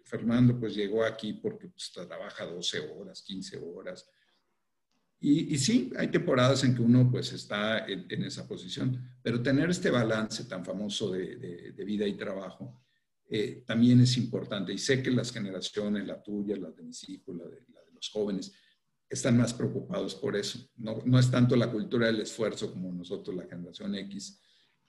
Fernando 0.06 0.60
pues 0.60 0.76
llegó 0.76 1.04
aquí 1.04 1.34
porque 1.34 1.68
pues, 1.68 1.92
trabaja 1.92 2.46
12 2.46 2.80
horas, 2.80 3.24
15 3.24 3.58
horas, 3.58 4.08
y, 5.24 5.56
sí, 5.60 5.92
hay 5.98 6.08
temporadas 6.08 6.64
en 6.64 6.74
que 6.74 6.82
uno 6.82 7.08
pues 7.12 7.32
está 7.32 7.86
en, 7.86 8.24
esa 8.24 8.48
posición, 8.48 9.00
pero 9.22 9.44
tener 9.44 9.70
este 9.70 9.92
balance 9.92 10.46
tan 10.46 10.66
famoso 10.66 11.12
de, 11.12 11.76
vida 11.86 12.08
y 12.08 12.18
trabajo 12.18 12.82
eh, 13.30 13.64
también 13.68 14.02
es 14.02 14.18
importante. 14.18 14.74
Y 14.74 14.80
sé 14.80 15.04
que 15.04 15.12
las 15.12 15.32
generaciones, 15.32 16.08
la 16.08 16.24
tuya, 16.24 16.58
la 16.58 16.72
de 16.72 16.82
mis 16.82 17.08
hijos, 17.08 17.36
la 17.36 17.46
de, 17.46 17.62
los 17.94 18.10
jóvenes, 18.10 18.52
están 19.08 19.38
más 19.38 19.54
preocupados 19.54 20.16
por 20.16 20.36
eso. 20.36 20.68
No, 20.78 20.98
no, 21.06 21.20
es 21.20 21.30
tanto 21.30 21.56
la 21.56 21.72
cultura 21.72 22.08
del 22.08 22.22
esfuerzo 22.22 22.72
como 22.72 22.92
nosotros, 22.92 23.36
la 23.36 23.46
generación 23.46 23.94
X, 23.94 24.42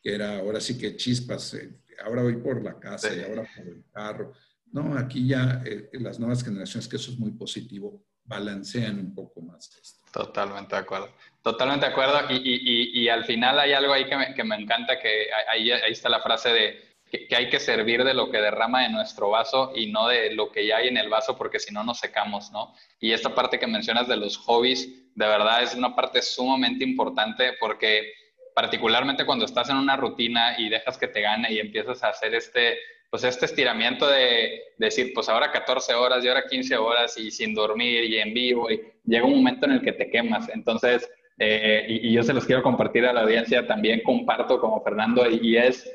que 0.03 0.15
era 0.15 0.39
ahora 0.39 0.61
sí 0.61 0.77
que 0.77 0.97
chispas, 0.97 1.55
eh, 1.55 1.71
ahora 2.05 2.23
voy 2.23 2.37
por 2.37 2.63
la 2.63 2.79
casa 2.79 3.15
y 3.15 3.21
ahora 3.21 3.47
por 3.57 3.67
el 3.67 3.85
carro. 3.93 4.33
No, 4.73 4.97
aquí 4.99 5.27
ya 5.27 5.63
eh, 5.65 5.91
las 5.93 6.19
nuevas 6.19 6.43
generaciones, 6.43 6.89
que 6.89 6.97
eso 6.97 7.13
es 7.13 7.19
muy 7.19 7.31
positivo, 7.33 8.05
balancean 8.25 8.99
un 8.99 9.15
poco 9.15 9.41
más 9.43 9.71
esto. 9.81 10.03
Totalmente 10.13 10.75
de 10.75 10.83
acuerdo. 10.83 11.15
Totalmente 11.43 11.87
de 11.87 11.93
acuerdo. 11.93 12.21
Y, 12.31 12.37
y, 12.37 13.03
y, 13.03 13.09
al 13.09 13.25
final 13.25 13.59
hay 13.59 13.73
algo 13.73 13.93
ahí 13.93 14.07
que 14.07 14.17
me, 14.17 14.35
que 14.35 14.45
me 14.45 14.57
encanta, 14.57 14.99
que 15.01 15.27
ahí, 15.51 15.71
ahí, 15.71 15.93
está 15.93 16.09
la 16.09 16.21
frase 16.21 16.51
de 16.51 16.93
que, 17.11 17.35
hay 17.37 17.49
que 17.51 17.61
servir 17.61 18.05
de 18.05 18.15
lo 18.15 18.31
que 18.31 18.39
derrama 18.39 18.83
de 18.83 18.91
nuestro 18.91 19.31
vaso 19.31 19.73
y 19.75 19.91
no 19.91 20.09
de 20.09 20.35
lo 20.35 20.51
que 20.51 20.67
ya 20.67 20.79
hay 20.79 20.89
en 20.89 20.97
el 20.97 21.09
vaso, 21.09 21.37
porque 21.37 21.59
si 21.59 21.73
no 21.73 21.85
nos 21.85 21.99
secamos, 21.99 22.51
¿no? 22.53 22.75
Y 23.01 23.13
esta 23.13 23.35
parte 23.35 23.59
que 23.59 23.67
mencionas 23.67 24.09
de 24.09 24.17
los 24.17 24.39
hobbies, 24.39 24.89
de 25.15 25.27
verdad 25.27 25.63
es 25.63 25.75
una 25.75 25.95
parte 25.95 26.23
sumamente 26.23 26.85
importante 26.85 27.55
porque 27.61 28.13
particularmente 28.55 29.27
cuando 29.27 29.45
estás 29.45 29.71
en 29.71 29.77
una 29.77 29.97
rutina 29.97 30.59
y 30.59 30.69
dejas 30.69 30.99
que 30.99 31.09
te 31.09 31.21
gane 31.21 31.53
y 31.53 31.59
empiezas 31.59 32.03
a 32.03 32.09
hacer 32.09 32.35
este 32.35 32.79
pues 33.13 33.25
este 33.25 33.45
estiramiento 33.45 34.09
de, 34.09 34.73
decir, 34.79 35.13
pues 35.15 35.29
ahora 35.29 35.53
14 35.53 35.93
horas 35.93 36.25
y 36.25 36.29
ahora 36.29 36.47
15 36.49 36.79
horas 36.79 37.19
y 37.19 37.31
sin 37.31 37.55
dormir 37.55 38.05
y 38.05 38.19
en 38.19 38.33
vivo, 38.33 38.71
y 38.71 38.81
llega 39.05 39.27
un 39.27 39.37
momento 39.37 39.67
en 39.67 39.73
el 39.73 39.83
que 39.83 39.93
te 39.93 40.09
quemas. 40.09 40.49
Entonces, 40.49 41.11
eh, 41.37 41.85
y, 41.91 42.11
yo 42.11 42.23
se 42.23 42.33
los 42.33 42.47
quiero 42.47 42.63
compartir 42.63 43.05
a 43.05 43.13
la 43.13 43.21
audiencia, 43.21 43.67
también 43.67 44.01
comparto 44.03 44.59
como 44.59 44.83
Fernando, 44.83 45.29
y, 45.29 45.59
es 45.59 45.95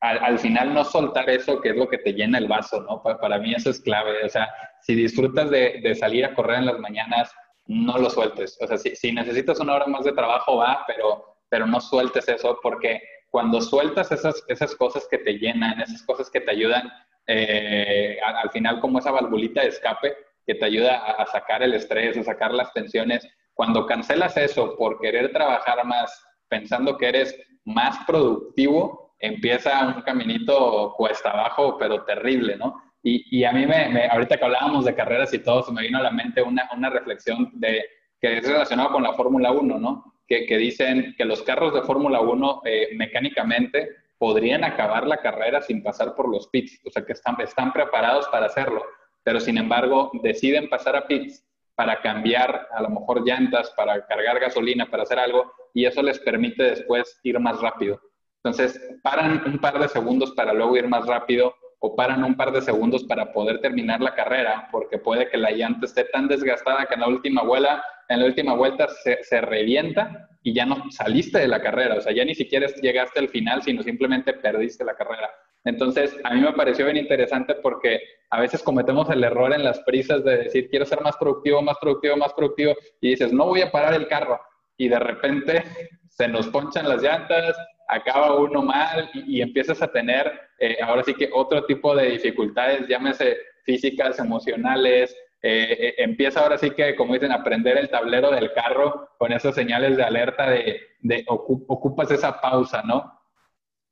al, 0.00 0.40
final 0.40 0.74
no 0.74 0.82
soltar 0.82 1.30
eso 1.30 1.60
que 1.60 1.68
es 1.68 1.76
lo 1.76 1.88
que 1.88 1.98
te 1.98 2.14
llena 2.14 2.38
el 2.38 2.48
vaso, 2.48 2.82
¿no? 2.82 3.00
Para, 3.00 3.38
mí 3.38 3.54
eso 3.54 3.70
es 3.70 3.80
clave. 3.80 4.24
O 4.24 4.28
sea, 4.28 4.48
si 4.80 4.96
disfrutas 4.96 5.48
de, 5.48 5.80
de, 5.80 5.94
salir 5.94 6.24
a 6.24 6.34
correr 6.34 6.58
en 6.58 6.66
las 6.66 6.80
mañanas, 6.80 7.32
no 7.66 7.96
lo 7.96 8.10
sueltes. 8.10 8.58
O 8.60 8.66
sea, 8.66 8.76
si, 8.76 8.96
si 8.96 9.12
necesitas 9.12 9.60
una 9.60 9.74
hora 9.76 9.86
más 9.86 10.04
de 10.04 10.10
trabajo, 10.10 10.56
va, 10.56 10.82
pero, 10.88 11.35
pero 11.48 11.66
no 11.66 11.80
sueltes 11.80 12.28
eso 12.28 12.58
porque 12.62 13.00
cuando 13.30 13.60
sueltas 13.60 14.10
esas, 14.12 14.42
esas 14.48 14.74
cosas 14.76 15.06
que 15.10 15.18
te 15.18 15.34
llenan, 15.34 15.80
esas 15.80 16.02
cosas 16.04 16.30
que 16.30 16.40
te 16.40 16.50
ayudan, 16.50 16.90
eh, 17.26 18.18
al, 18.24 18.50
final 18.50 18.80
como 18.80 18.98
esa 18.98 19.10
valvulita 19.10 19.62
de 19.62 19.68
escape 19.68 20.14
que 20.46 20.54
te 20.54 20.64
ayuda 20.64 20.96
a, 20.96 21.26
sacar 21.26 21.62
el 21.62 21.74
estrés, 21.74 22.16
a 22.16 22.22
sacar 22.22 22.54
las 22.54 22.72
tensiones, 22.72 23.28
cuando 23.52 23.86
cancelas 23.86 24.36
eso 24.36 24.76
por 24.76 25.00
querer 25.00 25.32
trabajar 25.32 25.84
más, 25.84 26.24
pensando 26.48 26.96
que 26.96 27.08
eres 27.08 27.38
más 27.64 27.98
productivo, 28.06 29.14
empieza 29.18 29.86
un 29.88 30.02
caminito 30.02 30.94
cuesta 30.96 31.30
abajo, 31.30 31.76
pero 31.78 32.04
terrible, 32.04 32.56
¿no? 32.56 32.80
Y, 33.02 33.38
y 33.38 33.44
a 33.44 33.52
mí 33.52 33.66
me, 33.66 34.06
ahorita 34.06 34.36
que 34.36 34.44
hablábamos 34.44 34.84
de 34.84 34.94
carreras 34.94 35.34
y 35.34 35.40
todo, 35.40 35.62
se 35.62 35.72
me 35.72 35.82
vino 35.82 35.98
a 35.98 36.02
la 36.02 36.10
mente 36.10 36.42
una, 36.42 36.68
una 36.74 36.90
reflexión 36.90 37.50
de, 37.54 37.84
que 38.20 38.38
es 38.38 38.46
relacionada 38.46 38.90
con 38.90 39.02
la 39.02 39.14
Fórmula 39.14 39.50
1, 39.50 39.78
¿no? 39.78 40.15
Que, 40.26 40.56
dicen 40.56 41.14
que 41.16 41.24
los 41.24 41.42
carros 41.42 41.72
de 41.74 41.82
Fórmula 41.82 42.20
1 42.20 42.62
eh, 42.64 42.88
mecánicamente 42.96 43.90
podrían 44.18 44.64
acabar 44.64 45.06
la 45.06 45.18
carrera 45.18 45.62
sin 45.62 45.82
pasar 45.82 46.14
por 46.14 46.28
los 46.28 46.48
pits, 46.48 46.80
o 46.84 46.90
sea 46.90 47.04
que 47.04 47.12
están, 47.12 47.40
están 47.40 47.72
preparados 47.72 48.26
para 48.28 48.46
hacerlo, 48.46 48.82
pero 49.22 49.40
sin 49.40 49.58
embargo 49.58 50.10
deciden 50.22 50.68
pasar 50.68 50.96
a 50.96 51.06
pits 51.06 51.46
para 51.74 52.00
cambiar 52.00 52.68
a 52.72 52.82
lo 52.82 52.88
mejor 52.88 53.24
llantas, 53.24 53.70
para 53.76 54.06
cargar 54.06 54.40
gasolina, 54.40 54.90
para 54.90 55.02
hacer 55.02 55.18
algo, 55.18 55.52
y 55.74 55.84
eso 55.84 56.02
les 56.02 56.18
permite 56.18 56.62
después 56.62 57.20
ir 57.22 57.38
más 57.38 57.60
rápido. 57.60 58.00
Entonces, 58.42 58.80
paran 59.02 59.42
un 59.44 59.58
par 59.58 59.78
de 59.78 59.88
segundos 59.88 60.32
para 60.32 60.54
luego 60.54 60.76
ir 60.76 60.88
más 60.88 61.06
rápido 61.06 61.54
o 61.80 61.94
paran 61.94 62.24
un 62.24 62.34
par 62.34 62.52
de 62.52 62.62
segundos 62.62 63.04
para 63.04 63.32
poder 63.32 63.60
terminar 63.60 64.00
la 64.00 64.14
carrera, 64.14 64.68
porque 64.72 64.98
puede 64.98 65.28
que 65.28 65.36
la 65.36 65.50
llanta 65.50 65.84
esté 65.84 66.04
tan 66.04 66.28
desgastada 66.28 66.86
que 66.86 66.94
en 66.94 67.00
la 67.00 67.08
última 67.08 67.42
vuela 67.42 67.84
en 68.08 68.20
la 68.20 68.26
última 68.26 68.54
vuelta 68.54 68.88
se, 68.88 69.22
se, 69.22 69.40
revienta 69.40 70.28
y 70.42 70.54
ya 70.54 70.64
no 70.64 70.90
saliste 70.90 71.38
de 71.38 71.48
la 71.48 71.60
carrera, 71.60 71.96
o 71.96 72.00
sea, 72.00 72.12
ya 72.12 72.24
ni 72.24 72.34
siquiera 72.34 72.66
llegaste 72.80 73.18
al 73.18 73.28
final, 73.28 73.62
sino 73.62 73.82
simplemente 73.82 74.32
perdiste 74.32 74.84
la 74.84 74.94
carrera. 74.94 75.30
Entonces, 75.64 76.16
a 76.22 76.32
mí 76.32 76.40
me 76.40 76.52
pareció 76.52 76.84
bien 76.84 76.96
interesante 76.96 77.56
porque 77.56 78.00
a 78.30 78.40
veces 78.40 78.62
cometemos 78.62 79.10
el 79.10 79.24
error 79.24 79.52
en 79.52 79.64
las 79.64 79.80
prisas 79.80 80.22
de 80.22 80.44
decir, 80.44 80.68
quiero 80.70 80.86
ser 80.86 81.00
más 81.00 81.16
productivo, 81.16 81.60
más 81.60 81.76
productivo, 81.80 82.16
más 82.16 82.32
productivo, 82.32 82.74
y 83.00 83.10
dices, 83.10 83.32
no 83.32 83.46
voy 83.46 83.62
a 83.62 83.72
parar 83.72 83.94
el 83.94 84.06
carro, 84.06 84.40
y 84.76 84.88
de 84.88 84.98
repente 84.98 85.64
se 86.08 86.28
nos 86.28 86.46
ponchan 86.48 86.88
las 86.88 87.02
llantas, 87.02 87.56
acaba 87.88 88.38
uno 88.38 88.62
mal 88.62 89.10
y, 89.14 89.40
empiezas 89.40 89.82
a 89.82 89.88
tener 89.88 90.32
eh, 90.58 90.76
ahora 90.82 91.02
sí 91.02 91.14
que 91.14 91.30
otro 91.32 91.64
tipo 91.66 91.94
de 91.94 92.10
dificultades, 92.10 92.86
llámese 92.88 93.36
físicas, 93.64 94.18
emocionales, 94.18 95.16
eh, 95.42 95.76
eh, 95.78 95.94
empieza 95.98 96.40
ahora 96.40 96.58
sí 96.58 96.70
que, 96.70 96.96
como 96.96 97.14
dicen, 97.14 97.32
aprender 97.32 97.76
el 97.78 97.90
tablero 97.90 98.30
del 98.30 98.52
carro 98.52 99.10
con 99.18 99.32
esas 99.32 99.54
señales 99.54 99.96
de 99.96 100.02
alerta 100.02 100.50
de, 100.50 100.80
ocupas 101.28 102.10
esa 102.10 102.40
pausa, 102.40 102.82
¿no? 102.82 103.12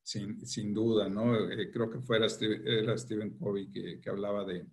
Sin, 0.02 0.44
sin 0.46 0.74
duda, 0.74 1.08
¿no? 1.08 1.32
creo 1.72 1.90
que 1.90 2.00
fuera 2.00 2.26
era 2.66 2.98
Stephen 2.98 3.38
Covey 3.38 3.70
que, 3.70 4.00
que 4.00 4.10
hablaba 4.10 4.44
de, 4.44 4.66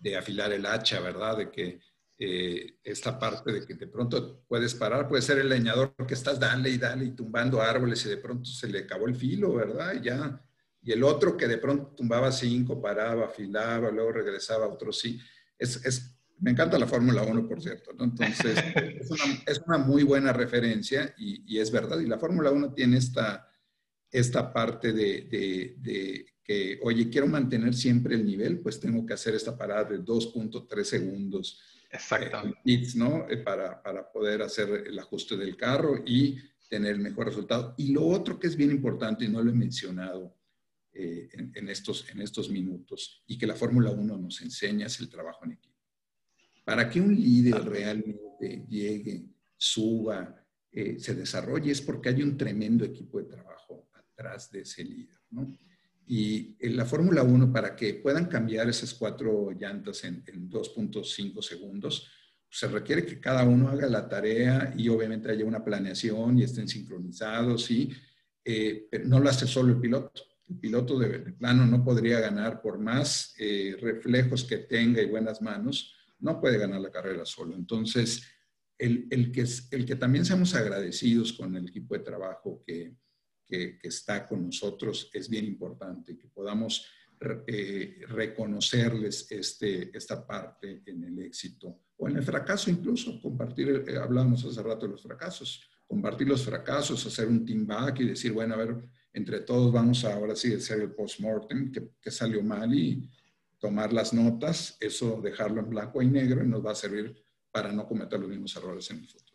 de, 0.00 0.16
afilar 0.16 0.52
el 0.52 0.64
hacha, 0.64 1.00
¿verdad? 1.00 1.36
De 1.36 1.50
que 1.50 1.80
eh, 2.22 2.78
esta 2.84 3.18
parte 3.18 3.50
de 3.50 3.66
que 3.66 3.74
de 3.74 3.86
pronto 3.86 4.44
puedes 4.46 4.74
parar, 4.74 5.08
puede 5.08 5.22
ser 5.22 5.38
el 5.38 5.48
leñador 5.48 5.94
que 6.06 6.12
estás 6.12 6.38
dale 6.38 6.68
y 6.68 6.76
dale 6.76 7.06
y 7.06 7.10
tumbando 7.12 7.62
árboles 7.62 8.04
y 8.04 8.10
de 8.10 8.18
pronto 8.18 8.44
se 8.44 8.68
le 8.68 8.80
acabó 8.80 9.06
el 9.08 9.14
filo, 9.14 9.54
¿verdad? 9.54 9.94
Y 9.94 10.04
ya, 10.04 10.38
y 10.82 10.92
el 10.92 11.02
otro 11.02 11.34
que 11.34 11.48
de 11.48 11.56
pronto 11.56 11.94
tumbaba 11.96 12.30
cinco, 12.30 12.80
paraba, 12.80 13.24
afilaba, 13.24 13.90
luego 13.90 14.12
regresaba 14.12 14.68
otro 14.68 14.92
sí. 14.92 15.18
Es, 15.60 15.84
es, 15.84 16.16
me 16.40 16.50
encanta 16.50 16.78
la 16.78 16.88
Fórmula 16.88 17.22
1, 17.22 17.46
por 17.46 17.62
cierto, 17.62 17.92
¿no? 17.92 18.04
Entonces, 18.04 18.58
es 19.00 19.10
una, 19.10 19.24
es 19.46 19.62
una 19.66 19.78
muy 19.78 20.02
buena 20.02 20.32
referencia 20.32 21.14
y, 21.16 21.44
y, 21.46 21.60
es 21.60 21.70
verdad. 21.70 22.00
Y 22.00 22.06
la 22.06 22.18
Fórmula 22.18 22.50
1 22.50 22.72
tiene 22.74 22.96
esta, 22.96 23.48
esta 24.10 24.52
parte 24.52 24.92
de, 24.92 25.28
de, 25.30 25.76
de 25.78 26.26
que, 26.42 26.80
oye, 26.82 27.08
quiero 27.08 27.28
mantener 27.28 27.74
siempre 27.74 28.16
el 28.16 28.24
nivel, 28.24 28.58
pues 28.58 28.80
tengo 28.80 29.06
que 29.06 29.14
hacer 29.14 29.36
esta 29.36 29.56
parada 29.56 29.84
de 29.84 30.00
2.3 30.00 30.82
segundos 30.82 31.60
Exactamente. 31.90 32.60
¿no? 32.94 33.28
Eh, 33.28 33.38
para, 33.38 33.82
para, 33.82 34.10
poder 34.10 34.42
hacer 34.42 34.84
el 34.86 34.98
ajuste 34.98 35.36
del 35.36 35.56
carro 35.56 36.02
y 36.06 36.38
tener 36.68 36.92
el 36.92 37.00
mejor 37.00 37.26
resultado. 37.26 37.74
Y 37.76 37.92
lo 37.92 38.06
otro 38.06 38.38
que 38.38 38.46
es 38.46 38.56
bien 38.56 38.70
importante, 38.70 39.24
y 39.24 39.28
no 39.28 39.42
lo 39.42 39.50
he 39.50 39.54
mencionado 39.54 40.36
eh, 40.92 41.28
en, 41.32 41.68
estos, 41.68 42.08
en 42.10 42.20
estos 42.20 42.50
minutos, 42.50 43.22
y 43.26 43.38
que 43.38 43.46
la 43.46 43.54
Fórmula 43.54 43.90
1 43.90 44.18
nos 44.18 44.40
enseña, 44.42 44.86
es 44.86 45.00
el 45.00 45.08
trabajo 45.08 45.44
en 45.44 45.52
equipo. 45.52 45.76
Para 46.64 46.88
que 46.90 47.00
un 47.00 47.14
líder 47.14 47.64
realmente 47.64 48.64
llegue, 48.68 49.24
suba, 49.56 50.36
eh, 50.72 50.98
se 50.98 51.14
desarrolle, 51.14 51.72
es 51.72 51.80
porque 51.80 52.10
hay 52.10 52.22
un 52.22 52.36
tremendo 52.36 52.84
equipo 52.84 53.18
de 53.18 53.24
trabajo 53.24 53.88
atrás 53.92 54.50
de 54.50 54.60
ese 54.60 54.84
líder, 54.84 55.18
¿no? 55.30 55.56
Y 56.06 56.56
en 56.58 56.76
la 56.76 56.84
Fórmula 56.84 57.22
1, 57.22 57.52
para 57.52 57.76
que 57.76 57.94
puedan 57.94 58.26
cambiar 58.26 58.68
esas 58.68 58.94
cuatro 58.94 59.52
llantas 59.52 60.02
en, 60.02 60.24
2.5 60.24 61.40
segundos, 61.40 62.08
se 62.48 62.66
requiere 62.66 63.06
que 63.06 63.20
cada 63.20 63.44
uno 63.44 63.68
haga 63.68 63.86
la 63.86 64.08
tarea 64.08 64.74
y 64.76 64.88
obviamente 64.88 65.30
haya 65.30 65.44
una 65.44 65.64
planeación 65.64 66.36
y 66.36 66.42
estén 66.42 66.66
sincronizados, 66.66 67.64
¿sí? 67.64 67.92
Eh, 68.44 68.88
pero 68.90 69.06
no 69.06 69.20
lo 69.20 69.30
hace 69.30 69.46
solo 69.46 69.72
el 69.72 69.80
piloto. 69.80 70.29
El 70.50 70.58
piloto 70.58 70.98
de, 70.98 71.20
plano 71.32 71.64
no 71.64 71.84
podría 71.84 72.20
ganar 72.20 72.60
por 72.60 72.78
más 72.78 73.34
eh, 73.38 73.76
reflejos 73.80 74.44
que 74.44 74.58
tenga 74.58 75.00
y 75.00 75.06
buenas 75.06 75.40
manos, 75.40 75.94
no 76.18 76.40
puede 76.40 76.58
ganar 76.58 76.80
la 76.80 76.90
carrera 76.90 77.24
solo. 77.24 77.54
Entonces, 77.54 78.22
el, 78.76 79.06
el, 79.10 79.30
que, 79.30 79.44
el 79.70 79.86
que 79.86 79.96
también 79.96 80.24
seamos 80.24 80.54
agradecidos 80.54 81.32
con 81.32 81.54
el 81.54 81.68
equipo 81.68 81.94
de 81.94 82.00
trabajo 82.00 82.62
que, 82.66 82.96
que, 83.46 83.78
está 83.82 84.26
con 84.26 84.46
nosotros 84.46 85.10
es 85.12 85.28
bien 85.28 85.44
importante, 85.44 86.16
que 86.16 86.28
podamos 86.28 86.86
eh, 87.46 88.00
reconocerles 88.08 89.30
este, 89.30 89.96
esta 89.96 90.26
parte 90.26 90.82
en 90.86 91.04
el 91.04 91.18
éxito 91.18 91.82
o 91.96 92.08
en 92.08 92.16
el 92.16 92.22
fracaso 92.22 92.70
incluso, 92.70 93.20
compartir, 93.20 93.84
eh, 93.86 93.98
hablábamos 93.98 94.44
hace 94.44 94.62
rato 94.62 94.86
de 94.86 94.92
los 94.92 95.02
fracasos, 95.02 95.68
compartir 95.86 96.28
los 96.28 96.44
fracasos, 96.44 97.04
hacer 97.04 97.28
un 97.28 97.44
team 97.44 97.66
back 97.66 98.00
y 98.00 98.06
decir, 98.06 98.32
bueno, 98.32 98.54
a 98.54 98.58
ver, 98.58 98.76
entre 99.12 99.40
todos 99.40 99.72
vamos 99.72 100.04
a 100.04 100.14
ahora 100.14 100.36
sí 100.36 100.54
hacer 100.54 100.80
el 100.80 100.92
post-mortem, 100.92 101.72
que, 101.72 101.82
que 102.00 102.10
salió 102.10 102.42
mal 102.42 102.72
y 102.74 103.08
tomar 103.58 103.92
las 103.92 104.12
notas, 104.12 104.76
eso 104.80 105.20
dejarlo 105.22 105.60
en 105.60 105.70
blanco 105.70 106.00
y 106.02 106.06
negro 106.06 106.42
y 106.42 106.48
nos 106.48 106.64
va 106.64 106.72
a 106.72 106.74
servir 106.74 107.14
para 107.52 107.72
no 107.72 107.86
cometer 107.86 108.18
los 108.18 108.28
mismos 108.28 108.56
errores 108.56 108.90
en 108.90 108.98
el 108.98 109.06
futuro. 109.06 109.30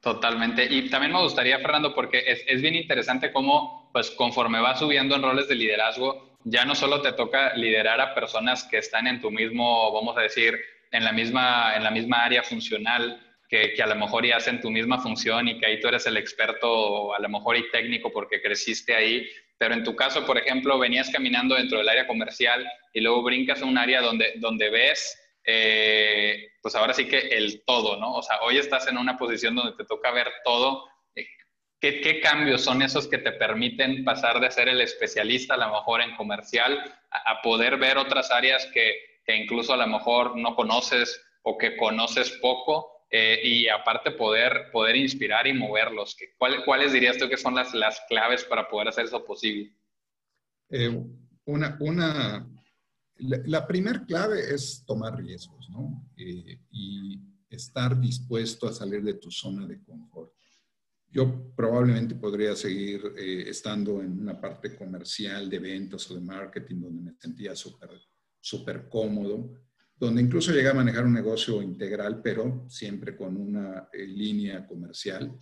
Totalmente. 0.00 0.64
Y 0.64 0.88
también 0.88 1.12
me 1.12 1.20
gustaría, 1.20 1.58
Fernando, 1.58 1.94
porque 1.94 2.22
es, 2.26 2.42
es, 2.46 2.62
bien 2.62 2.74
interesante 2.74 3.32
cómo, 3.32 3.90
pues 3.92 4.10
conforme 4.10 4.60
vas 4.60 4.78
subiendo 4.78 5.14
en 5.14 5.22
roles 5.22 5.46
de 5.46 5.54
liderazgo, 5.54 6.38
ya 6.44 6.64
no 6.64 6.74
solo 6.74 7.02
te 7.02 7.12
toca 7.12 7.54
liderar 7.54 8.00
a 8.00 8.14
personas 8.14 8.64
que 8.64 8.78
están 8.78 9.06
en 9.06 9.20
tu 9.20 9.30
mismo, 9.30 9.92
vamos 9.92 10.16
a 10.16 10.22
decir, 10.22 10.58
en 10.90 11.04
la 11.04 11.12
misma, 11.12 11.76
en 11.76 11.84
la 11.84 11.90
misma 11.90 12.24
área 12.24 12.42
funcional, 12.42 13.20
que, 13.50 13.74
a 13.82 13.86
lo 13.86 13.96
mejor 13.96 14.24
ya 14.24 14.36
hacen 14.36 14.60
tu 14.60 14.70
misma 14.70 15.02
función 15.02 15.48
y 15.48 15.58
que 15.58 15.66
ahí 15.66 15.80
tú 15.80 15.88
eres 15.88 16.06
el 16.06 16.16
experto, 16.16 17.12
a 17.12 17.18
lo 17.18 17.28
mejor 17.28 17.56
y 17.56 17.68
técnico 17.70 18.12
porque 18.12 18.40
creciste 18.40 18.94
ahí, 18.94 19.28
pero 19.58 19.74
en 19.74 19.82
tu 19.82 19.96
caso, 19.96 20.24
por 20.24 20.38
ejemplo, 20.38 20.78
venías 20.78 21.10
caminando 21.10 21.56
dentro 21.56 21.78
del 21.78 21.88
área 21.88 22.06
comercial 22.06 22.64
y 22.94 23.00
luego 23.00 23.24
brincas 23.24 23.60
a 23.60 23.66
un 23.66 23.76
área 23.76 24.00
donde, 24.00 24.34
donde 24.36 24.70
ves 24.70 25.18
eh, 25.44 26.52
pues 26.62 26.74
ahora 26.76 26.92
sí 26.92 27.08
que 27.08 27.18
el 27.18 27.64
todo, 27.64 27.96
¿no? 27.96 28.14
O 28.14 28.22
sea, 28.22 28.40
hoy 28.42 28.58
estás 28.58 28.86
en 28.86 28.98
una 28.98 29.16
posición 29.16 29.56
donde 29.56 29.76
te 29.76 29.84
toca 29.84 30.12
ver 30.12 30.30
todo. 30.44 30.86
Eh, 31.16 31.26
¿Qué, 31.80 32.20
cambios 32.20 32.62
son 32.62 32.82
esos 32.82 33.08
que 33.08 33.18
te 33.18 33.32
permiten 33.32 34.04
pasar 34.04 34.38
de 34.38 34.50
ser 34.50 34.68
el 34.68 34.80
especialista 34.80 35.54
a 35.54 35.56
lo 35.56 35.70
mejor 35.70 36.02
en 36.02 36.14
comercial 36.14 36.78
a, 37.10 37.42
poder 37.42 37.78
ver 37.78 37.98
otras 37.98 38.30
áreas 38.30 38.66
que, 38.66 38.94
que, 39.24 39.34
incluso 39.34 39.72
a 39.72 39.78
lo 39.78 39.86
mejor 39.86 40.36
no 40.36 40.54
conoces 40.54 41.20
o 41.42 41.56
que 41.56 41.76
conoces 41.76 42.30
poco 42.42 42.99
eh, 43.10 43.40
y 43.42 43.68
aparte 43.68 44.12
poder, 44.12 44.70
poder 44.72 44.96
inspirar 44.96 45.46
y 45.46 45.52
moverlos? 45.52 46.16
¿Cuáles 46.64 46.92
dirías 46.92 47.18
tú 47.18 47.28
que 47.28 47.36
son 47.36 47.54
las, 47.54 47.74
las 47.74 48.00
claves 48.08 48.44
para 48.44 48.68
poder 48.68 48.88
hacer 48.88 49.06
eso 49.06 49.24
posible? 49.24 49.74
una, 51.46 51.76
una, 51.80 52.48
la, 53.16 53.66
primera 53.66 54.04
clave 54.06 54.54
es 54.54 54.84
tomar 54.86 55.16
riesgos, 55.16 55.68
¿no? 55.68 56.08
Eh, 56.16 56.60
y 56.70 57.20
estar 57.48 57.98
dispuesto 58.00 58.68
a 58.68 58.72
salir 58.72 59.02
de 59.02 59.14
tu 59.14 59.32
zona 59.32 59.66
de 59.66 59.82
confort. 59.82 60.32
Yo 61.08 61.52
probablemente 61.56 62.14
podría 62.14 62.54
seguir 62.54 63.14
eh, 63.18 63.46
estando 63.48 64.00
en 64.00 64.20
una 64.20 64.40
parte 64.40 64.76
comercial 64.76 65.50
de 65.50 65.58
ventas 65.58 66.08
o 66.08 66.14
de 66.14 66.20
marketing 66.20 66.82
donde 66.82 67.02
me 67.02 67.18
sentía 67.18 67.56
súper 67.56 67.90
súper 68.40 68.88
cómodo, 68.88 69.52
donde 70.00 70.22
incluso 70.22 70.50
llegué 70.50 70.70
a 70.70 70.74
manejar 70.74 71.04
un 71.04 71.12
negocio 71.12 71.60
integral, 71.60 72.22
pero 72.22 72.64
siempre 72.68 73.14
con 73.14 73.36
una 73.36 73.88
eh, 73.92 74.06
línea 74.06 74.66
comercial, 74.66 75.36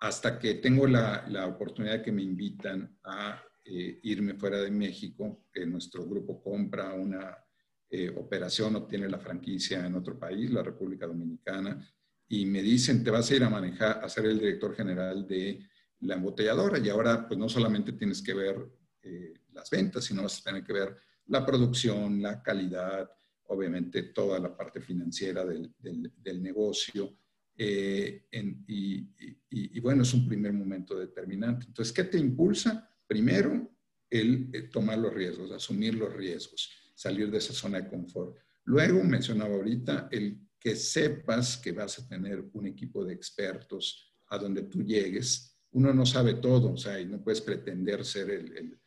hasta 0.00 0.38
que 0.38 0.54
tengo 0.54 0.86
la, 0.86 1.26
la 1.28 1.46
oportunidad 1.46 2.02
que 2.02 2.10
me 2.10 2.22
invitan 2.22 2.98
a 3.04 3.42
eh, 3.62 4.00
irme 4.04 4.34
fuera 4.34 4.58
de 4.58 4.70
México, 4.70 5.44
que 5.52 5.66
nuestro 5.66 6.06
grupo 6.06 6.42
compra 6.42 6.94
una 6.94 7.36
eh, 7.90 8.08
operación, 8.16 8.76
obtiene 8.76 9.08
la 9.08 9.18
franquicia 9.18 9.84
en 9.84 9.94
otro 9.94 10.18
país, 10.18 10.50
la 10.50 10.62
República 10.62 11.06
Dominicana, 11.06 11.86
y 12.26 12.46
me 12.46 12.62
dicen, 12.62 13.04
te 13.04 13.10
vas 13.10 13.30
a 13.30 13.34
ir 13.34 13.44
a 13.44 13.50
manejar, 13.50 14.02
a 14.02 14.08
ser 14.08 14.26
el 14.26 14.38
director 14.38 14.74
general 14.74 15.26
de 15.26 15.68
la 16.00 16.14
embotelladora, 16.14 16.78
y 16.78 16.88
ahora 16.88 17.28
pues 17.28 17.38
no 17.38 17.48
solamente 17.48 17.92
tienes 17.92 18.22
que 18.22 18.32
ver 18.32 18.56
eh, 19.02 19.34
las 19.52 19.68
ventas, 19.68 20.04
sino 20.04 20.22
vas 20.22 20.40
a 20.40 20.44
tener 20.44 20.64
que 20.64 20.72
ver 20.72 20.96
la 21.26 21.44
producción, 21.44 22.22
la 22.22 22.42
calidad, 22.42 23.10
obviamente 23.50 24.04
toda 24.04 24.38
la 24.38 24.56
parte 24.56 24.80
financiera 24.80 25.44
del, 25.44 25.72
del, 25.78 26.42
negocio. 26.42 27.16
y, 27.56 29.08
y, 29.50 29.80
bueno, 29.80 30.02
es 30.02 30.14
un 30.14 30.26
primer 30.26 30.52
momento 30.52 30.98
determinante. 30.98 31.66
Entonces, 31.66 31.92
¿qué 31.92 32.04
te 32.04 32.18
impulsa? 32.18 32.88
Primero, 33.06 33.70
el, 34.08 34.50
eh, 34.52 34.62
tomar 34.62 34.98
los 34.98 35.12
riesgos, 35.12 35.50
asumir 35.50 35.94
los 35.94 36.12
riesgos, 36.14 36.70
salir 36.94 37.30
de 37.30 37.38
esa 37.38 37.52
zona 37.52 37.80
de 37.80 37.88
confort. 37.88 38.36
Luego, 38.64 39.02
mencionaba 39.04 39.54
ahorita, 39.54 40.08
el 40.10 40.38
que 40.58 40.76
sepas 40.76 41.56
que 41.56 41.72
vas 41.72 41.98
a 41.98 42.08
tener 42.08 42.44
un 42.52 42.66
equipo 42.66 43.04
de 43.04 43.14
expertos 43.14 44.14
a 44.28 44.38
donde 44.38 44.62
tú 44.62 44.82
llegues. 44.82 45.56
Uno 45.72 45.92
no 45.94 46.04
sabe 46.04 46.34
todo, 46.34 46.72
o 46.72 46.76
sea, 46.76 47.00
y 47.00 47.06
no 47.06 47.22
puedes 47.22 47.40
pretender 47.40 48.04
ser 48.04 48.30
el, 48.30 48.78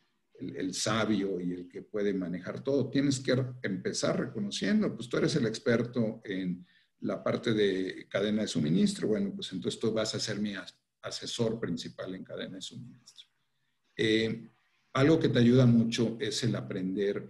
sabio 0.72 1.40
y 1.40 1.52
el 1.52 1.68
que 1.68 1.82
puede 1.82 2.12
manejar 2.12 2.62
todo. 2.62 2.90
Tienes 2.90 3.20
que 3.20 3.36
empezar 3.62 4.18
reconociendo, 4.18 4.94
pues 4.94 5.08
tú 5.08 5.16
eres 5.16 5.36
el 5.36 5.46
experto 5.46 6.20
en 6.24 6.66
la 7.00 7.22
parte 7.22 7.52
de 7.52 8.06
cadena 8.08 8.42
de 8.42 8.48
suministro. 8.48 9.08
Bueno, 9.08 9.32
pues 9.34 9.52
entonces 9.52 9.80
tú 9.80 9.92
vas 9.92 10.14
a 10.14 10.20
ser 10.20 10.40
mi 10.40 10.54
asesor 11.02 11.60
principal 11.60 12.14
en 12.14 12.24
cadena 12.24 12.56
de 12.56 12.62
suministro. 12.62 13.28
Eh, 13.96 14.50
algo 14.94 15.18
que 15.18 15.28
te 15.28 15.38
ayuda 15.38 15.66
mucho 15.66 16.16
es 16.20 16.42
el 16.44 16.56
aprender 16.56 17.28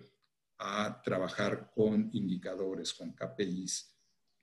a 0.58 1.00
trabajar 1.02 1.72
con 1.74 2.10
indicadores, 2.12 2.94
con 2.94 3.12
KPIs 3.12 3.94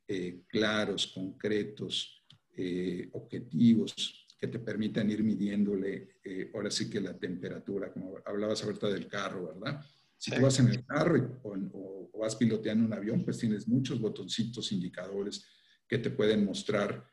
eh, 0.07 0.43
claros, 0.47 1.07
concretos, 1.07 2.25
eh, 2.57 3.09
objetivos 3.13 4.20
que 4.41 4.47
te 4.47 4.57
permitan 4.57 5.07
ir 5.11 5.23
midiéndole, 5.23 6.17
ahora 6.55 6.71
sí 6.71 6.89
que 6.89 6.99
la 6.99 7.15
temperatura, 7.15 7.93
como 7.93 8.17
hablabas 8.25 8.63
ahorita 8.63 8.89
del 8.89 9.07
carro, 9.07 9.53
¿verdad? 9.53 9.79
Si 10.17 10.31
tú 10.31 10.41
vas 10.41 10.59
en 10.59 10.69
el 10.69 10.83
carro 10.83 11.39
o, 11.43 12.09
o, 12.11 12.19
vas 12.19 12.35
piloteando 12.35 12.83
un 12.83 12.93
avión, 12.93 13.23
pues 13.23 13.37
tienes 13.37 13.67
muchos 13.67 13.99
botoncitos, 14.01 14.71
indicadores 14.71 15.45
que 15.87 15.99
te 15.99 16.09
pueden 16.09 16.43
mostrar 16.43 17.07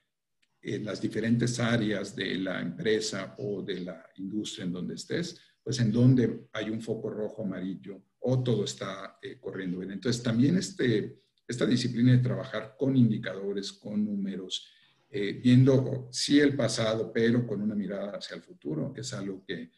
en 0.62 0.86
las 0.86 1.02
diferentes 1.02 1.60
áreas 1.60 2.16
de 2.16 2.36
la 2.36 2.62
empresa 2.62 3.34
o 3.38 3.62
de 3.62 3.80
la 3.80 4.08
industria 4.16 4.64
en 4.64 4.72
donde 4.72 4.94
estés, 4.94 5.38
pues 5.62 5.80
en 5.80 5.92
donde 5.92 6.48
hay 6.52 6.70
un 6.70 6.80
foco 6.80 7.10
rojo, 7.10 7.44
amarillo 7.44 8.02
o 8.20 8.42
todo 8.42 8.64
está 8.64 9.18
eh, 9.20 9.38
corriendo 9.38 9.80
bien. 9.80 9.92
Entonces 9.92 10.22
también 10.22 10.56
este, 10.56 11.20
esta 11.46 11.66
disciplina 11.66 12.12
de 12.12 12.18
trabajar 12.18 12.74
con 12.78 12.96
indicadores, 12.96 13.72
con 13.72 14.02
números, 14.02 14.66
eh, 15.10 15.32
viendo 15.42 16.08
sí 16.12 16.38
el 16.40 16.54
pasado, 16.54 17.12
pero 17.12 17.46
con 17.46 17.62
una 17.62 17.74
mirada 17.74 18.16
hacia 18.16 18.36
el 18.36 18.42
futuro, 18.42 18.92
es 18.96 19.12
algo 19.14 19.44
que, 19.44 19.70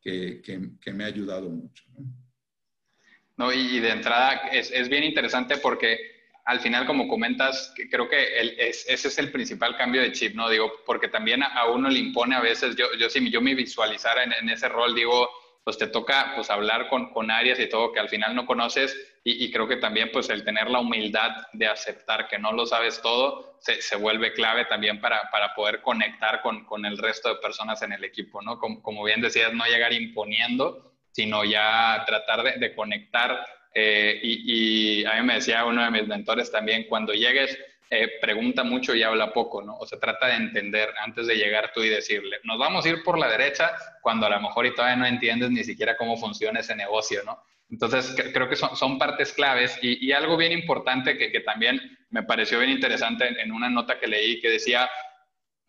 que, 0.00 0.40
que, 0.42 0.92
me 0.92 1.04
ha 1.04 1.08
ayudado 1.08 1.48
mucho. 1.50 1.84
¿no? 3.36 3.52
y 3.52 3.80
de 3.80 3.90
entrada 3.90 4.48
es, 4.50 4.70
es 4.70 4.88
bien 4.88 5.04
interesante 5.04 5.58
porque 5.58 6.16
al 6.46 6.60
final, 6.60 6.86
como 6.86 7.08
comentas, 7.08 7.74
creo 7.90 8.08
que 8.08 8.38
ese 8.38 9.08
es 9.08 9.18
el 9.18 9.32
principal 9.32 9.76
cambio 9.76 10.00
de 10.00 10.12
chip, 10.12 10.36
¿no? 10.36 10.48
Digo, 10.48 10.72
porque 10.86 11.08
también 11.08 11.42
a, 11.42 11.66
uno 11.66 11.90
le 11.90 11.98
impone 11.98 12.36
a 12.36 12.40
veces, 12.40 12.76
yo, 12.76 12.86
yo 13.00 13.10
si 13.10 13.28
yo 13.30 13.40
me 13.40 13.56
visualizara 13.56 14.22
en, 14.22 14.48
ese 14.48 14.68
rol, 14.68 14.94
digo, 14.94 15.28
pues 15.64 15.76
te 15.76 15.88
toca 15.88 16.34
pues 16.36 16.48
hablar 16.48 16.88
con, 16.88 17.12
con 17.12 17.32
áreas 17.32 17.58
y 17.58 17.68
todo 17.68 17.92
que 17.92 17.98
al 17.98 18.08
final 18.08 18.36
no 18.36 18.46
conoces 18.46 18.96
y, 19.28 19.50
creo 19.50 19.66
que 19.66 19.76
también 19.76 20.10
pues 20.12 20.30
el 20.30 20.44
tener 20.44 20.70
la 20.70 20.78
humildad 20.78 21.48
de 21.52 21.66
aceptar 21.66 22.28
que 22.28 22.38
no 22.38 22.52
lo 22.52 22.64
sabes 22.64 23.02
todo 23.02 23.56
se, 23.58 23.82
se 23.82 23.96
vuelve 23.96 24.32
clave 24.32 24.66
también 24.66 25.00
para, 25.00 25.28
para 25.32 25.52
poder 25.52 25.82
conectar 25.82 26.42
con, 26.42 26.64
con, 26.64 26.86
el 26.86 26.96
resto 26.96 27.30
de 27.30 27.40
personas 27.40 27.82
en 27.82 27.92
el 27.92 28.04
equipo, 28.04 28.40
¿no? 28.40 28.58
Como, 28.60 28.80
como 28.82 29.02
bien 29.02 29.20
decías, 29.20 29.52
no 29.52 29.64
llegar 29.64 29.92
imponiendo, 29.92 30.92
sino 31.10 31.44
ya 31.44 32.04
tratar 32.06 32.44
de, 32.44 32.52
de 32.52 32.74
conectar 32.74 33.44
eh, 33.78 34.20
y, 34.22 35.04
a 35.04 35.16
mí 35.16 35.26
me 35.26 35.34
decía 35.34 35.66
uno 35.66 35.84
de 35.84 35.90
mis 35.90 36.06
mentores 36.06 36.50
también, 36.50 36.86
cuando 36.88 37.12
llegues, 37.12 37.58
eh, 37.90 38.12
pregunta 38.22 38.64
mucho 38.64 38.94
y 38.94 39.02
habla 39.02 39.34
poco, 39.34 39.60
¿no? 39.60 39.76
O 39.76 39.86
se 39.86 39.98
trata 39.98 40.28
de 40.28 40.36
entender 40.36 40.88
antes 41.04 41.26
de 41.26 41.34
llegar 41.34 41.72
tú 41.74 41.82
y 41.82 41.90
decirle, 41.90 42.38
nos 42.44 42.58
vamos 42.58 42.86
a 42.86 42.88
ir 42.88 43.02
por 43.02 43.18
la 43.18 43.28
derecha 43.28 43.72
cuando 44.00 44.24
a 44.26 44.30
lo 44.30 44.40
mejor 44.40 44.64
y 44.64 44.74
todavía 44.74 44.96
no 44.96 45.04
entiendes 45.04 45.50
ni 45.50 45.62
siquiera 45.62 45.94
cómo 45.96 46.16
funciona 46.16 46.60
ese 46.60 46.74
negocio, 46.74 47.22
¿no? 47.24 47.42
Entonces, 47.70 48.14
creo 48.32 48.48
que 48.48 48.56
son, 48.56 48.98
partes 48.98 49.32
claves 49.32 49.78
y, 49.82 50.12
algo 50.12 50.36
bien 50.36 50.52
importante 50.52 51.18
que, 51.18 51.40
también 51.40 51.80
me 52.10 52.22
pareció 52.22 52.58
bien 52.58 52.70
interesante 52.70 53.26
en, 53.26 53.40
en 53.40 53.52
una 53.52 53.68
nota 53.68 53.98
que 53.98 54.06
leí 54.06 54.40
que 54.40 54.50
decía 54.50 54.88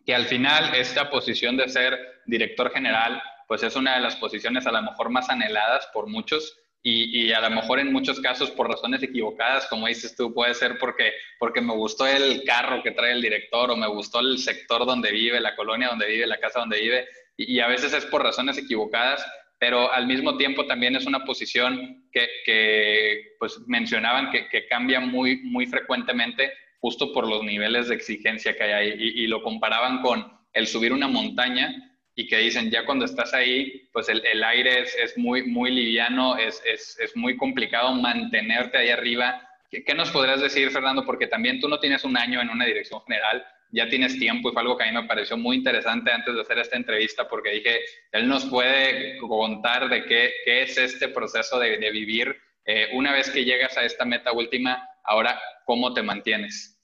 que 0.06 0.14
al 0.14 0.26
final 0.26 0.74
esta 0.74 1.10
posición 1.10 1.56
de 1.56 1.68
ser 1.68 1.98
director 2.26 2.70
general, 2.70 3.20
pues 3.48 3.62
es 3.62 3.74
una 3.76 3.94
de 3.96 4.00
las 4.00 4.16
posiciones 4.16 4.66
a 4.66 4.72
lo 4.72 4.82
mejor 4.82 5.10
más 5.10 5.28
anheladas 5.28 5.88
por 5.92 6.06
muchos, 6.06 6.56
y, 6.82 7.32
a 7.32 7.40
lo 7.40 7.50
mejor 7.50 7.80
en 7.80 7.92
muchos 7.92 8.20
casos 8.20 8.50
por 8.50 8.68
razones 8.68 9.02
equivocadas, 9.02 9.66
como 9.66 9.88
dices 9.88 10.14
tú, 10.16 10.32
puede 10.32 10.54
ser 10.54 10.78
porque, 10.78 11.12
porque 11.38 11.60
me 11.60 11.74
gustó 11.74 12.06
el 12.06 12.44
carro 12.44 12.82
que 12.82 12.92
trae 12.92 13.12
el 13.12 13.22
director 13.22 13.70
o 13.70 13.76
me 13.76 13.88
gustó 13.88 14.20
el 14.20 14.38
sector 14.38 14.86
donde 14.86 15.10
vive, 15.10 15.40
la 15.40 15.56
colonia 15.56 15.88
donde 15.88 16.06
vive, 16.06 16.26
la 16.26 16.38
casa 16.38 16.60
donde 16.60 16.80
vive, 16.80 17.08
y, 17.36 17.60
a 17.60 17.66
veces 17.66 17.92
es 17.92 18.04
por 18.06 18.22
razones 18.22 18.58
equivocadas, 18.58 19.24
pero 19.58 19.92
al 19.92 20.06
mismo 20.06 20.36
tiempo 20.36 20.66
también 20.66 20.94
es 20.96 21.06
una 21.06 21.24
posición 21.24 22.04
que, 22.12 23.34
pues 23.38 23.58
mencionaban 23.66 24.30
que, 24.30 24.48
que, 24.48 24.66
cambia 24.66 25.00
muy, 25.00 25.42
muy 25.42 25.66
frecuentemente 25.66 26.52
justo 26.80 27.12
por 27.12 27.28
los 27.28 27.42
niveles 27.42 27.88
de 27.88 27.96
exigencia 27.96 28.56
que 28.56 28.62
hay 28.62 28.72
ahí, 28.72 28.94
y, 28.98 29.26
lo 29.26 29.42
comparaban 29.42 30.00
con 30.00 30.32
el 30.52 30.66
subir 30.66 30.92
una 30.92 31.08
montaña 31.08 31.96
y 32.14 32.26
que 32.26 32.38
dicen 32.38 32.70
ya 32.70 32.84
cuando 32.84 33.04
estás 33.04 33.34
ahí, 33.34 33.88
pues 33.92 34.08
el, 34.08 34.42
aire 34.44 34.82
es, 34.82 35.16
muy, 35.16 35.44
muy 35.44 35.70
liviano, 35.70 36.36
es, 36.36 36.62
es, 36.64 36.98
es, 37.00 37.16
muy 37.16 37.36
complicado 37.36 37.92
mantenerte 37.94 38.78
ahí 38.78 38.90
arriba. 38.90 39.48
¿Qué, 39.70 39.84
¿Qué, 39.84 39.94
nos 39.94 40.10
podrías 40.10 40.40
decir, 40.40 40.70
Fernando? 40.70 41.04
Porque 41.04 41.26
también 41.26 41.60
tú 41.60 41.68
no 41.68 41.78
tienes 41.78 42.04
un 42.04 42.16
año 42.16 42.40
en 42.40 42.50
una 42.50 42.64
dirección 42.64 43.00
general, 43.02 43.44
ya 43.70 43.88
tienes 43.88 44.18
tiempo 44.18 44.48
y 44.48 44.52
fue 44.52 44.62
algo 44.62 44.76
que 44.76 44.84
a 44.84 44.92
mí 44.92 44.92
me 44.92 45.06
pareció 45.06 45.36
muy 45.36 45.56
interesante 45.56 46.10
antes 46.10 46.34
de 46.34 46.40
hacer 46.40 46.58
esta 46.58 46.76
entrevista 46.76 47.28
porque 47.28 47.50
dije, 47.50 47.80
él 48.12 48.28
nos 48.28 48.46
puede 48.46 49.18
contar 49.18 49.88
de 49.88 50.04
qué, 50.04 50.32
qué 50.44 50.62
es 50.62 50.78
este 50.78 51.08
proceso 51.08 51.58
de, 51.58 51.78
de 51.78 51.90
vivir 51.90 52.36
eh, 52.70 52.88
una 52.92 53.12
vez 53.12 53.30
que 53.30 53.46
llegas 53.46 53.78
a 53.78 53.84
esta 53.84 54.04
meta 54.04 54.30
última, 54.32 54.78
ahora, 55.02 55.40
¿cómo 55.64 55.94
te 55.94 56.02
mantienes? 56.02 56.78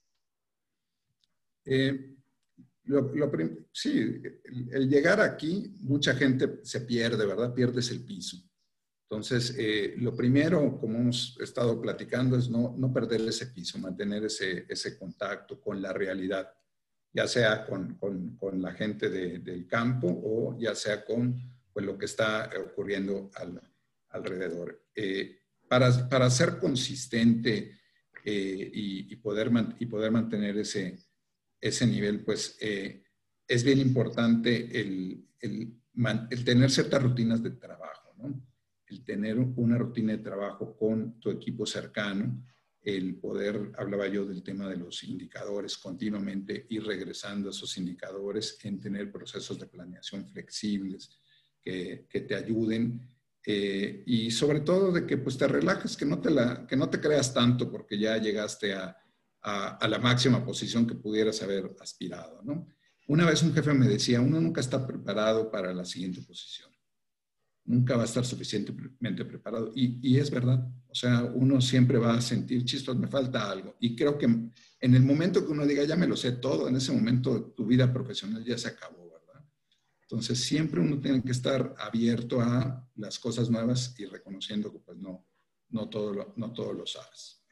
Eh, 1.67 2.15
lo, 2.85 3.13
sí, 3.71 4.23
el, 4.73 4.89
llegar 4.89 5.21
aquí, 5.21 5.75
mucha 5.81 6.15
gente 6.15 6.61
se 6.63 6.81
pierde, 6.81 7.27
¿verdad? 7.27 7.53
Pierdes 7.53 7.91
el 7.91 8.03
piso. 8.03 8.39
Entonces, 9.11 9.55
eh, 9.59 9.95
lo 9.99 10.17
primero, 10.17 10.79
como 10.81 10.99
hemos 10.99 11.39
estado 11.39 11.79
platicando, 11.83 12.39
es 12.39 12.49
no, 12.49 12.75
no 12.79 12.91
perder 12.91 13.21
ese 13.21 13.49
piso, 13.49 13.79
mantener 13.79 14.25
ese, 14.25 14.65
ese, 14.67 14.99
contacto 14.99 15.61
con 15.61 15.83
la 15.83 15.93
realidad, 15.93 16.51
ya 17.15 17.29
sea 17.29 17.65
con, 17.65 17.95
con, 17.95 18.37
con 18.37 18.61
la 18.61 18.73
gente 18.73 19.09
de, 19.09 19.39
del 19.39 19.67
campo 19.69 20.09
o 20.09 20.59
ya 20.59 20.75
sea 20.75 21.05
con 21.05 21.41
pues, 21.73 21.87
lo 21.87 21.97
que 21.97 22.07
está 22.07 22.51
ocurriendo 22.61 23.31
al, 23.37 23.63
alrededor. 24.11 24.87
Eh, 24.95 25.39
para, 25.69 26.09
para, 26.09 26.29
ser 26.29 26.59
consistente 26.59 27.79
eh, 28.25 28.71
y, 28.75 29.13
y, 29.13 29.17
poder, 29.17 29.51
y 29.79 29.87
poder 29.87 30.11
mantener 30.11 30.59
ese, 30.59 30.99
ese 31.61 31.87
nivel, 31.87 32.25
pues 32.25 32.59
eh, 32.61 33.05
es 33.47 33.63
bien 33.63 33.79
importante 33.79 34.81
el, 34.81 35.25
el, 35.41 35.81
tener 36.45 36.71
ciertas 36.71 37.03
rutinas 37.03 37.43
de 37.43 37.53
trabajo, 37.53 38.13
¿no? 38.19 38.45
El 38.87 39.05
tener 39.05 39.39
una 39.39 39.79
rutina 39.79 40.13
de 40.13 40.23
trabajo 40.23 40.77
con 40.77 41.21
tu 41.21 41.31
equipo 41.31 41.65
cercano, 41.65 42.45
el 42.85 43.17
poder, 43.17 43.73
hablaba 43.79 44.07
yo 44.09 44.27
del 44.27 44.43
tema 44.43 44.69
de 44.69 44.77
los 44.77 45.03
indicadores, 45.05 45.79
continuamente 45.79 46.67
ir 46.69 46.85
regresando 46.85 47.49
a 47.49 47.51
esos 47.51 47.77
indicadores, 47.79 48.59
en 48.63 48.79
tener 48.79 49.11
procesos 49.11 49.59
de 49.59 49.67
planeación 49.67 50.29
flexibles 50.29 51.11
que, 51.63 52.07
que 52.09 52.21
te 52.21 52.35
ayuden 52.35 53.01
eh, 53.47 54.03
y 54.07 54.31
sobre 54.31 54.61
todo 54.61 54.93
de 54.93 55.07
que 55.07 55.19
pues 55.19 55.37
te 55.37 55.49
relajes, 55.49 55.97
que 55.97 56.07
no 56.07 56.21
te, 56.21 56.31
la, 56.31 56.67
que 56.67 56.77
no 56.77 56.89
te 56.89 57.01
creas 57.01 57.33
tanto 57.33 57.71
porque 57.71 57.99
ya 57.99 58.17
llegaste 58.19 58.75
a, 58.75 58.97
a, 59.45 59.89
la 59.89 59.99
máxima 59.99 60.45
posición 60.45 60.87
que 60.87 60.95
pudieras 60.95 61.43
haber 61.43 61.77
aspirado, 61.81 62.43
¿no? 62.43 62.67
Una 63.07 63.27
vez 63.27 63.43
un 63.43 63.53
jefe 63.53 63.75
me 63.75 63.87
decía, 63.87 64.21
uno 64.21 64.41
nunca 64.41 64.63
está 64.63 64.87
preparado 64.87 65.51
para 65.51 65.75
la 65.75 65.85
siguiente 65.85 66.23
posición. 66.23 66.74
Nunca 67.67 67.97
va 67.97 68.03
a 68.03 68.07
estar 68.07 68.25
suficientemente 68.25 69.25
preparado. 69.25 69.73
Y, 69.75 69.99
y 70.03 70.19
es 70.19 70.31
verdad. 70.31 70.67
O 70.89 70.95
sea, 70.95 71.23
uno 71.23 71.61
siempre 71.61 71.99
va 71.99 72.15
a 72.15 72.21
sentir, 72.21 72.65
chispas, 72.65 72.97
me 72.97 73.09
falta 73.09 73.51
algo. 73.51 73.77
Y 73.81 73.97
creo 73.97 74.19
que 74.19 74.27
en 74.27 74.95
el 74.95 75.03
momento 75.03 75.45
que 75.45 75.53
uno 75.53 75.67
diga, 75.67 75.83
ya 75.85 75.97
me 75.97 76.07
lo 76.07 76.15
sé 76.15 76.33
todo, 76.33 76.69
en 76.69 76.77
ese 76.77 76.93
momento 76.93 77.53
tu 77.57 77.65
vida 77.65 77.91
profesional 77.93 78.45
ya 78.45 78.59
se 78.59 78.69
acabó, 78.69 79.11
¿verdad? 79.11 79.43
Entonces, 80.03 80.45
siempre 80.45 80.81
uno 80.81 81.01
tiene 81.01 81.23
que 81.23 81.33
estar 81.33 81.75
abierto 81.79 82.41
a 82.43 82.87
las 82.97 83.19
cosas 83.19 83.49
nuevas 83.49 83.95
y 83.99 84.05
reconociendo 84.05 84.71
que 84.71 84.81
pues 84.81 84.99
no, 84.99 85.27
no 85.71 85.89
todo 85.89 86.13
lo, 86.13 86.35
no 86.37 86.53
todo 86.53 86.75
lo 86.75 86.87
sabes. 86.87 87.43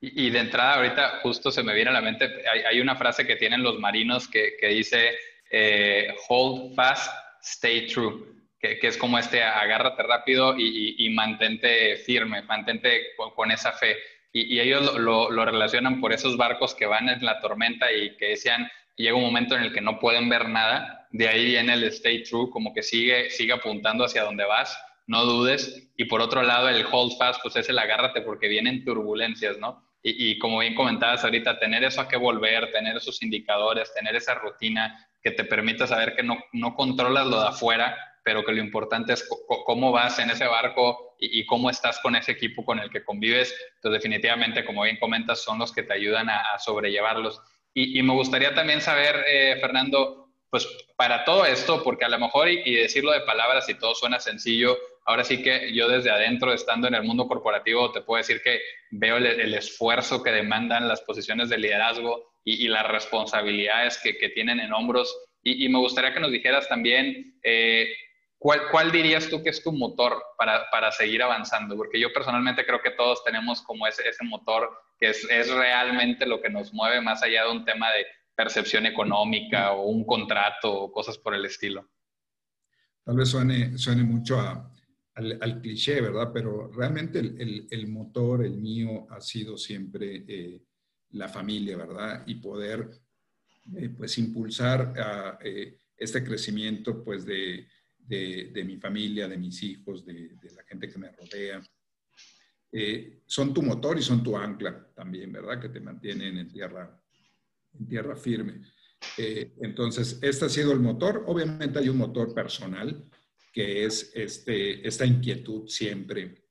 Y, 0.00 0.30
de 0.30 0.38
entrada, 0.38 0.76
ahorita 0.76 1.20
justo 1.22 1.50
se 1.50 1.62
me 1.62 1.74
viene 1.74 1.90
a 1.90 1.94
la 1.94 2.00
mente, 2.00 2.30
hay, 2.70 2.80
una 2.80 2.94
frase 2.94 3.26
que 3.26 3.34
tienen 3.34 3.64
los 3.64 3.80
marinos 3.80 4.28
que, 4.28 4.56
que 4.58 4.68
dice, 4.68 5.10
eh, 5.50 6.14
hold 6.28 6.74
fast, 6.76 7.12
stay 7.42 7.88
true, 7.88 8.37
que, 8.60 8.78
que, 8.78 8.86
es 8.88 8.96
como 8.96 9.18
este, 9.18 9.42
agárrate 9.42 10.02
rápido 10.02 10.56
y, 10.56 10.94
y, 10.98 11.10
mantente 11.10 11.96
firme, 11.96 12.42
mantente 12.42 13.14
con, 13.16 13.50
esa 13.50 13.72
fe. 13.72 13.96
Y, 14.32 14.58
ellos 14.58 14.94
lo, 14.98 15.30
lo, 15.30 15.44
relacionan 15.44 16.00
por 16.00 16.12
esos 16.12 16.36
barcos 16.36 16.74
que 16.74 16.86
van 16.86 17.08
en 17.08 17.24
la 17.24 17.40
tormenta 17.40 17.92
y 17.92 18.16
que 18.16 18.30
decían, 18.30 18.70
llega 18.96 19.16
un 19.16 19.22
momento 19.22 19.56
en 19.56 19.62
el 19.62 19.72
que 19.72 19.80
no 19.80 19.98
pueden 19.98 20.28
ver 20.28 20.48
nada, 20.48 21.06
de 21.10 21.28
ahí 21.28 21.46
viene 21.46 21.74
el 21.74 21.84
stay 21.84 22.22
true, 22.22 22.50
como 22.50 22.74
que 22.74 22.82
sigue, 22.82 23.30
sigue 23.30 23.52
apuntando 23.52 24.04
hacia 24.04 24.24
donde 24.24 24.44
vas, 24.44 24.78
no 25.06 25.24
dudes. 25.24 25.90
Y 25.96 26.04
por 26.04 26.20
otro 26.20 26.42
lado, 26.42 26.68
el 26.68 26.84
hold 26.90 27.16
fast, 27.18 27.40
pues 27.42 27.56
es 27.56 27.68
el 27.68 27.78
agárrate 27.78 28.20
porque 28.20 28.48
vienen 28.48 28.84
turbulencias, 28.84 29.58
¿no? 29.58 29.84
Y, 30.00 30.38
como 30.38 30.60
bien 30.60 30.74
comentabas 30.74 31.24
ahorita, 31.24 31.58
tener 31.58 31.82
eso 31.84 32.00
a 32.00 32.08
qué 32.08 32.16
volver, 32.16 32.70
tener 32.72 32.96
esos 32.96 33.20
indicadores, 33.20 33.92
tener 33.92 34.14
esa 34.14 34.34
rutina 34.36 35.06
que 35.22 35.32
te 35.32 35.44
permita 35.44 35.86
saber 35.86 36.14
que 36.14 36.22
no, 36.22 36.38
no 36.52 36.74
controlas 36.74 37.26
lo 37.26 37.40
de 37.40 37.48
afuera, 37.48 38.07
pero 38.28 38.44
que 38.44 38.52
lo 38.52 38.60
importante 38.60 39.14
es 39.14 39.26
cómo 39.64 39.90
vas 39.90 40.18
en 40.18 40.28
ese 40.28 40.46
barco 40.46 41.16
y, 41.18 41.46
cómo 41.46 41.70
estás 41.70 41.98
con 42.00 42.14
ese 42.14 42.32
equipo 42.32 42.62
con 42.62 42.78
el 42.78 42.90
que 42.90 43.02
convives. 43.02 43.54
Entonces, 43.76 44.02
definitivamente, 44.02 44.66
como 44.66 44.82
bien 44.82 44.98
comentas, 44.98 45.42
son 45.42 45.58
los 45.58 45.72
que 45.72 45.82
te 45.82 45.94
ayudan 45.94 46.28
a, 46.28 46.58
sobrellevarlos. 46.58 47.40
Y, 47.72 48.02
me 48.02 48.12
gustaría 48.12 48.54
también 48.54 48.82
saber, 48.82 49.24
eh, 49.26 49.56
Fernando, 49.62 50.28
pues 50.50 50.68
para 50.94 51.24
todo 51.24 51.46
esto, 51.46 51.82
porque 51.82 52.04
a 52.04 52.10
lo 52.10 52.18
mejor, 52.18 52.50
y, 52.50 52.60
y 52.66 52.74
decirlo 52.74 53.12
de 53.12 53.22
palabras 53.22 53.66
y 53.70 53.78
todo 53.78 53.94
suena 53.94 54.20
sencillo, 54.20 54.76
ahora 55.06 55.24
sí 55.24 55.42
que 55.42 55.72
yo 55.72 55.88
desde 55.88 56.10
adentro, 56.10 56.52
estando 56.52 56.86
en 56.86 56.96
el 56.96 57.04
mundo 57.04 57.26
corporativo, 57.26 57.90
te 57.92 58.02
puedo 58.02 58.18
decir 58.18 58.42
que 58.44 58.60
veo 58.90 59.16
el, 59.16 59.54
esfuerzo 59.54 60.22
que 60.22 60.32
demandan 60.32 60.86
las 60.86 61.00
posiciones 61.00 61.48
de 61.48 61.56
liderazgo 61.56 62.30
y, 62.44 62.68
las 62.68 62.86
responsabilidades 62.88 63.96
que, 64.02 64.28
tienen 64.28 64.60
en 64.60 64.74
hombros. 64.74 65.16
Y, 65.42 65.66
me 65.70 65.78
gustaría 65.78 66.12
que 66.12 66.20
nos 66.20 66.30
dijeras 66.30 66.68
también, 66.68 67.38
eh, 67.42 67.88
¿cuál, 68.38 68.92
dirías 68.92 69.28
tú 69.28 69.42
que 69.42 69.50
es 69.50 69.62
tu 69.62 69.72
motor 69.72 70.22
para, 70.36 70.92
seguir 70.92 71.22
avanzando? 71.22 71.76
Porque 71.76 72.00
yo 72.00 72.12
personalmente 72.12 72.64
creo 72.64 72.80
que 72.80 72.92
todos 72.92 73.22
tenemos 73.24 73.62
como 73.62 73.86
ese, 73.86 74.08
ese 74.08 74.24
motor 74.24 74.70
que 74.98 75.10
es, 75.10 75.50
realmente 75.50 76.26
lo 76.26 76.40
que 76.40 76.50
nos 76.50 76.72
mueve 76.72 77.00
más 77.00 77.22
allá 77.22 77.44
de 77.44 77.50
un 77.50 77.64
tema 77.64 77.90
de, 77.92 78.06
percepción 78.38 78.86
económica 78.86 79.72
o 79.72 79.88
un 79.88 80.04
contrato 80.04 80.72
o 80.72 80.92
cosas 80.92 81.18
por 81.18 81.34
el 81.34 81.44
estilo. 81.44 81.90
Tal 83.02 83.16
vez 83.16 83.30
suene, 83.30 83.76
suene 83.76 84.04
mucho 84.04 84.38
al, 84.38 85.60
cliché, 85.60 86.00
¿verdad? 86.00 86.30
Pero 86.32 86.70
realmente 86.70 87.18
el, 87.18 87.88
motor, 87.88 88.44
el 88.44 88.56
mío, 88.56 89.08
ha 89.10 89.20
sido 89.20 89.58
siempre 89.58 90.24
eh, 90.28 90.62
la 91.10 91.28
familia, 91.28 91.76
¿verdad? 91.76 92.22
Y 92.26 92.36
poder, 92.36 92.88
eh, 93.76 93.88
pues, 93.88 94.16
impulsar 94.18 94.94
a, 94.96 95.38
eh, 95.42 95.76
este 95.96 96.22
crecimiento, 96.22 97.02
pues, 97.02 97.26
de, 97.26 97.66
de, 98.08 98.64
mi 98.64 98.78
familia, 98.78 99.28
de 99.28 99.36
mis 99.36 99.62
hijos, 99.62 100.04
de, 100.04 100.30
la 100.54 100.64
gente 100.64 100.88
que 100.88 100.98
me 100.98 101.12
rodea. 101.12 101.62
son 103.26 103.52
tu 103.52 103.62
motor 103.62 103.98
y 103.98 104.02
son 104.02 104.22
tu 104.22 104.36
ancla 104.36 104.90
también, 104.94 105.32
¿verdad? 105.32 105.60
Que 105.60 105.68
te 105.68 105.80
mantienen 105.80 106.38
en 106.38 106.48
tierra 106.48 106.98
en 107.78 107.86
tierra 107.86 108.16
firme. 108.16 108.62
Eh, 109.16 109.54
entonces, 109.60 110.18
este 110.22 110.46
ha 110.46 110.48
sido 110.48 110.72
el 110.72 110.80
motor. 110.80 111.24
Obviamente 111.26 111.78
hay 111.78 111.88
un 111.88 111.98
motor 111.98 112.34
personal, 112.34 113.04
que 113.52 113.84
es 113.84 114.12
este, 114.14 114.86
esta 114.86 115.06
inquietud 115.06 115.68
siempre 115.68 116.44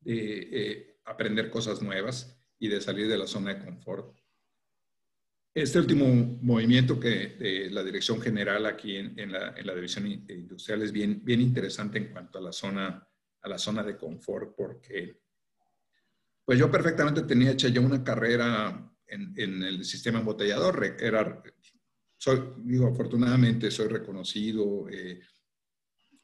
de 0.00 0.48
eh, 0.52 1.00
aprender 1.04 1.50
cosas 1.50 1.82
nuevas 1.82 2.38
y 2.58 2.68
de 2.68 2.80
salir 2.80 3.08
de 3.08 3.18
la 3.18 3.26
zona 3.26 3.54
de 3.54 3.64
confort. 3.64 4.16
Este 5.54 5.78
último 5.78 6.06
movimiento 6.42 6.98
que 6.98 7.36
de 7.38 7.70
la 7.70 7.84
dirección 7.84 8.20
general 8.20 8.66
aquí 8.66 8.96
en, 8.96 9.30
la, 9.30 9.54
en, 9.56 9.64
la, 9.64 9.74
división 9.74 10.08
industrial 10.08 10.82
es 10.82 10.90
bien, 10.90 11.24
bien 11.24 11.40
interesante 11.40 11.98
en 11.98 12.08
cuanto 12.10 12.38
a 12.38 12.42
la 12.42 12.50
zona, 12.50 13.08
a 13.40 13.48
la 13.48 13.56
zona 13.56 13.84
de 13.84 13.96
confort, 13.96 14.52
porque 14.56 15.20
pues 16.44 16.58
yo 16.58 16.68
perfectamente 16.68 17.22
tenía 17.22 17.52
hecha 17.52 17.68
ya 17.68 17.80
una 17.80 18.02
carrera 18.02 18.92
en, 19.06 19.62
el 19.62 19.84
sistema 19.84 20.18
embotellador. 20.18 20.96
Era, 20.98 21.40
soy, 22.18 22.42
digo, 22.64 22.88
afortunadamente 22.88 23.70
soy 23.70 23.86
reconocido, 23.86 24.88
eh, 24.90 25.20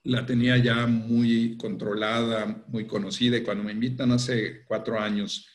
la 0.03 0.27
tenía 0.27 0.57
ya 0.57 0.89
muy 0.89 1.57
controlada, 1.57 2.65
muy 2.67 2.85
conocida 2.85 3.37
y 3.37 3.45
cuando 3.45 3.63
me 3.63 3.73
invitan 3.73 4.11
hace 4.11 4.65
cuatro 4.65 4.99
años 4.99 5.47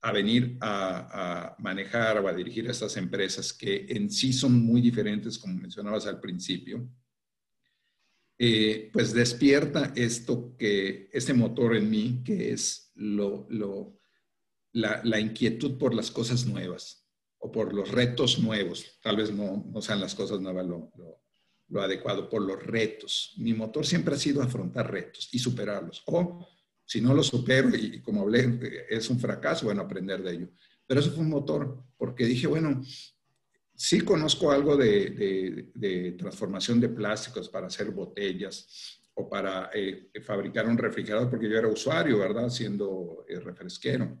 a 0.00 0.12
venir 0.12 0.56
a, 0.60 1.56
manejar 1.58 2.18
o 2.18 2.28
a 2.28 2.32
dirigir 2.32 2.68
estas 2.68 2.96
empresas 2.96 3.52
que 3.52 3.86
en 3.88 4.10
sí 4.10 4.32
son 4.32 4.60
muy 4.60 4.80
diferentes, 4.80 5.38
como 5.38 5.54
mencionabas 5.54 6.06
al 6.06 6.20
principio, 6.20 6.88
eh, 8.38 8.90
pues 8.92 9.12
despierta 9.12 9.92
esto 9.96 10.54
que, 10.56 11.10
este 11.12 11.34
motor 11.34 11.76
en 11.76 11.90
mí, 11.90 12.22
que 12.24 12.52
es 12.52 12.92
lo, 12.94 13.46
lo, 13.50 13.98
la, 14.72 15.18
inquietud 15.18 15.76
por 15.76 15.92
las 15.92 16.10
cosas 16.10 16.46
nuevas 16.46 17.08
o 17.38 17.50
por 17.50 17.74
los 17.74 17.90
retos 17.90 18.38
nuevos. 18.38 18.98
Tal 19.02 19.16
vez 19.16 19.32
no, 19.32 19.64
no 19.72 19.82
sean 19.82 20.00
las 20.00 20.14
cosas 20.14 20.40
nuevas 20.40 20.66
lo, 20.66 20.92
lo, 21.68 21.82
adecuado, 21.82 22.28
por 22.28 22.42
los 22.42 22.64
retos. 22.64 23.34
Mi 23.38 23.54
motor 23.54 23.84
siempre 23.84 24.14
ha 24.14 24.18
sido 24.18 24.40
afrontar 24.40 24.90
retos 24.90 25.28
y 25.32 25.40
superarlos. 25.40 26.04
O 26.06 26.46
si 26.88 27.02
no 27.02 27.12
lo 27.12 27.22
supero 27.22 27.68
y, 27.76 28.00
como 28.00 28.22
hablé, 28.22 28.86
es 28.88 29.10
un 29.10 29.20
fracaso, 29.20 29.66
bueno, 29.66 29.82
aprender 29.82 30.22
de 30.22 30.32
ello. 30.32 30.48
Pero 30.86 31.00
eso 31.00 31.10
fue 31.10 31.20
un 31.20 31.28
motor, 31.28 31.84
porque 31.98 32.24
dije, 32.24 32.46
bueno, 32.46 32.82
sí 33.74 34.00
conozco 34.00 34.50
algo 34.50 34.74
de, 34.74 35.70
de, 35.74 36.12
transformación 36.12 36.80
de 36.80 36.88
plásticos 36.88 37.50
para 37.50 37.66
hacer 37.66 37.90
botellas 37.90 39.02
o 39.12 39.28
para 39.28 39.68
eh, 39.74 40.10
fabricar 40.22 40.66
un 40.66 40.78
refrigerador, 40.78 41.28
porque 41.28 41.50
yo 41.50 41.58
era 41.58 41.68
usuario, 41.68 42.18
¿verdad? 42.18 42.48
Siendo 42.48 43.26
eh, 43.28 43.38
refresquero 43.38 44.18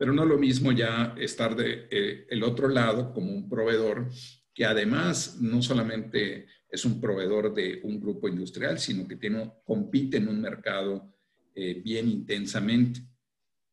pero 0.00 0.14
no 0.14 0.24
lo 0.24 0.38
mismo 0.38 0.72
ya 0.72 1.14
estar 1.18 1.54
de 1.54 1.86
eh, 1.90 2.26
el 2.30 2.42
otro 2.42 2.68
lado 2.68 3.12
como 3.12 3.30
un 3.30 3.50
proveedor 3.50 4.08
que 4.54 4.64
además 4.64 5.36
no 5.42 5.60
solamente 5.60 6.46
es 6.70 6.86
un 6.86 6.98
proveedor 6.98 7.52
de 7.52 7.80
un 7.84 8.00
grupo 8.00 8.26
industrial, 8.26 8.78
sino 8.78 9.06
que 9.06 9.16
tiene, 9.16 9.52
compite 9.62 10.16
en 10.16 10.28
un 10.28 10.40
mercado 10.40 11.12
eh, 11.60 11.74
bien 11.74 12.08
intensamente. 12.08 13.00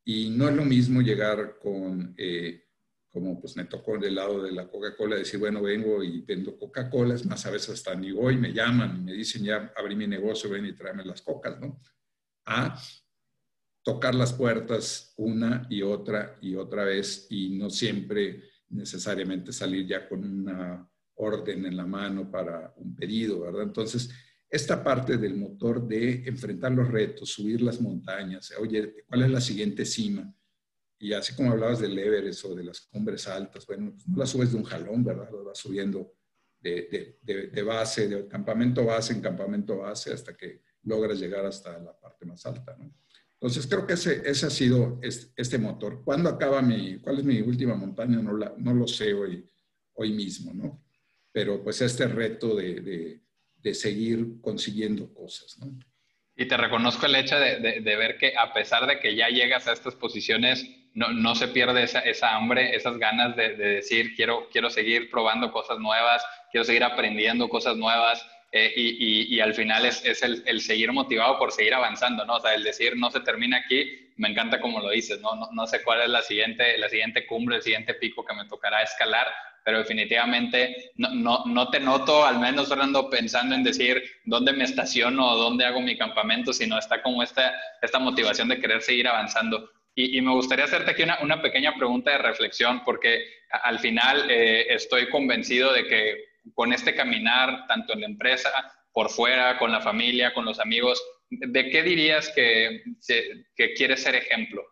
Y 0.03 0.29
no 0.31 0.49
es 0.49 0.55
lo 0.55 0.65
mismo 0.65 1.01
llegar 1.01 1.57
con, 1.57 2.13
eh, 2.17 2.65
como 3.07 3.39
pues 3.39 3.55
me 3.55 3.63
tocó 3.63 3.97
del 3.97 4.15
lado 4.15 4.43
de 4.43 4.51
la 4.51 4.69
Coca-Cola, 4.69 5.15
decir, 5.15 5.39
bueno, 5.39 5.61
vengo 5.61 6.03
y 6.03 6.19
vendo 6.21 6.57
Coca-Cola, 6.57 7.15
es 7.15 7.25
más, 7.25 7.45
a 7.45 7.51
veces 7.51 7.69
hasta 7.69 7.95
ni 7.95 8.11
voy, 8.11 8.35
me 8.35 8.51
llaman 8.51 8.97
y 8.97 9.03
me 9.03 9.13
dicen, 9.13 9.45
ya 9.45 9.71
abrí 9.77 9.95
mi 9.95 10.05
negocio, 10.05 10.49
ven 10.49 10.65
y 10.65 10.73
tráeme 10.73 11.05
las 11.05 11.21
cocas, 11.21 11.57
¿no? 11.61 11.81
A 12.45 12.77
tocar 13.83 14.13
las 14.15 14.33
puertas 14.33 15.13
una 15.15 15.65
y 15.69 15.81
otra 15.81 16.37
y 16.41 16.55
otra 16.55 16.83
vez 16.83 17.27
y 17.29 17.57
no 17.57 17.69
siempre 17.69 18.43
necesariamente 18.67 19.53
salir 19.53 19.87
ya 19.87 20.09
con 20.09 20.25
una 20.25 20.91
orden 21.15 21.65
en 21.65 21.77
la 21.77 21.85
mano 21.85 22.29
para 22.29 22.73
un 22.75 22.93
pedido, 22.93 23.39
¿verdad? 23.39 23.63
Entonces, 23.63 24.09
esta 24.49 24.83
parte 24.83 25.17
del 25.17 25.35
motor 25.35 25.85
de 25.87 26.23
enfrentar 26.25 26.71
los 26.71 26.87
retos, 26.87 27.29
subir 27.29 27.61
las 27.61 27.81
montañas, 27.81 28.53
oye, 28.59 29.03
¿cuál 29.05 29.23
es 29.23 29.31
la 29.31 29.41
siguiente 29.41 29.85
cima? 29.85 30.33
Y 30.99 31.13
así 31.13 31.35
como 31.35 31.51
hablabas 31.51 31.79
del 31.79 31.97
Everest 31.97 32.45
o 32.45 32.55
de 32.55 32.63
las 32.63 32.81
cumbres 32.81 33.27
altas, 33.27 33.65
bueno, 33.67 33.91
pues 33.91 34.07
no 34.07 34.17
las 34.17 34.29
subes 34.29 34.51
de 34.51 34.57
un 34.57 34.63
jalón, 34.63 35.03
¿verdad? 35.03 35.29
Lo 35.31 35.43
vas 35.43 35.57
subiendo 35.57 36.13
de, 36.59 37.63
base, 37.65 38.07
de 38.07 38.27
campamento 38.27 38.85
base 38.85 39.13
en 39.13 39.21
campamento 39.21 39.77
base 39.77 40.13
hasta 40.13 40.35
que 40.35 40.63
logras 40.83 41.19
llegar 41.19 41.45
hasta 41.45 41.77
la 41.79 41.97
parte 41.97 42.25
más 42.25 42.45
alta, 42.45 42.75
¿no? 42.77 42.91
Entonces, 43.39 43.67
creo 43.67 43.85
que 43.85 43.93
ese, 43.93 44.27
ese 44.27 44.47
ha 44.47 44.49
sido 44.49 44.99
este, 45.03 45.59
motor. 45.59 46.03
¿Cuándo 46.03 46.27
acaba 46.27 46.59
mi, 46.63 46.97
cuál 46.97 47.19
es 47.19 47.23
mi 47.23 47.39
última 47.39 47.75
montaña? 47.75 48.19
No, 48.19 48.35
la, 48.35 48.55
no 48.57 48.73
lo 48.73 48.87
sé 48.87 49.13
hoy, 49.13 49.47
hoy 49.93 50.11
mismo, 50.11 50.53
¿no? 50.55 50.83
Pero 51.31 51.63
pues 51.63 51.81
este 51.81 52.07
reto 52.07 52.55
de, 52.55 53.21
de, 53.67 53.73
seguir 53.73 54.41
consiguiendo 54.41 55.13
cosas. 55.13 55.57
Y 56.35 56.45
te 56.47 56.57
reconozco 56.57 57.05
el 57.05 57.15
hecho 57.15 57.39
de, 57.39 57.81
de, 57.81 57.95
ver 57.95 58.17
que 58.17 58.37
a 58.37 58.53
pesar 58.53 58.85
de 58.87 58.99
que 58.99 59.15
ya 59.15 59.29
llegas 59.29 59.67
a 59.67 59.73
estas 59.73 59.95
posiciones, 59.95 60.65
no, 60.93 61.11
no 61.11 61.35
se 61.35 61.47
pierde 61.47 61.83
esa, 61.83 61.99
esa, 61.99 62.35
hambre, 62.35 62.75
esas 62.75 62.97
ganas 62.97 63.35
de, 63.35 63.55
decir, 63.55 64.15
quiero, 64.15 64.47
quiero 64.51 64.69
seguir 64.69 65.09
probando 65.09 65.51
cosas 65.51 65.79
nuevas, 65.79 66.23
quiero 66.51 66.63
seguir 66.63 66.83
aprendiendo 66.83 67.49
cosas 67.49 67.75
nuevas, 67.77 68.25
eh, 68.51 68.73
y, 68.75 69.39
al 69.39 69.53
final 69.53 69.85
es, 69.85 70.03
es 70.05 70.23
el, 70.23 70.61
seguir 70.61 70.91
motivado 70.93 71.37
por 71.37 71.51
seguir 71.51 71.73
avanzando, 71.73 72.25
¿no? 72.25 72.35
O 72.35 72.39
sea, 72.39 72.53
el 72.53 72.63
decir 72.63 72.95
no 72.95 73.11
se 73.11 73.19
termina 73.19 73.57
aquí, 73.57 74.11
me 74.15 74.29
encanta 74.29 74.61
como 74.61 74.79
lo 74.79 74.89
dices, 74.89 75.19
¿no? 75.19 75.35
No, 75.35 75.49
no 75.51 75.67
sé 75.67 75.83
cuál 75.83 76.01
es 76.01 76.09
la 76.09 76.21
siguiente, 76.21 76.77
la 76.77 76.87
siguiente 76.87 77.25
cumbre, 77.25 77.57
el 77.57 77.61
siguiente 77.61 77.93
pico 77.95 78.23
que 78.23 78.33
me 78.33 78.45
tocará 78.45 78.81
escalar, 78.81 79.27
pero 79.67 79.79
definitivamente 79.79 80.91
no, 80.95 81.09
no, 81.09 81.43
no, 81.45 81.69
te 81.69 81.81
noto, 81.81 82.25
al 82.25 82.39
menos 82.39 82.69
Fernando, 82.69 83.09
pensando 83.09 83.53
en 83.53 83.65
decir 83.65 84.01
dónde 84.23 84.53
me 84.53 84.63
estaciono 84.63 85.29
o 85.29 85.35
dónde 85.35 85.65
hago 85.65 85.81
mi 85.81 85.97
campamento, 85.97 86.53
sino 86.53 86.79
está 86.79 87.03
como 87.03 87.21
esta, 87.21 87.53
esta 87.81 87.99
motivación 87.99 88.47
de 88.47 88.61
querer 88.61 88.81
seguir 88.81 89.09
avanzando. 89.09 89.69
Y, 89.93 90.17
y 90.17 90.21
me 90.21 90.31
gustaría 90.31 90.63
hacerte 90.63 90.91
aquí 90.91 91.03
una, 91.03 91.19
una, 91.21 91.41
pequeña 91.41 91.75
pregunta 91.75 92.11
de 92.11 92.19
reflexión, 92.19 92.81
porque 92.85 93.25
al 93.49 93.79
final 93.79 94.31
eh, 94.31 94.67
estoy 94.69 95.09
convencido 95.09 95.73
de 95.73 95.85
que 95.85 96.26
con 96.53 96.73
este 96.73 96.95
caminar, 96.95 97.65
tanto 97.67 97.93
en 97.93 98.01
la 98.01 98.07
empresa, 98.07 98.49
por 98.91 99.09
fuera, 99.09 99.57
con 99.57 99.71
la 99.71 99.81
familia, 99.81 100.33
con 100.33 100.45
los 100.45 100.59
amigos, 100.59 101.01
¿de 101.29 101.69
qué 101.69 101.83
dirías 101.83 102.31
que, 102.35 102.83
que 103.55 103.73
quieres 103.73 104.01
ser 104.03 104.15
ejemplo? 104.15 104.63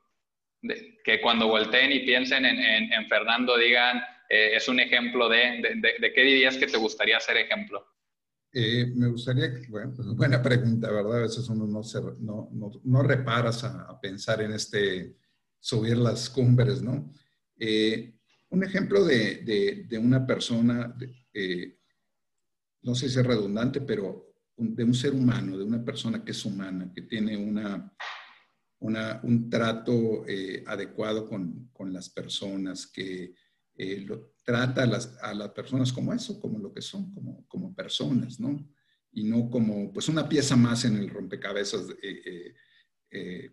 que 1.04 1.22
cuando 1.22 1.48
volteen 1.48 1.92
y 1.92 2.00
piensen 2.00 2.46
en, 2.46 3.08
Fernando 3.08 3.58
digan, 3.58 3.98
eh, 4.30 4.56
es 4.56 4.68
un 4.68 4.80
ejemplo 4.80 5.30
de, 5.30 5.62
de, 6.00 6.14
qué 6.14 6.24
dirías 6.24 6.58
que 6.58 6.68
te 6.68 6.78
gustaría 6.78 7.20
ser 7.20 7.38
ejemplo? 7.38 7.86
Eh, 8.52 8.88
me 8.96 9.10
gustaría, 9.10 9.52
bueno, 9.70 9.94
pues, 9.96 10.08
buena 10.16 10.42
pregunta, 10.42 10.90
¿verdad? 10.92 11.20
A 11.20 11.22
veces 11.24 11.48
uno 11.50 11.68
no, 11.68 11.84
se, 11.84 12.00
no, 12.20 12.50
no, 12.52 12.72
no 12.84 13.04
reparas 13.04 13.64
a, 13.64 14.00
pensar 14.02 14.42
en 14.42 14.54
este, 14.54 15.16
subir 15.60 15.98
las 15.98 16.30
cumbres, 16.30 16.82
¿no? 16.82 17.14
Eh, 17.60 18.14
un 18.50 18.64
ejemplo 18.64 19.04
de, 19.04 19.86
de 19.88 19.98
una 19.98 20.26
persona, 20.26 20.96
eh, 21.36 21.80
no 22.84 22.96
sé 22.96 23.10
si 23.10 23.20
es 23.20 23.26
redundante, 23.26 23.82
pero 23.82 24.34
de 24.56 24.84
un 24.86 24.94
ser 24.94 25.14
humano, 25.14 25.58
de 25.58 25.66
una 25.66 25.84
persona 25.84 26.24
que 26.24 26.32
es 26.32 26.46
humana, 26.46 26.92
que 26.94 27.02
tiene 27.02 27.36
una, 27.36 27.94
un 28.80 29.50
trato 29.50 30.26
eh, 30.26 30.64
adecuado 30.66 31.28
con, 31.28 31.70
las 31.92 32.10
personas, 32.10 32.88
que 32.88 33.34
eh, 33.76 34.00
lo, 34.00 34.36
trata 34.46 34.84
a 34.84 34.86
las, 34.86 35.18
a 35.22 35.34
las, 35.34 35.50
personas 35.50 35.92
como 35.92 36.14
eso, 36.14 36.40
como 36.40 36.58
lo 36.58 36.74
que 36.74 36.82
son, 36.82 37.14
como, 37.14 37.46
como 37.48 37.76
personas, 37.76 38.40
¿no? 38.40 38.66
Y 39.12 39.24
no 39.24 39.50
como 39.50 39.92
pues 39.92 40.08
una 40.08 40.30
pieza 40.30 40.56
más 40.56 40.86
en 40.86 40.96
el 40.96 41.10
rompecabezas 41.10 41.88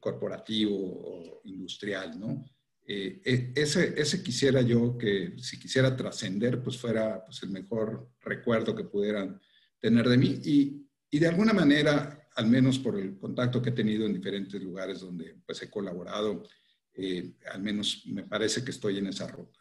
corporativo 0.00 0.76
o 0.76 1.40
industrial, 1.44 2.18
¿no? 2.18 2.44
Eh, 2.84 3.20
e, 3.24 3.52
ese, 3.54 3.94
ese, 3.96 4.22
quisiera 4.22 4.60
yo 4.60 4.98
que 4.98 5.34
si 5.38 5.58
quisiera 5.58 5.96
trascender, 5.96 6.62
pues 6.62 6.76
fuera 6.76 7.24
pues, 7.24 7.42
el 7.42 7.50
mejor 7.50 8.10
recuerdo 8.20 8.74
que 8.74 8.84
pudieran 8.84 9.40
tener 9.78 10.08
de 10.08 10.18
mí 10.18 10.40
y, 10.44 10.86
y, 11.10 11.18
de 11.18 11.28
alguna 11.28 11.52
manera, 11.52 12.28
al 12.34 12.46
menos 12.46 12.78
por 12.78 12.98
el 12.98 13.18
contacto 13.18 13.62
que 13.62 13.70
he 13.70 13.72
tenido 13.72 14.06
en 14.06 14.14
diferentes 14.14 14.60
lugares 14.60 15.00
donde 15.00 15.36
pues 15.46 15.62
he 15.62 15.70
colaborado, 15.70 16.42
eh, 16.94 17.32
al 17.52 17.62
menos 17.62 18.02
me 18.06 18.24
parece 18.24 18.64
que 18.64 18.70
estoy 18.70 18.98
en 18.98 19.06
esa 19.06 19.26
ruta. 19.26 19.60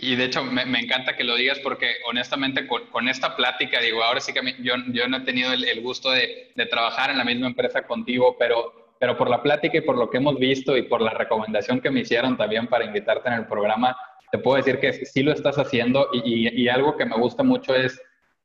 Y 0.00 0.14
de 0.14 0.26
hecho, 0.26 0.44
me, 0.44 0.62
encanta 0.78 1.16
que 1.16 1.24
lo 1.24 1.34
digas 1.34 1.58
porque 1.58 1.96
honestamente 2.06 2.68
con, 2.68 3.08
esta 3.08 3.34
plática, 3.34 3.80
digo, 3.80 4.04
ahora 4.04 4.20
sí 4.20 4.32
que 4.32 4.40
yo, 4.62 4.74
yo 4.92 5.08
no 5.08 5.16
he 5.16 5.20
tenido 5.22 5.52
el, 5.52 5.80
gusto 5.80 6.10
de, 6.12 6.52
trabajar 6.70 7.10
en 7.10 7.18
la 7.18 7.24
misma 7.24 7.48
empresa 7.48 7.84
contigo, 7.84 8.36
pero, 8.38 8.87
pero 9.00 9.16
por 9.16 9.30
la 9.30 9.42
plática 9.42 9.78
y 9.78 9.82
por 9.82 9.96
lo 9.96 10.10
que 10.10 10.18
hemos 10.18 10.38
visto 10.38 10.76
y 10.76 10.82
por 10.82 11.00
la 11.00 11.10
recomendación 11.10 11.80
que 11.80 11.90
me 11.90 12.00
hicieron 12.00 12.36
también 12.36 12.66
para 12.66 12.84
invitarte 12.84 13.28
en 13.28 13.34
el 13.34 13.46
programa, 13.46 13.96
te 14.30 14.38
puedo 14.38 14.56
decir 14.56 14.78
que 14.78 14.92
sí 14.92 15.22
lo 15.22 15.32
estás 15.32 15.56
haciendo 15.56 16.08
y, 16.12 16.68
algo 16.68 16.96
que 16.96 17.06
me 17.06 17.16
gusta 17.16 17.42
mucho 17.42 17.74
es 17.74 18.00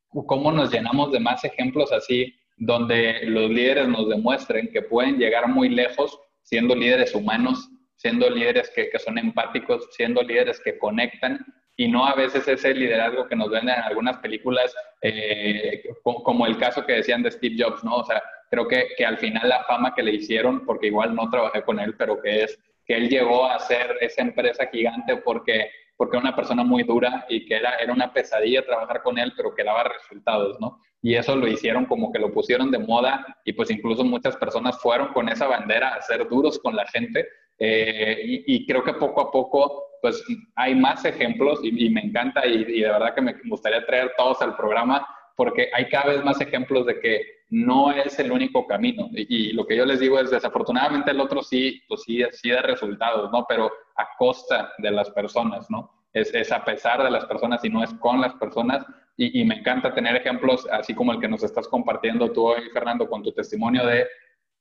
cómo 0.09 0.51
nos 0.51 0.71
llenamos 0.71 1.11
de 1.11 1.19
más 1.19 1.43
ejemplos 1.43 1.91
así, 1.91 2.33
donde 2.57 3.25
los 3.25 3.49
líderes 3.49 3.87
nos 3.87 4.07
demuestren 4.07 4.69
que 4.71 4.83
pueden 4.83 5.17
llegar 5.17 5.47
muy 5.47 5.69
lejos 5.69 6.17
siendo 6.43 6.75
líderes 6.75 7.15
humanos 7.15 7.69
siendo 8.03 8.29
líderes 8.29 8.69
que, 8.75 8.91
son 8.99 9.17
empáticos, 9.17 9.87
siendo 9.91 10.21
líderes 10.21 10.59
que 10.59 10.77
conectan 10.77 11.39
y 11.75 11.87
no 11.87 12.05
a 12.05 12.15
veces 12.15 12.47
ese 12.47 12.73
liderazgo 12.73 13.27
que 13.27 13.35
nos 13.35 13.49
venden 13.49 13.75
en 13.75 13.81
algunas 13.81 14.17
películas, 14.17 14.73
eh, 15.01 15.83
como 16.03 16.45
el 16.45 16.57
caso 16.57 16.85
que 16.85 16.93
decían 16.93 17.23
de 17.23 17.31
Steve 17.31 17.55
Jobs, 17.57 17.83
¿no? 17.83 17.97
O 17.97 18.05
sea, 18.05 18.21
creo 18.49 18.67
que, 18.67 18.89
que, 18.97 19.05
al 19.05 19.17
final 19.17 19.49
la 19.49 19.63
fama 19.63 19.93
que 19.95 20.03
le 20.03 20.13
hicieron, 20.13 20.65
porque 20.65 20.87
igual 20.87 21.15
no 21.15 21.29
trabajé 21.29 21.63
con 21.63 21.79
él, 21.79 21.95
pero 21.97 22.21
que 22.21 22.43
es 22.43 22.59
que 22.85 22.95
él 22.95 23.09
llegó 23.09 23.45
a 23.45 23.59
ser 23.59 23.97
esa 24.01 24.21
empresa 24.21 24.67
gigante 24.71 25.17
porque 25.17 25.71
porque 25.95 26.17
era 26.17 26.27
una 26.27 26.35
persona 26.35 26.63
muy 26.63 26.83
dura 26.83 27.25
y 27.29 27.45
que 27.45 27.55
era, 27.55 27.75
era 27.75 27.93
una 27.93 28.11
pesadilla 28.11 28.65
trabajar 28.65 29.01
con 29.03 29.17
él, 29.17 29.33
pero 29.35 29.53
que 29.53 29.63
daba 29.63 29.83
resultados, 29.83 30.59
¿no? 30.59 30.81
Y 31.01 31.15
eso 31.15 31.35
lo 31.35 31.47
hicieron 31.47 31.85
como 31.85 32.11
que 32.11 32.19
lo 32.19 32.33
pusieron 32.33 32.71
de 32.71 32.79
moda 32.79 33.25
y 33.43 33.53
pues 33.53 33.69
incluso 33.69 34.03
muchas 34.03 34.37
personas 34.37 34.79
fueron 34.79 35.09
con 35.13 35.29
esa 35.29 35.47
bandera 35.47 35.95
a 35.95 36.01
ser 36.01 36.27
duros 36.27 36.59
con 36.59 36.75
la 36.75 36.85
gente 36.87 37.27
eh, 37.65 38.43
y, 38.45 38.65
creo 38.67 38.83
que 38.83 38.91
poco 38.91 39.21
a 39.21 39.31
poco, 39.31 39.85
pues 40.01 40.21
hay 40.57 40.75
más 40.75 41.05
ejemplos 41.05 41.61
y, 41.63 41.89
me 41.89 42.01
encanta 42.01 42.45
y, 42.45 42.81
de 42.81 42.89
verdad 42.89 43.15
que 43.15 43.21
me 43.21 43.35
gustaría 43.45 43.85
traer 43.85 44.11
todos 44.17 44.41
al 44.41 44.57
programa 44.57 45.07
porque 45.37 45.69
hay 45.73 45.87
cada 45.87 46.07
vez 46.07 46.25
más 46.25 46.41
ejemplos 46.41 46.85
de 46.85 46.99
que 46.99 47.21
no 47.51 47.89
es 47.93 48.19
el 48.19 48.33
único 48.33 48.67
camino. 48.67 49.07
Y, 49.13 49.53
lo 49.53 49.65
que 49.65 49.77
yo 49.77 49.85
les 49.85 50.01
digo 50.01 50.19
es, 50.19 50.29
desafortunadamente 50.29 51.11
el 51.11 51.21
otro 51.21 51.41
sí, 51.41 51.81
pues 51.87 52.01
sí, 52.05 52.21
sí 52.33 52.49
da 52.49 52.63
resultados, 52.63 53.31
¿no? 53.31 53.45
Pero 53.47 53.71
a 53.95 54.09
costa 54.17 54.73
de 54.79 54.91
las 54.91 55.09
personas, 55.11 55.69
¿no? 55.69 55.89
Es, 56.11 56.33
es 56.33 56.51
a 56.51 56.65
pesar 56.65 57.01
de 57.01 57.11
las 57.11 57.25
personas 57.25 57.63
y 57.63 57.69
no 57.69 57.81
es 57.81 57.93
con 57.93 58.19
las 58.19 58.33
personas. 58.33 58.85
Y, 59.15 59.39
y, 59.39 59.45
me 59.45 59.55
encanta 59.55 59.93
tener 59.93 60.17
ejemplos 60.17 60.67
así 60.69 60.93
como 60.93 61.13
el 61.13 61.21
que 61.21 61.29
nos 61.29 61.43
estás 61.43 61.69
compartiendo 61.69 62.29
tú 62.29 62.45
hoy, 62.45 62.69
Fernando, 62.73 63.07
con 63.07 63.23
tu 63.23 63.31
testimonio 63.31 63.85
de 63.85 64.05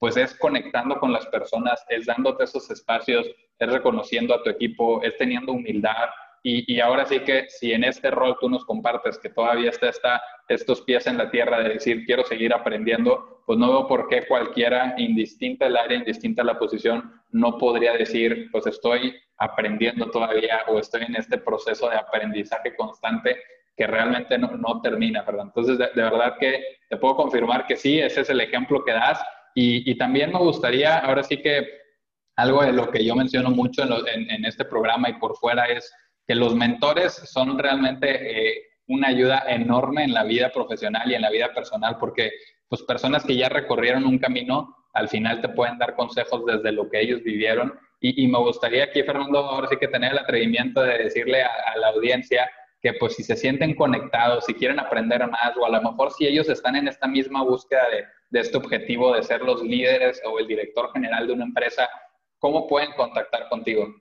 pues 0.03 0.17
es 0.17 0.35
conectando 0.35 0.99
con 0.99 1.13
las 1.13 1.25
personas, 1.27 1.87
es 1.89 2.07
dándote 2.07 2.43
esos 2.43 2.69
espacios, 2.73 3.25
es 3.57 3.73
reconociendo 3.73 4.35
a 4.35 4.43
tu 4.43 4.51
equipo, 4.51 5.01
es 5.05 5.17
teniendo 5.17 5.53
humildad. 5.53 6.09
Y, 6.43 6.81
ahora 6.81 7.07
sí 7.07 7.21
que 7.21 7.49
si 7.49 7.73
en 7.73 7.85
este 7.85 8.11
rol 8.11 8.37
tú 8.41 8.51
nos 8.51 8.65
compartes 8.65 9.17
que 9.21 9.29
todavía 9.29 9.71
está, 9.71 9.91
está 9.91 10.21
estos 10.49 10.81
pies 10.81 11.07
en 11.07 11.19
la 11.19 11.31
tierra 11.31 11.61
de 11.61 11.75
decir 11.75 12.05
quiero 12.05 12.25
seguir 12.25 12.53
aprendiendo, 12.53 13.45
pues 13.47 13.61
no 13.61 13.69
veo 13.69 13.87
por 13.87 14.09
qué 14.09 14.27
cualquiera, 14.27 14.93
indistinta 14.99 15.69
el 15.69 15.77
área, 15.77 15.99
indistinta 15.99 16.43
la 16.43 16.59
posición, 16.59 17.23
no 17.31 17.57
podría 17.57 17.93
decir 17.93 18.49
pues 18.51 18.67
estoy 18.67 19.15
aprendiendo 19.37 20.11
todavía 20.11 20.63
o 20.67 20.81
estoy 20.81 21.03
en 21.03 21.15
este 21.15 21.39
proceso 21.39 21.89
de 21.89 21.95
aprendizaje 21.99 22.75
constante 22.75 23.37
que 23.77 23.87
realmente 23.87 24.37
no, 24.37 24.49
no 24.49 24.81
termina, 24.81 25.23
¿verdad? 25.23 25.45
Entonces, 25.45 25.79
de 25.79 26.03
verdad 26.03 26.37
que 26.41 26.61
te 26.89 26.97
puedo 26.97 27.15
confirmar 27.15 27.67
que 27.67 27.77
sí, 27.77 28.01
ese 28.01 28.23
es 28.23 28.31
el 28.31 28.41
ejemplo 28.41 28.85
que 28.85 28.93
das 28.93 29.23
y, 29.55 29.95
también 29.97 30.33
me 30.33 30.39
gustaría, 30.39 30.99
ahora 30.99 31.23
sí 31.23 31.39
que 31.39 31.67
algo 32.37 32.63
de 32.63 32.73
lo 32.73 32.91
que 32.91 33.05
yo 33.05 33.15
menciono 33.15 33.51
mucho 33.51 33.83
en, 33.83 34.45
este 34.45 34.65
programa 34.65 35.11
y 35.11 35.15
por 35.15 35.37
fuera 35.37 35.67
es 35.67 35.93
que 36.27 36.35
los 36.35 36.55
mentores 36.55 37.13
son 37.13 37.59
realmente 37.59 38.51
eh, 38.51 38.63
una 38.87 39.09
ayuda 39.09 39.45
enorme 39.49 40.05
en 40.05 40.15
la 40.15 40.25
vida 40.25 40.51
profesional 40.51 41.11
y 41.11 41.15
en 41.15 41.23
la 41.23 41.31
vida 41.31 41.53
personal 41.53 41.99
porque 41.99 42.31
pues 42.69 42.83
personas 42.83 43.25
que 43.25 43.37
ya 43.37 43.49
recorrieron 43.49 44.07
un 44.07 44.19
camino 44.19 44.75
al 44.95 45.09
final 45.09 45.41
te 45.41 45.49
pueden 45.49 45.79
dar 45.79 45.95
consejos 45.95 46.45
desde 46.47 46.73
lo 46.73 46.89
que 46.91 47.01
ellos 47.01 47.23
vivieron. 47.23 47.73
Y, 48.01 48.27
me 48.27 48.39
gustaría 48.39 48.85
aquí 48.85 49.03
Fernando 49.03 49.39
ahora 49.39 49.69
sí 49.69 49.77
que 49.77 49.89
tener 49.89 50.13
el 50.13 50.19
atrevimiento 50.19 50.83
de 50.83 50.99
decirle 50.99 51.43
a 51.43 51.77
la 51.79 51.89
audiencia 51.89 52.51
que 52.83 52.93
pues 52.95 53.15
si 53.15 53.23
se 53.23 53.37
sienten 53.37 53.75
conectados, 53.77 54.45
si 54.45 54.55
quieren 54.55 54.81
aprender 54.81 55.25
más 55.29 55.57
o 55.57 55.65
a 55.65 55.71
lo 55.71 55.81
mejor 55.81 56.11
si 56.11 56.27
ellos 56.27 56.49
están 56.49 56.75
en 56.75 56.89
esta 56.89 57.07
misma 57.07 57.45
búsqueda 57.45 57.89
de, 57.91 58.05
de 58.33 58.41
este 58.41 58.57
objetivo 58.57 59.15
de 59.15 59.23
ser 59.23 59.43
los 59.43 59.63
líderes 59.63 60.21
o 60.25 60.39
el 60.39 60.47
director 60.47 60.91
general 60.93 61.27
de 61.27 61.35
una 61.35 61.45
empresa, 61.45 61.89
¿cómo 62.39 62.67
pueden 62.67 62.93
contactar 62.97 63.47
contigo? 63.51 63.95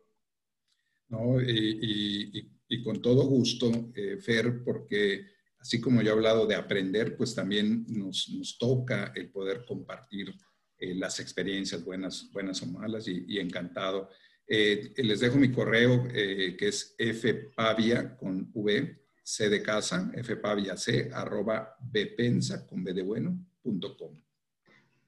No, 1.09 1.41
y, 1.41 2.49
y, 2.69 2.83
con 2.83 3.01
todo 3.01 3.25
gusto, 3.25 3.69
eh, 3.93 4.17
Fer, 4.17 4.63
porque 4.63 5.25
así 5.59 5.81
como 5.81 6.01
yo 6.01 6.11
he 6.11 6.13
hablado 6.13 6.47
de 6.47 6.55
aprender, 6.55 7.17
pues 7.17 7.35
también 7.35 7.85
nos, 7.89 8.29
nos 8.29 8.57
toca 8.57 9.11
el 9.13 9.29
poder 9.29 9.65
compartir 9.65 10.33
eh, 10.77 10.95
las 10.95 11.19
experiencias 11.19 11.83
buenas, 11.83 12.31
buenas 12.31 12.61
o 12.63 12.67
malas 12.67 13.09
y, 13.09 13.37
encantado. 13.37 14.09
Eh, 14.47 14.93
les 14.95 15.19
dejo 15.19 15.35
mi 15.35 15.51
correo 15.51 16.07
que 16.07 16.67
es 16.67 16.95
fpavia 16.97 18.15
con 18.15 18.49
v, 18.53 19.01
c 19.21 19.49
de 19.49 19.61
casa, 19.61 20.09
fpavia 20.23 20.77
c, 20.77 21.09
arroba 21.13 21.75
bpensa 21.81 22.65
con 22.65 22.81
b 22.81 22.93
de 22.93 23.01
bueno, 23.01 23.37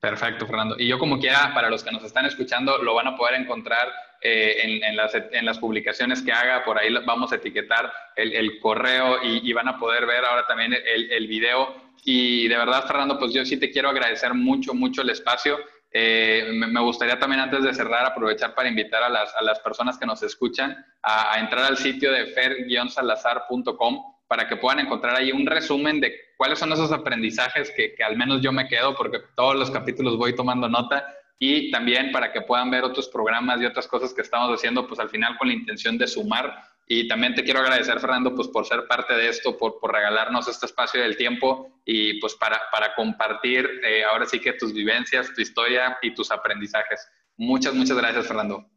Perfecto, 0.03 0.45
Fernando. 0.45 0.75
Y 0.77 0.87
yo 0.87 0.99
como 0.99 1.17
quiera, 1.17 1.53
para 1.53 1.69
los 1.69 1.81
que 1.81 1.91
nos 1.91 2.03
están 2.03 2.25
escuchando, 2.25 2.77
lo 2.79 2.93
van 2.93 3.07
a 3.07 3.15
poder 3.15 3.39
encontrar 3.39 3.87
eh, 4.21 4.81
en, 4.83 5.45
las, 5.45 5.59
publicaciones 5.59 6.21
que 6.21 6.33
haga. 6.33 6.63
Por 6.65 6.77
ahí 6.77 6.93
vamos 7.05 7.31
a 7.31 7.37
etiquetar 7.37 7.89
el, 8.17 8.59
correo 8.59 9.23
y, 9.23 9.53
van 9.53 9.69
a 9.69 9.79
poder 9.79 10.05
ver 10.05 10.25
ahora 10.25 10.45
también 10.45 10.73
el, 10.73 11.27
video. 11.27 11.73
Y 12.03 12.49
de 12.49 12.57
verdad, 12.57 12.85
Fernando, 12.85 13.17
pues 13.17 13.33
yo 13.33 13.45
sí 13.45 13.57
te 13.57 13.71
quiero 13.71 13.89
agradecer 13.89 14.33
mucho, 14.33 14.73
mucho 14.73 15.03
el 15.03 15.09
espacio. 15.09 15.57
Eh, 15.89 16.49
me, 16.51 16.81
gustaría 16.81 17.17
también 17.17 17.39
antes 17.39 17.63
de 17.63 17.73
cerrar 17.73 18.05
aprovechar 18.05 18.53
para 18.55 18.67
invitar 18.67 19.03
a 19.03 19.09
las, 19.09 19.59
personas 19.59 19.97
que 19.97 20.05
nos 20.05 20.21
escuchan 20.21 20.85
a, 21.01 21.33
a 21.33 21.39
entrar 21.39 21.63
al 21.63 21.77
sitio 21.77 22.11
de 22.11 22.25
fer-salazar.com 22.25 24.03
para 24.27 24.47
que 24.47 24.57
puedan 24.57 24.79
encontrar 24.79 25.15
ahí 25.15 25.31
un 25.31 25.45
resumen 25.45 26.01
de 26.01 26.13
cuáles 26.43 26.59
son 26.59 26.73
esos 26.73 26.91
aprendizajes 26.91 27.71
que, 27.71 27.95
al 28.03 28.17
menos 28.17 28.41
yo 28.41 28.51
me 28.51 28.67
quedo, 28.67 28.93
porque 28.97 29.19
todos 29.33 29.55
los 29.55 29.71
capítulos 29.71 30.17
voy 30.17 30.35
tomando 30.35 30.67
nota, 30.67 31.07
y 31.39 31.71
también 31.71 32.11
para 32.11 32.33
que 32.33 32.41
puedan 32.41 32.69
ver 32.69 32.83
otros 32.83 33.07
programas 33.07 33.61
y 33.61 33.65
otras 33.65 33.87
cosas 33.87 34.13
que 34.13 34.23
estamos 34.23 34.53
haciendo, 34.53 34.85
pues 34.85 34.99
al 34.99 35.09
final 35.09 35.37
con 35.37 35.47
la 35.47 35.53
intención 35.53 35.97
de 35.97 36.05
sumar. 36.05 36.53
Y 36.85 37.07
también 37.07 37.33
te 37.33 37.45
quiero 37.45 37.61
agradecer, 37.61 37.97
Fernando, 37.97 38.35
pues 38.35 38.49
por 38.49 38.65
ser 38.65 38.85
parte 38.89 39.13
de 39.13 39.29
esto, 39.29 39.57
por, 39.57 39.79
por 39.79 39.93
regalarnos 39.93 40.49
este 40.49 40.65
espacio 40.65 41.01
del 41.01 41.15
tiempo 41.15 41.79
y 41.85 42.19
pues 42.19 42.35
para, 42.35 42.59
para 42.73 42.93
compartir 42.93 43.65
eh, 43.81 44.03
ahora 44.03 44.25
sí 44.25 44.41
que 44.41 44.51
tus 44.51 44.73
vivencias, 44.73 45.33
tu 45.33 45.39
historia 45.39 45.97
y 46.01 46.13
tus 46.13 46.29
aprendizajes. 46.29 47.07
Muchas, 47.37 47.73
muchas 47.73 47.95
gracias, 47.95 48.27
Fernando. 48.27 48.69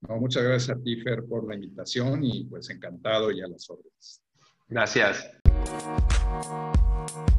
No, 0.00 0.16
muchas 0.16 0.42
gracias 0.42 0.76
a 0.76 0.82
ti, 0.82 0.96
Fer, 0.96 1.24
por 1.28 1.46
la 1.46 1.54
invitación 1.54 2.24
y 2.24 2.42
pues 2.46 2.68
encantado 2.70 3.30
y 3.30 3.40
a 3.40 3.46
las 3.46 3.70
órdenes. 3.70 4.20
Gracias. 4.66 5.30
Thank 7.08 7.38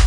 you. 0.00 0.05